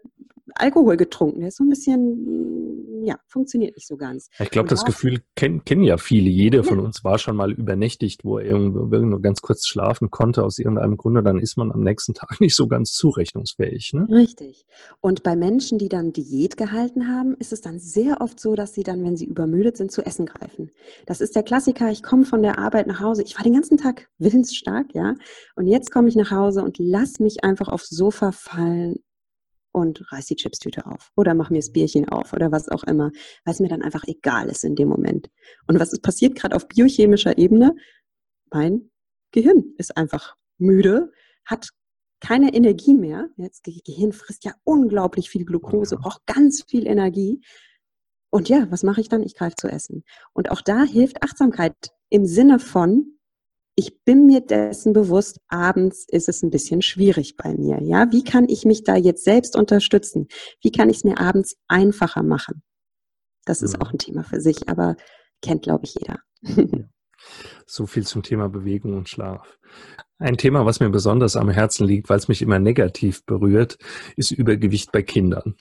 Alkohol 0.55 0.97
getrunken. 0.97 1.39
Der 1.39 1.49
ist 1.49 1.57
so 1.57 1.63
ein 1.63 1.69
bisschen, 1.69 3.03
ja, 3.03 3.15
funktioniert 3.27 3.75
nicht 3.75 3.87
so 3.87 3.97
ganz. 3.97 4.29
Ich 4.39 4.49
glaube, 4.49 4.69
das 4.69 4.85
Gefühl 4.85 5.21
kennen, 5.35 5.63
kennen 5.65 5.83
ja 5.83 5.97
viele. 5.97 6.29
Jede 6.29 6.57
ja. 6.57 6.63
von 6.63 6.79
uns 6.79 7.03
war 7.03 7.17
schon 7.17 7.35
mal 7.35 7.51
übernächtigt, 7.51 8.23
wo 8.23 8.37
er 8.37 8.45
irgendwo, 8.45 8.93
irgendwo 8.93 9.19
ganz 9.19 9.41
kurz 9.41 9.67
schlafen 9.67 10.11
konnte 10.11 10.43
aus 10.43 10.59
irgendeinem 10.59 10.97
Grunde. 10.97 11.23
Dann 11.23 11.39
ist 11.39 11.57
man 11.57 11.71
am 11.71 11.81
nächsten 11.81 12.13
Tag 12.13 12.39
nicht 12.39 12.55
so 12.55 12.67
ganz 12.67 12.93
zurechnungsfähig. 12.93 13.93
Ne? 13.93 14.07
Richtig. 14.09 14.65
Und 14.99 15.23
bei 15.23 15.35
Menschen, 15.35 15.77
die 15.77 15.89
dann 15.89 16.13
Diät 16.13 16.57
gehalten 16.57 17.07
haben, 17.07 17.35
ist 17.35 17.53
es 17.53 17.61
dann 17.61 17.79
sehr 17.79 18.21
oft 18.21 18.39
so, 18.39 18.55
dass 18.55 18.73
sie 18.73 18.83
dann, 18.83 19.03
wenn 19.03 19.17
sie 19.17 19.25
übermüdet 19.25 19.77
sind, 19.77 19.91
zu 19.91 20.05
essen 20.05 20.25
greifen. 20.25 20.71
Das 21.05 21.21
ist 21.21 21.35
der 21.35 21.43
Klassiker. 21.43 21.91
Ich 21.91 22.03
komme 22.03 22.25
von 22.25 22.41
der 22.41 22.59
Arbeit 22.59 22.87
nach 22.87 22.99
Hause. 22.99 23.23
Ich 23.23 23.37
war 23.37 23.43
den 23.43 23.53
ganzen 23.53 23.77
Tag 23.77 24.09
willensstark, 24.17 24.87
ja. 24.93 25.15
Und 25.55 25.67
jetzt 25.67 25.91
komme 25.91 26.07
ich 26.07 26.15
nach 26.15 26.31
Hause 26.31 26.63
und 26.63 26.77
lass 26.79 27.19
mich 27.19 27.43
einfach 27.43 27.67
aufs 27.67 27.89
Sofa 27.89 28.31
fallen 28.31 28.97
und 29.71 30.12
reiß 30.12 30.25
die 30.25 30.36
Chipstüte 30.36 30.86
auf 30.86 31.12
oder 31.15 31.34
mach 31.34 31.49
mir 31.49 31.60
das 31.60 31.71
Bierchen 31.71 32.10
auf 32.10 32.34
oder 32.34 32.51
was 32.51 32.69
auch 32.69 32.84
immer, 32.84 33.12
weil 33.45 33.53
es 33.53 33.60
mir 33.60 33.69
dann 33.69 33.81
einfach 33.81 34.03
egal 34.05 34.49
ist 34.49 34.63
in 34.63 34.75
dem 34.75 34.88
Moment. 34.88 35.29
Und 35.67 35.79
was 35.79 35.93
ist 35.93 36.01
passiert 36.01 36.36
gerade 36.36 36.55
auf 36.55 36.67
biochemischer 36.67 37.38
Ebene? 37.38 37.75
Mein 38.51 38.91
Gehirn 39.31 39.73
ist 39.77 39.95
einfach 39.97 40.36
müde, 40.57 41.12
hat 41.45 41.69
keine 42.19 42.53
Energie 42.53 42.93
mehr. 42.93 43.29
Jetzt 43.38 43.63
Gehirn 43.63 44.13
frisst 44.13 44.45
ja 44.45 44.53
unglaublich 44.63 45.29
viel 45.29 45.45
Glucose, 45.45 45.97
braucht 45.97 46.25
ganz 46.25 46.63
viel 46.63 46.88
Energie. 46.88 47.41
Und 48.29 48.47
ja, 48.47 48.69
was 48.71 48.84
mache 48.84 49.01
ich 49.01 49.10
dann? 49.10 49.23
Ich 49.23 49.36
greife 49.36 49.55
zu 49.55 49.67
essen. 49.67 50.03
Und 50.34 50.51
auch 50.51 50.62
da 50.62 50.84
hilft 50.84 51.23
Achtsamkeit 51.23 51.75
im 52.10 52.25
Sinne 52.25 52.60
von, 52.60 53.17
ich 53.75 54.03
bin 54.03 54.25
mir 54.25 54.41
dessen 54.41 54.93
bewusst, 54.93 55.39
abends 55.47 56.05
ist 56.10 56.29
es 56.29 56.43
ein 56.43 56.49
bisschen 56.49 56.81
schwierig 56.81 57.38
bei 57.38 57.53
mir. 57.53 57.81
Ja, 57.81 58.12
wie 58.12 58.23
kann 58.23 58.49
ich 58.49 58.65
mich 58.65 58.84
da 58.84 58.95
jetzt 58.95 59.23
selbst 59.23 59.55
unterstützen? 59.55 60.27
Wie 60.62 60.71
kann 60.71 60.89
ich 60.89 60.97
es 60.97 61.03
mir 61.03 61.19
abends 61.19 61.55
einfacher 61.67 62.23
machen? 62.23 62.63
Das 63.45 63.62
ist 63.62 63.77
mhm. 63.77 63.81
auch 63.81 63.91
ein 63.91 63.97
Thema 63.97 64.23
für 64.23 64.41
sich, 64.41 64.69
aber 64.69 64.95
kennt, 65.41 65.63
glaube 65.63 65.86
ich, 65.86 65.95
jeder. 65.95 66.19
So 67.73 67.88
viel 67.88 68.05
zum 68.05 68.21
Thema 68.21 68.49
Bewegung 68.49 68.97
und 68.97 69.07
Schlaf. 69.07 69.57
Ein 70.19 70.36
Thema, 70.36 70.65
was 70.65 70.81
mir 70.81 70.89
besonders 70.89 71.38
am 71.38 71.49
Herzen 71.49 71.88
liegt, 71.88 72.10
weil 72.10 72.17
es 72.17 72.27
mich 72.27 72.41
immer 72.41 72.60
negativ 72.60 73.25
berührt, 73.25 73.77
ist 74.17 74.31
Übergewicht 74.31 74.91
bei 74.91 75.03
Kindern. 75.03 75.55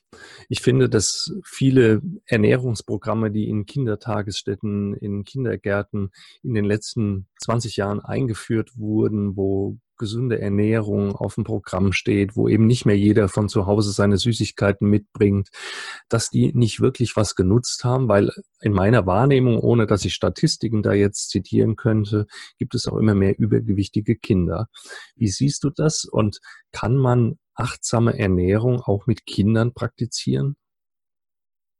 Ich 0.48 0.60
finde, 0.60 0.88
dass 0.88 1.32
viele 1.44 2.02
Ernährungsprogramme, 2.26 3.30
die 3.30 3.48
in 3.48 3.64
Kindertagesstätten, 3.64 4.94
in 4.94 5.22
Kindergärten 5.22 6.10
in 6.42 6.54
den 6.54 6.64
letzten 6.64 7.28
20 7.44 7.76
Jahren 7.76 8.00
eingeführt 8.00 8.72
wurden, 8.76 9.36
wo 9.36 9.78
gesunde 10.00 10.40
Ernährung 10.40 11.14
auf 11.14 11.36
dem 11.36 11.44
Programm 11.44 11.92
steht, 11.92 12.34
wo 12.34 12.48
eben 12.48 12.66
nicht 12.66 12.86
mehr 12.86 12.96
jeder 12.96 13.28
von 13.28 13.48
zu 13.48 13.66
Hause 13.66 13.92
seine 13.92 14.16
Süßigkeiten 14.16 14.88
mitbringt, 14.88 15.50
dass 16.08 16.30
die 16.30 16.52
nicht 16.54 16.80
wirklich 16.80 17.14
was 17.16 17.36
genutzt 17.36 17.84
haben, 17.84 18.08
weil 18.08 18.32
in 18.62 18.72
meiner 18.72 19.06
Wahrnehmung, 19.06 19.58
ohne 19.58 19.86
dass 19.86 20.04
ich 20.04 20.14
Statistiken 20.14 20.82
da 20.82 20.94
jetzt 20.94 21.28
zitieren 21.28 21.76
könnte, 22.00 22.26
gibt 22.58 22.74
es 22.74 22.86
auch 22.86 22.96
immer 22.96 23.14
mehr 23.14 23.38
übergewichtige 23.38 24.16
Kinder. 24.16 24.68
Wie 25.16 25.28
siehst 25.28 25.64
du 25.64 25.70
das 25.70 26.04
und 26.04 26.40
kann 26.72 26.96
man 26.96 27.38
achtsame 27.54 28.18
Ernährung 28.18 28.80
auch 28.80 29.06
mit 29.06 29.26
Kindern 29.26 29.72
praktizieren? 29.74 30.56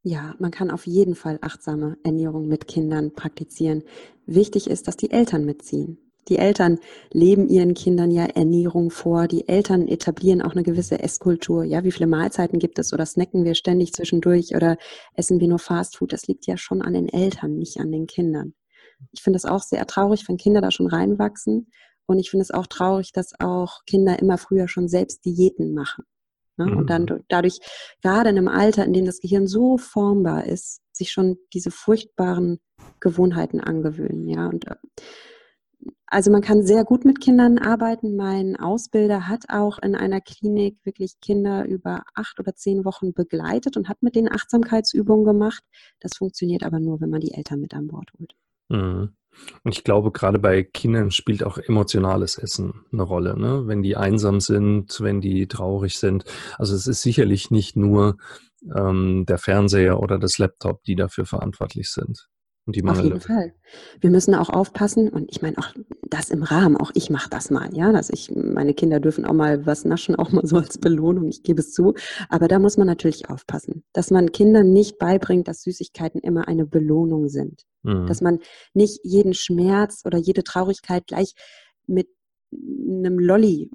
Ja, 0.02 0.34
man 0.38 0.50
kann 0.50 0.70
auf 0.70 0.86
jeden 0.86 1.14
Fall 1.14 1.38
achtsame 1.42 1.98
Ernährung 2.04 2.48
mit 2.48 2.66
Kindern 2.66 3.12
praktizieren. 3.12 3.82
Wichtig 4.24 4.68
ist, 4.68 4.88
dass 4.88 4.96
die 4.96 5.10
Eltern 5.10 5.44
mitziehen. 5.44 5.98
Die 6.28 6.38
Eltern 6.38 6.78
leben 7.12 7.48
ihren 7.48 7.74
Kindern 7.74 8.10
ja 8.10 8.24
Ernährung 8.24 8.90
vor. 8.90 9.26
Die 9.26 9.48
Eltern 9.48 9.88
etablieren 9.88 10.42
auch 10.42 10.52
eine 10.52 10.62
gewisse 10.62 11.00
Esskultur. 11.00 11.64
Ja, 11.64 11.82
wie 11.84 11.92
viele 11.92 12.06
Mahlzeiten 12.06 12.58
gibt 12.58 12.78
es 12.78 12.92
oder 12.92 13.04
snacken 13.04 13.44
wir 13.44 13.54
ständig 13.54 13.92
zwischendurch 13.92 14.54
oder 14.54 14.76
essen 15.14 15.40
wir 15.40 15.48
nur 15.48 15.58
Fastfood? 15.58 16.12
Das 16.12 16.28
liegt 16.28 16.46
ja 16.46 16.56
schon 16.56 16.82
an 16.82 16.94
den 16.94 17.08
Eltern, 17.08 17.58
nicht 17.58 17.78
an 17.78 17.90
den 17.90 18.06
Kindern. 18.06 18.54
Ich 19.12 19.22
finde 19.22 19.36
es 19.36 19.44
auch 19.44 19.62
sehr 19.62 19.86
traurig, 19.86 20.28
wenn 20.28 20.36
Kinder 20.36 20.60
da 20.60 20.70
schon 20.70 20.86
reinwachsen. 20.86 21.70
Und 22.06 22.18
ich 22.18 22.30
finde 22.30 22.42
es 22.42 22.50
auch 22.50 22.66
traurig, 22.66 23.12
dass 23.12 23.38
auch 23.38 23.84
Kinder 23.86 24.18
immer 24.18 24.36
früher 24.36 24.68
schon 24.68 24.88
selbst 24.88 25.24
Diäten 25.24 25.74
machen. 25.74 26.04
Ne? 26.56 26.66
Mhm. 26.66 26.76
Und 26.76 26.90
dann 26.90 27.06
dadurch, 27.28 27.60
gerade 28.02 28.30
in 28.30 28.38
einem 28.38 28.48
Alter, 28.48 28.84
in 28.84 28.92
dem 28.92 29.06
das 29.06 29.20
Gehirn 29.20 29.46
so 29.46 29.78
formbar 29.78 30.46
ist, 30.46 30.80
sich 30.92 31.12
schon 31.12 31.38
diese 31.52 31.70
furchtbaren 31.70 32.60
Gewohnheiten 33.00 33.60
angewöhnen. 33.60 34.28
Ja, 34.28 34.48
und 34.48 34.66
äh, 34.66 34.76
also 36.06 36.30
man 36.30 36.42
kann 36.42 36.64
sehr 36.64 36.84
gut 36.84 37.04
mit 37.04 37.20
Kindern 37.20 37.58
arbeiten. 37.58 38.16
Mein 38.16 38.56
Ausbilder 38.56 39.28
hat 39.28 39.44
auch 39.48 39.78
in 39.78 39.94
einer 39.94 40.20
Klinik 40.20 40.76
wirklich 40.84 41.20
Kinder 41.20 41.64
über 41.64 42.02
acht 42.14 42.38
oder 42.40 42.54
zehn 42.54 42.84
Wochen 42.84 43.14
begleitet 43.14 43.76
und 43.76 43.88
hat 43.88 44.02
mit 44.02 44.16
denen 44.16 44.30
Achtsamkeitsübungen 44.30 45.24
gemacht. 45.24 45.62
Das 46.00 46.16
funktioniert 46.16 46.64
aber 46.64 46.80
nur, 46.80 47.00
wenn 47.00 47.10
man 47.10 47.20
die 47.20 47.32
Eltern 47.32 47.60
mit 47.60 47.72
an 47.74 47.86
Bord 47.86 48.10
holt. 48.18 48.34
Mhm. 48.70 49.10
Und 49.62 49.72
ich 49.74 49.84
glaube, 49.84 50.10
gerade 50.10 50.38
bei 50.38 50.62
Kindern 50.62 51.10
spielt 51.10 51.44
auch 51.44 51.58
emotionales 51.58 52.36
Essen 52.36 52.84
eine 52.92 53.02
Rolle. 53.02 53.38
Ne? 53.38 53.66
Wenn 53.66 53.82
die 53.82 53.96
einsam 53.96 54.40
sind, 54.40 55.00
wenn 55.00 55.20
die 55.20 55.46
traurig 55.46 55.98
sind. 55.98 56.24
Also 56.58 56.74
es 56.74 56.86
ist 56.86 57.02
sicherlich 57.02 57.50
nicht 57.50 57.76
nur 57.76 58.16
ähm, 58.74 59.24
der 59.26 59.38
Fernseher 59.38 60.00
oder 60.00 60.18
das 60.18 60.38
Laptop, 60.38 60.82
die 60.84 60.96
dafür 60.96 61.24
verantwortlich 61.24 61.90
sind. 61.90 62.28
Und 62.66 62.76
die 62.76 62.84
Auf 62.84 63.02
jeden 63.02 63.20
Fall. 63.20 63.54
Wir 64.00 64.10
müssen 64.10 64.34
auch 64.34 64.50
aufpassen 64.50 65.08
und 65.08 65.30
ich 65.30 65.42
meine 65.42 65.58
auch 65.58 65.72
das 66.10 66.30
im 66.30 66.42
Rahmen, 66.42 66.76
auch 66.76 66.90
ich 66.94 67.10
mache 67.10 67.30
das 67.30 67.50
mal, 67.50 67.68
ja, 67.72 67.92
dass 67.92 68.10
ich, 68.10 68.30
meine 68.34 68.74
Kinder 68.74 69.00
dürfen 69.00 69.24
auch 69.24 69.32
mal 69.32 69.66
was 69.66 69.84
naschen, 69.84 70.14
auch 70.16 70.32
mal 70.32 70.46
so 70.46 70.56
als 70.56 70.78
Belohnung, 70.78 71.28
ich 71.28 71.42
gebe 71.42 71.60
es 71.60 71.72
zu. 71.72 71.94
Aber 72.28 72.48
da 72.48 72.58
muss 72.58 72.76
man 72.76 72.86
natürlich 72.86 73.30
aufpassen, 73.30 73.84
dass 73.92 74.10
man 74.10 74.32
Kindern 74.32 74.72
nicht 74.72 74.98
beibringt, 74.98 75.48
dass 75.48 75.62
Süßigkeiten 75.62 76.20
immer 76.20 76.48
eine 76.48 76.66
Belohnung 76.66 77.28
sind. 77.28 77.64
Mhm. 77.82 78.06
Dass 78.06 78.20
man 78.20 78.40
nicht 78.74 79.00
jeden 79.04 79.34
Schmerz 79.34 80.02
oder 80.04 80.18
jede 80.18 80.44
Traurigkeit 80.44 81.06
gleich 81.06 81.34
mit 81.86 82.08
einem 82.52 83.18
Lolli 83.18 83.70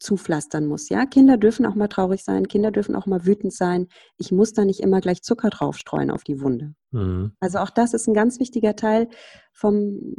zupflastern 0.00 0.66
muss. 0.66 0.88
Ja, 0.88 1.04
Kinder 1.04 1.36
dürfen 1.36 1.66
auch 1.66 1.74
mal 1.74 1.88
traurig 1.88 2.24
sein, 2.24 2.48
Kinder 2.48 2.70
dürfen 2.70 2.96
auch 2.96 3.06
mal 3.06 3.26
wütend 3.26 3.52
sein. 3.52 3.86
Ich 4.16 4.32
muss 4.32 4.52
da 4.52 4.64
nicht 4.64 4.80
immer 4.80 5.00
gleich 5.00 5.22
Zucker 5.22 5.50
draufstreuen 5.50 6.10
auf 6.10 6.24
die 6.24 6.40
Wunde. 6.40 6.74
Mhm. 6.90 7.32
Also 7.38 7.58
auch 7.58 7.70
das 7.70 7.92
ist 7.94 8.08
ein 8.08 8.14
ganz 8.14 8.40
wichtiger 8.40 8.74
Teil 8.76 9.08
vom, 9.52 10.14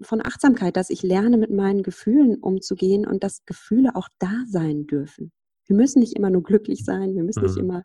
von 0.00 0.24
Achtsamkeit, 0.24 0.76
dass 0.76 0.90
ich 0.90 1.02
lerne, 1.02 1.38
mit 1.38 1.50
meinen 1.50 1.82
Gefühlen 1.82 2.36
umzugehen 2.36 3.06
und 3.06 3.24
dass 3.24 3.44
Gefühle 3.44 3.94
auch 3.94 4.08
da 4.18 4.44
sein 4.46 4.86
dürfen. 4.86 5.32
Wir 5.66 5.76
müssen 5.76 6.00
nicht 6.00 6.14
immer 6.16 6.30
nur 6.30 6.42
glücklich 6.42 6.84
sein, 6.84 7.14
wir 7.14 7.24
müssen 7.24 7.40
mhm. 7.40 7.46
nicht 7.46 7.58
immer, 7.58 7.82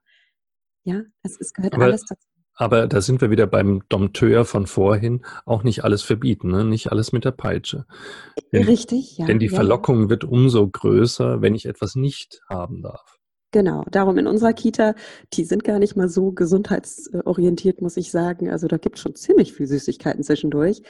ja, 0.83 1.03
es, 1.23 1.39
es 1.39 1.53
gehört 1.53 1.73
Aber 1.73 1.85
alles 1.85 2.05
dazu. 2.05 2.27
Aber 2.53 2.87
da 2.87 3.01
sind 3.01 3.21
wir 3.21 3.31
wieder 3.31 3.47
beim 3.47 3.81
Dompteur 3.89 4.45
von 4.45 4.67
vorhin, 4.67 5.25
auch 5.45 5.63
nicht 5.63 5.83
alles 5.83 6.03
verbieten, 6.03 6.49
ne? 6.49 6.65
nicht 6.65 6.91
alles 6.91 7.11
mit 7.11 7.25
der 7.25 7.31
Peitsche. 7.31 7.85
Denn, 8.51 8.65
Richtig, 8.65 9.17
ja. 9.17 9.25
Denn 9.25 9.39
die 9.39 9.49
Verlockung 9.49 10.03
ja. 10.03 10.09
wird 10.09 10.25
umso 10.25 10.67
größer, 10.67 11.41
wenn 11.41 11.55
ich 11.55 11.65
etwas 11.65 11.95
nicht 11.95 12.41
haben 12.49 12.81
darf. 12.81 13.17
Genau, 13.51 13.83
darum 13.91 14.17
in 14.17 14.27
unserer 14.27 14.53
Kita, 14.53 14.95
die 15.33 15.43
sind 15.43 15.65
gar 15.65 15.77
nicht 15.77 15.97
mal 15.97 16.07
so 16.07 16.31
gesundheitsorientiert, 16.31 17.81
muss 17.81 17.97
ich 17.97 18.09
sagen. 18.09 18.49
Also 18.49 18.67
da 18.67 18.77
gibt 18.77 18.95
es 18.95 19.01
schon 19.01 19.15
ziemlich 19.15 19.53
viel 19.53 19.67
Süßigkeiten 19.67 20.23
zwischendurch. 20.23 20.81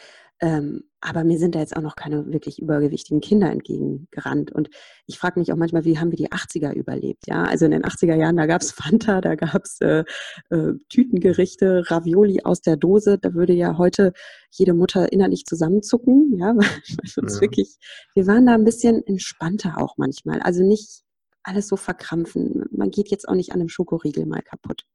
Ähm, 0.44 0.84
aber 1.02 1.24
mir 1.24 1.38
sind 1.38 1.54
da 1.54 1.60
jetzt 1.60 1.76
auch 1.78 1.82
noch 1.82 1.96
keine 1.96 2.32
wirklich 2.32 2.60
übergewichtigen 2.60 3.22
Kinder 3.22 3.52
entgegengerannt. 3.52 4.52
Und 4.52 4.70
ich 5.06 5.20
frage 5.20 5.40
mich 5.40 5.52
auch 5.52 5.56
manchmal, 5.56 5.86
wie 5.86 6.00
haben 6.00 6.12
wir 6.12 6.18
die 6.18 6.32
80er 6.32 6.74
überlebt? 6.74 7.28
Ja, 7.28 7.44
also 7.44 7.66
in 7.66 7.72
den 7.72 7.84
80er 7.84 8.16
Jahren, 8.16 8.38
da 8.38 8.48
gab 8.48 8.62
es 8.62 8.72
Fanta, 8.72 9.22
da 9.22 9.36
gab 9.36 9.66
es 9.66 9.80
äh, 9.82 10.04
äh, 10.50 10.74
Tütengerichte, 10.90 11.84
Ravioli 11.92 12.42
aus 12.44 12.62
der 12.62 12.76
Dose. 12.76 13.20
Da 13.20 13.36
würde 13.36 13.54
ja 13.54 13.78
heute 13.78 14.14
jede 14.50 14.74
Mutter 14.74 15.12
innerlich 15.12 15.46
zusammenzucken. 15.46 16.38
Ja, 16.40 16.56
weil 16.56 17.24
uns 17.24 17.36
ja. 17.36 17.42
wirklich, 17.42 17.78
wir 18.16 18.26
waren 18.26 18.48
da 18.48 18.56
ein 18.56 18.66
bisschen 18.66 19.06
entspannter 19.06 19.78
auch 19.78 19.98
manchmal. 19.98 20.40
Also 20.42 20.64
nicht 20.64 21.04
alles 21.44 21.68
so 21.68 21.78
verkrampfen. 21.78 22.66
Man 22.72 22.90
geht 22.90 23.10
jetzt 23.10 23.28
auch 23.28 23.36
nicht 23.36 23.52
an 23.52 23.60
einem 23.60 23.70
Schokoriegel 23.70 24.26
mal 24.26 24.42
kaputt. 24.42 24.86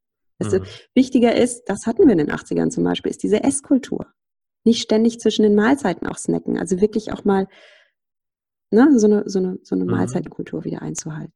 Mhm. 0.41 0.65
Wichtiger 0.95 1.35
ist, 1.37 1.65
das 1.67 1.87
hatten 1.87 2.05
wir 2.05 2.13
in 2.13 2.19
den 2.19 2.31
80ern 2.31 2.71
zum 2.71 2.85
Beispiel, 2.85 3.11
ist 3.11 3.23
diese 3.23 3.43
Esskultur 3.43 4.07
nicht 4.67 4.83
ständig 4.83 5.21
zwischen 5.21 5.45
den 5.45 5.55
Mahlzeiten 5.55 6.07
auch 6.07 6.19
snacken. 6.19 6.59
Also 6.59 6.81
wirklich 6.81 7.13
auch 7.13 7.25
mal 7.25 7.49
ne, 8.71 8.99
so 8.99 9.07
eine, 9.07 9.23
so 9.27 9.39
eine, 9.39 9.59
so 9.63 9.75
eine 9.75 9.85
mhm. 9.85 9.93
Mahlzeitenkultur 9.93 10.65
wieder 10.65 10.83
einzuhalten. 10.83 11.33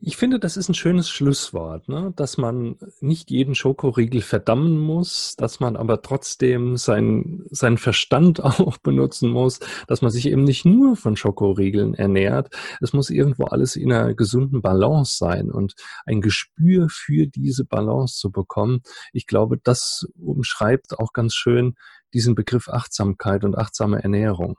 Ich 0.00 0.16
finde, 0.16 0.38
das 0.38 0.56
ist 0.56 0.68
ein 0.68 0.74
schönes 0.74 1.10
Schlusswort, 1.10 1.88
ne? 1.88 2.12
dass 2.14 2.38
man 2.38 2.76
nicht 3.00 3.32
jeden 3.32 3.56
Schokoriegel 3.56 4.20
verdammen 4.20 4.78
muss, 4.78 5.34
dass 5.36 5.58
man 5.58 5.76
aber 5.76 6.02
trotzdem 6.02 6.76
sein, 6.76 7.42
seinen 7.50 7.78
Verstand 7.78 8.40
auch 8.44 8.78
benutzen 8.78 9.28
muss, 9.28 9.58
dass 9.88 10.00
man 10.00 10.12
sich 10.12 10.26
eben 10.26 10.44
nicht 10.44 10.64
nur 10.64 10.94
von 10.94 11.16
Schokoriegeln 11.16 11.94
ernährt. 11.94 12.54
Es 12.80 12.92
muss 12.92 13.10
irgendwo 13.10 13.46
alles 13.46 13.74
in 13.74 13.92
einer 13.92 14.14
gesunden 14.14 14.62
Balance 14.62 15.16
sein 15.18 15.50
und 15.50 15.74
ein 16.06 16.20
Gespür 16.20 16.86
für 16.88 17.26
diese 17.26 17.64
Balance 17.64 18.20
zu 18.20 18.30
bekommen. 18.30 18.82
Ich 19.12 19.26
glaube, 19.26 19.58
das 19.58 20.06
umschreibt 20.16 20.96
auch 21.00 21.12
ganz 21.12 21.34
schön 21.34 21.74
diesen 22.14 22.36
Begriff 22.36 22.68
Achtsamkeit 22.68 23.42
und 23.42 23.58
achtsame 23.58 24.00
Ernährung. 24.00 24.58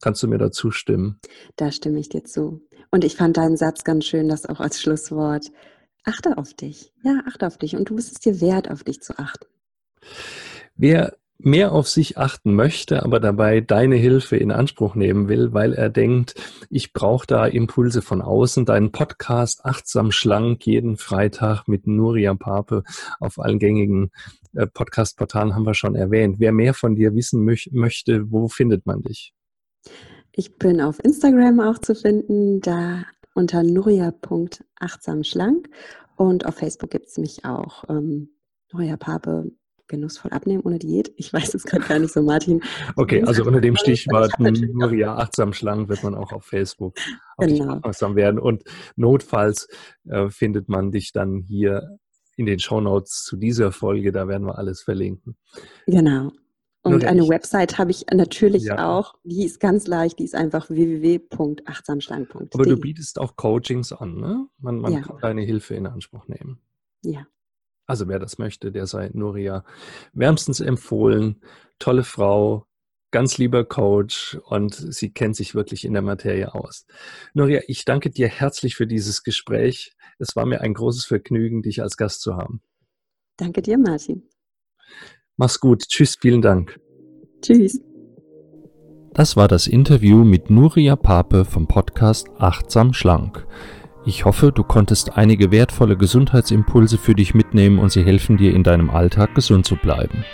Kannst 0.00 0.22
du 0.22 0.28
mir 0.28 0.38
dazu 0.38 0.70
stimmen? 0.70 1.20
Da 1.56 1.72
stimme 1.72 1.98
ich 1.98 2.08
dir 2.08 2.24
zu. 2.24 2.62
Und 2.90 3.04
ich 3.04 3.16
fand 3.16 3.36
deinen 3.36 3.56
Satz 3.56 3.84
ganz 3.84 4.04
schön, 4.06 4.28
das 4.28 4.46
auch 4.46 4.60
als 4.60 4.80
Schlusswort. 4.80 5.46
Achte 6.04 6.38
auf 6.38 6.54
dich. 6.54 6.92
Ja, 7.02 7.22
achte 7.26 7.46
auf 7.46 7.58
dich. 7.58 7.76
Und 7.76 7.90
du 7.90 7.96
bist 7.96 8.12
es 8.12 8.20
dir 8.20 8.40
wert, 8.40 8.70
auf 8.70 8.84
dich 8.84 9.00
zu 9.02 9.18
achten. 9.18 9.46
Wer 10.76 11.16
mehr 11.38 11.72
auf 11.72 11.88
sich 11.88 12.18
achten 12.18 12.54
möchte, 12.54 13.02
aber 13.04 13.20
dabei 13.20 13.60
deine 13.60 13.94
Hilfe 13.96 14.36
in 14.36 14.50
Anspruch 14.50 14.94
nehmen 14.94 15.28
will, 15.28 15.52
weil 15.52 15.72
er 15.72 15.88
denkt, 15.88 16.34
ich 16.68 16.92
brauche 16.92 17.26
da 17.26 17.46
Impulse 17.46 18.02
von 18.02 18.22
außen. 18.22 18.64
Deinen 18.64 18.90
Podcast 18.90 19.64
Achtsam 19.64 20.10
Schlank 20.10 20.66
jeden 20.66 20.96
Freitag 20.96 21.68
mit 21.68 21.86
Nuria 21.86 22.34
Pape 22.34 22.82
auf 23.20 23.38
allen 23.38 23.58
gängigen 23.58 24.10
äh, 24.54 24.66
Podcast-Portalen 24.66 25.54
haben 25.54 25.66
wir 25.66 25.74
schon 25.74 25.94
erwähnt. 25.94 26.36
Wer 26.38 26.52
mehr 26.52 26.74
von 26.74 26.96
dir 26.96 27.14
wissen 27.14 27.44
möch 27.44 27.70
möchte, 27.72 28.30
wo 28.32 28.48
findet 28.48 28.86
man 28.86 29.02
dich? 29.02 29.32
Ich 30.32 30.56
bin 30.56 30.80
auf 30.80 30.98
Instagram 31.04 31.60
auch 31.60 31.78
zu 31.78 31.94
finden, 31.94 32.60
da 32.60 33.04
unter 33.34 33.62
nuria.achtsamschlank 33.62 35.68
und 36.16 36.46
auf 36.46 36.56
Facebook 36.56 36.90
gibt 36.90 37.06
es 37.06 37.18
mich 37.18 37.44
auch. 37.44 37.84
Ähm, 37.88 38.30
Nuria 38.72 38.96
Pape 38.96 39.52
genussvoll 39.88 40.30
abnehmen 40.32 40.62
ohne 40.64 40.78
Diät. 40.78 41.12
Ich 41.16 41.32
weiß 41.32 41.54
es 41.54 41.64
gerade 41.64 41.86
gar 41.86 41.98
nicht 41.98 42.12
so, 42.12 42.22
Martin. 42.22 42.62
Okay, 42.96 43.22
also 43.24 43.44
unter 43.44 43.60
dem 43.60 43.76
Stichwort 43.76 44.32
Nuria 44.38 45.16
achtsam 45.16 45.52
schlank 45.52 45.88
wird 45.88 46.02
man 46.02 46.14
auch 46.14 46.32
auf 46.32 46.44
Facebook 46.44 46.96
genau. 47.38 47.76
aufmerksam 47.76 48.14
werden. 48.14 48.38
Und 48.38 48.62
notfalls 48.96 49.68
äh, 50.04 50.28
findet 50.28 50.68
man 50.68 50.90
dich 50.90 51.12
dann 51.12 51.38
hier 51.38 51.98
in 52.36 52.46
den 52.46 52.58
Shownotes 52.58 53.24
zu 53.24 53.36
dieser 53.36 53.72
Folge. 53.72 54.12
Da 54.12 54.28
werden 54.28 54.46
wir 54.46 54.58
alles 54.58 54.82
verlinken. 54.82 55.36
Genau. 55.86 56.30
Und 56.82 57.04
eine 57.04 57.22
ich, 57.22 57.28
Website 57.28 57.78
habe 57.78 57.90
ich 57.90 58.06
natürlich 58.12 58.64
ja. 58.64 58.88
auch. 58.88 59.14
Die 59.24 59.44
ist 59.44 59.60
ganz 59.60 59.86
leicht. 59.86 60.18
Die 60.18 60.24
ist 60.24 60.34
einfach 60.34 60.70
www.achtsamschlank.de. 60.70 62.48
Aber 62.54 62.64
du 62.64 62.76
bietest 62.76 63.20
auch 63.20 63.36
Coachings 63.36 63.92
an, 63.92 64.16
ne? 64.16 64.46
Man, 64.58 64.78
man 64.78 64.92
ja. 64.92 65.00
kann 65.00 65.18
deine 65.20 65.42
Hilfe 65.42 65.74
in 65.74 65.86
Anspruch 65.86 66.28
nehmen. 66.28 66.60
Ja. 67.02 67.26
Also 67.86 68.06
wer 68.06 68.18
das 68.18 68.38
möchte, 68.38 68.70
der 68.70 68.86
sei 68.86 69.10
Nuria 69.12 69.64
wärmstens 70.12 70.60
empfohlen. 70.60 71.40
Tolle 71.78 72.04
Frau, 72.04 72.66
ganz 73.10 73.38
lieber 73.38 73.64
Coach 73.64 74.38
und 74.44 74.74
sie 74.74 75.12
kennt 75.12 75.36
sich 75.36 75.54
wirklich 75.54 75.84
in 75.84 75.94
der 75.94 76.02
Materie 76.02 76.54
aus. 76.54 76.86
Nuria, 77.32 77.62
ich 77.66 77.84
danke 77.84 78.10
dir 78.10 78.28
herzlich 78.28 78.76
für 78.76 78.86
dieses 78.86 79.22
Gespräch. 79.22 79.94
Es 80.18 80.36
war 80.36 80.44
mir 80.44 80.60
ein 80.60 80.74
großes 80.74 81.06
Vergnügen, 81.06 81.62
dich 81.62 81.80
als 81.82 81.96
Gast 81.96 82.20
zu 82.20 82.36
haben. 82.36 82.60
Danke 83.36 83.62
dir, 83.62 83.78
Martin. 83.78 84.28
Mach's 85.38 85.60
gut. 85.60 85.84
Tschüss, 85.88 86.16
vielen 86.20 86.42
Dank. 86.42 86.80
Tschüss. 87.42 87.80
Das 89.14 89.36
war 89.36 89.46
das 89.46 89.68
Interview 89.68 90.24
mit 90.24 90.50
Nuria 90.50 90.96
Pape 90.96 91.44
vom 91.44 91.68
Podcast 91.68 92.26
Achtsam 92.38 92.92
Schlank. 92.92 93.46
Ich 94.04 94.24
hoffe, 94.24 94.50
du 94.50 94.64
konntest 94.64 95.16
einige 95.16 95.52
wertvolle 95.52 95.96
Gesundheitsimpulse 95.96 96.98
für 96.98 97.14
dich 97.14 97.34
mitnehmen 97.34 97.78
und 97.78 97.92
sie 97.92 98.02
helfen 98.02 98.36
dir 98.36 98.52
in 98.52 98.64
deinem 98.64 98.90
Alltag 98.90 99.36
gesund 99.36 99.64
zu 99.64 99.76
bleiben. 99.76 100.24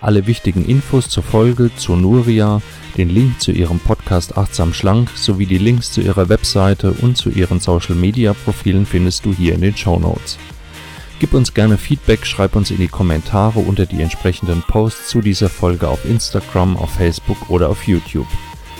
Alle 0.00 0.26
wichtigen 0.26 0.64
Infos 0.64 1.10
zur 1.10 1.22
Folge, 1.22 1.70
zu 1.76 1.94
Nuria, 1.94 2.62
den 2.96 3.10
Link 3.10 3.40
zu 3.40 3.52
ihrem 3.52 3.78
Podcast 3.78 4.38
Achtsam 4.38 4.72
Schlank 4.72 5.10
sowie 5.14 5.46
die 5.46 5.58
Links 5.58 5.92
zu 5.92 6.00
ihrer 6.00 6.30
Webseite 6.30 6.92
und 7.02 7.18
zu 7.18 7.28
ihren 7.28 7.60
Social 7.60 7.94
Media 7.94 8.32
Profilen 8.32 8.86
findest 8.86 9.26
du 9.26 9.34
hier 9.34 9.54
in 9.54 9.60
den 9.60 9.76
Show 9.76 9.98
Notes. 9.98 10.38
Gib 11.18 11.32
uns 11.34 11.54
gerne 11.54 11.78
Feedback, 11.78 12.26
schreib 12.26 12.56
uns 12.56 12.70
in 12.70 12.78
die 12.78 12.88
Kommentare 12.88 13.60
unter 13.60 13.86
die 13.86 14.02
entsprechenden 14.02 14.62
Posts 14.62 15.08
zu 15.08 15.20
dieser 15.20 15.48
Folge 15.48 15.88
auf 15.88 16.04
Instagram, 16.04 16.76
auf 16.76 16.90
Facebook 16.90 17.48
oder 17.48 17.70
auf 17.70 17.86
YouTube. 17.86 18.28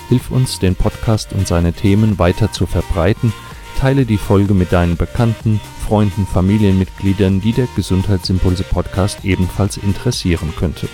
Hilf 0.09 0.31
uns, 0.31 0.59
den 0.59 0.75
Podcast 0.75 1.33
und 1.33 1.49
seine 1.49 1.73
Themen 1.73 2.19
weiter 2.19 2.53
zu 2.53 2.67
verbreiten 2.67 3.33
Teile 3.77 4.07
die 4.07 4.17
Folge 4.17 4.55
mit 4.55 4.73
deinen 4.73 4.97
Bekannten, 4.97 5.61
Freunden, 5.87 6.27
Familienmitgliedern, 6.27 7.43
die 7.43 7.53
der 7.53 7.69
Gesundheitsimpulse 7.77 8.65
Podcast 8.65 9.25
ebenfalls 9.25 9.77
interessieren 9.77 10.55
könnte. 10.59 10.89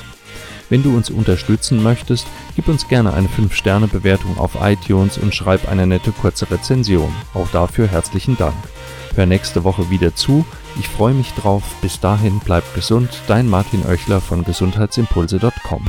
Wenn 0.69 0.83
du 0.83 0.97
uns 0.97 1.09
unterstützen 1.09 1.83
möchtest, 1.83 2.27
gib 2.57 2.67
uns 2.69 2.89
gerne 2.89 3.13
eine 3.13 3.29
5-Sterne-Bewertung 3.29 4.37
auf 4.37 4.57
iTunes 4.61 5.17
und 5.17 5.35
schreib 5.35 5.69
eine 5.69 5.87
nette 5.87 6.11
kurze 6.11 6.51
Rezension. 6.51 7.15
Auch 7.35 7.49
dafür 7.53 7.87
herzlichen 7.87 8.37
Dank. 8.37 8.57
Hör 9.15 9.27
nächste 9.27 9.65
Woche 9.65 9.91
wieder 9.91 10.15
zu. 10.15 10.45
Ich 10.79 10.89
freue 10.89 11.13
mich 11.15 11.33
drauf. 11.35 11.63
Bis 11.83 12.01
dahin 12.01 12.41
bleib 12.45 12.65
gesund. 12.75 13.11
Dein 13.27 13.49
Martin 13.49 13.85
Oechler 13.87 14.21
von 14.21 14.45
gesundheitsimpulse.com. 14.45 15.87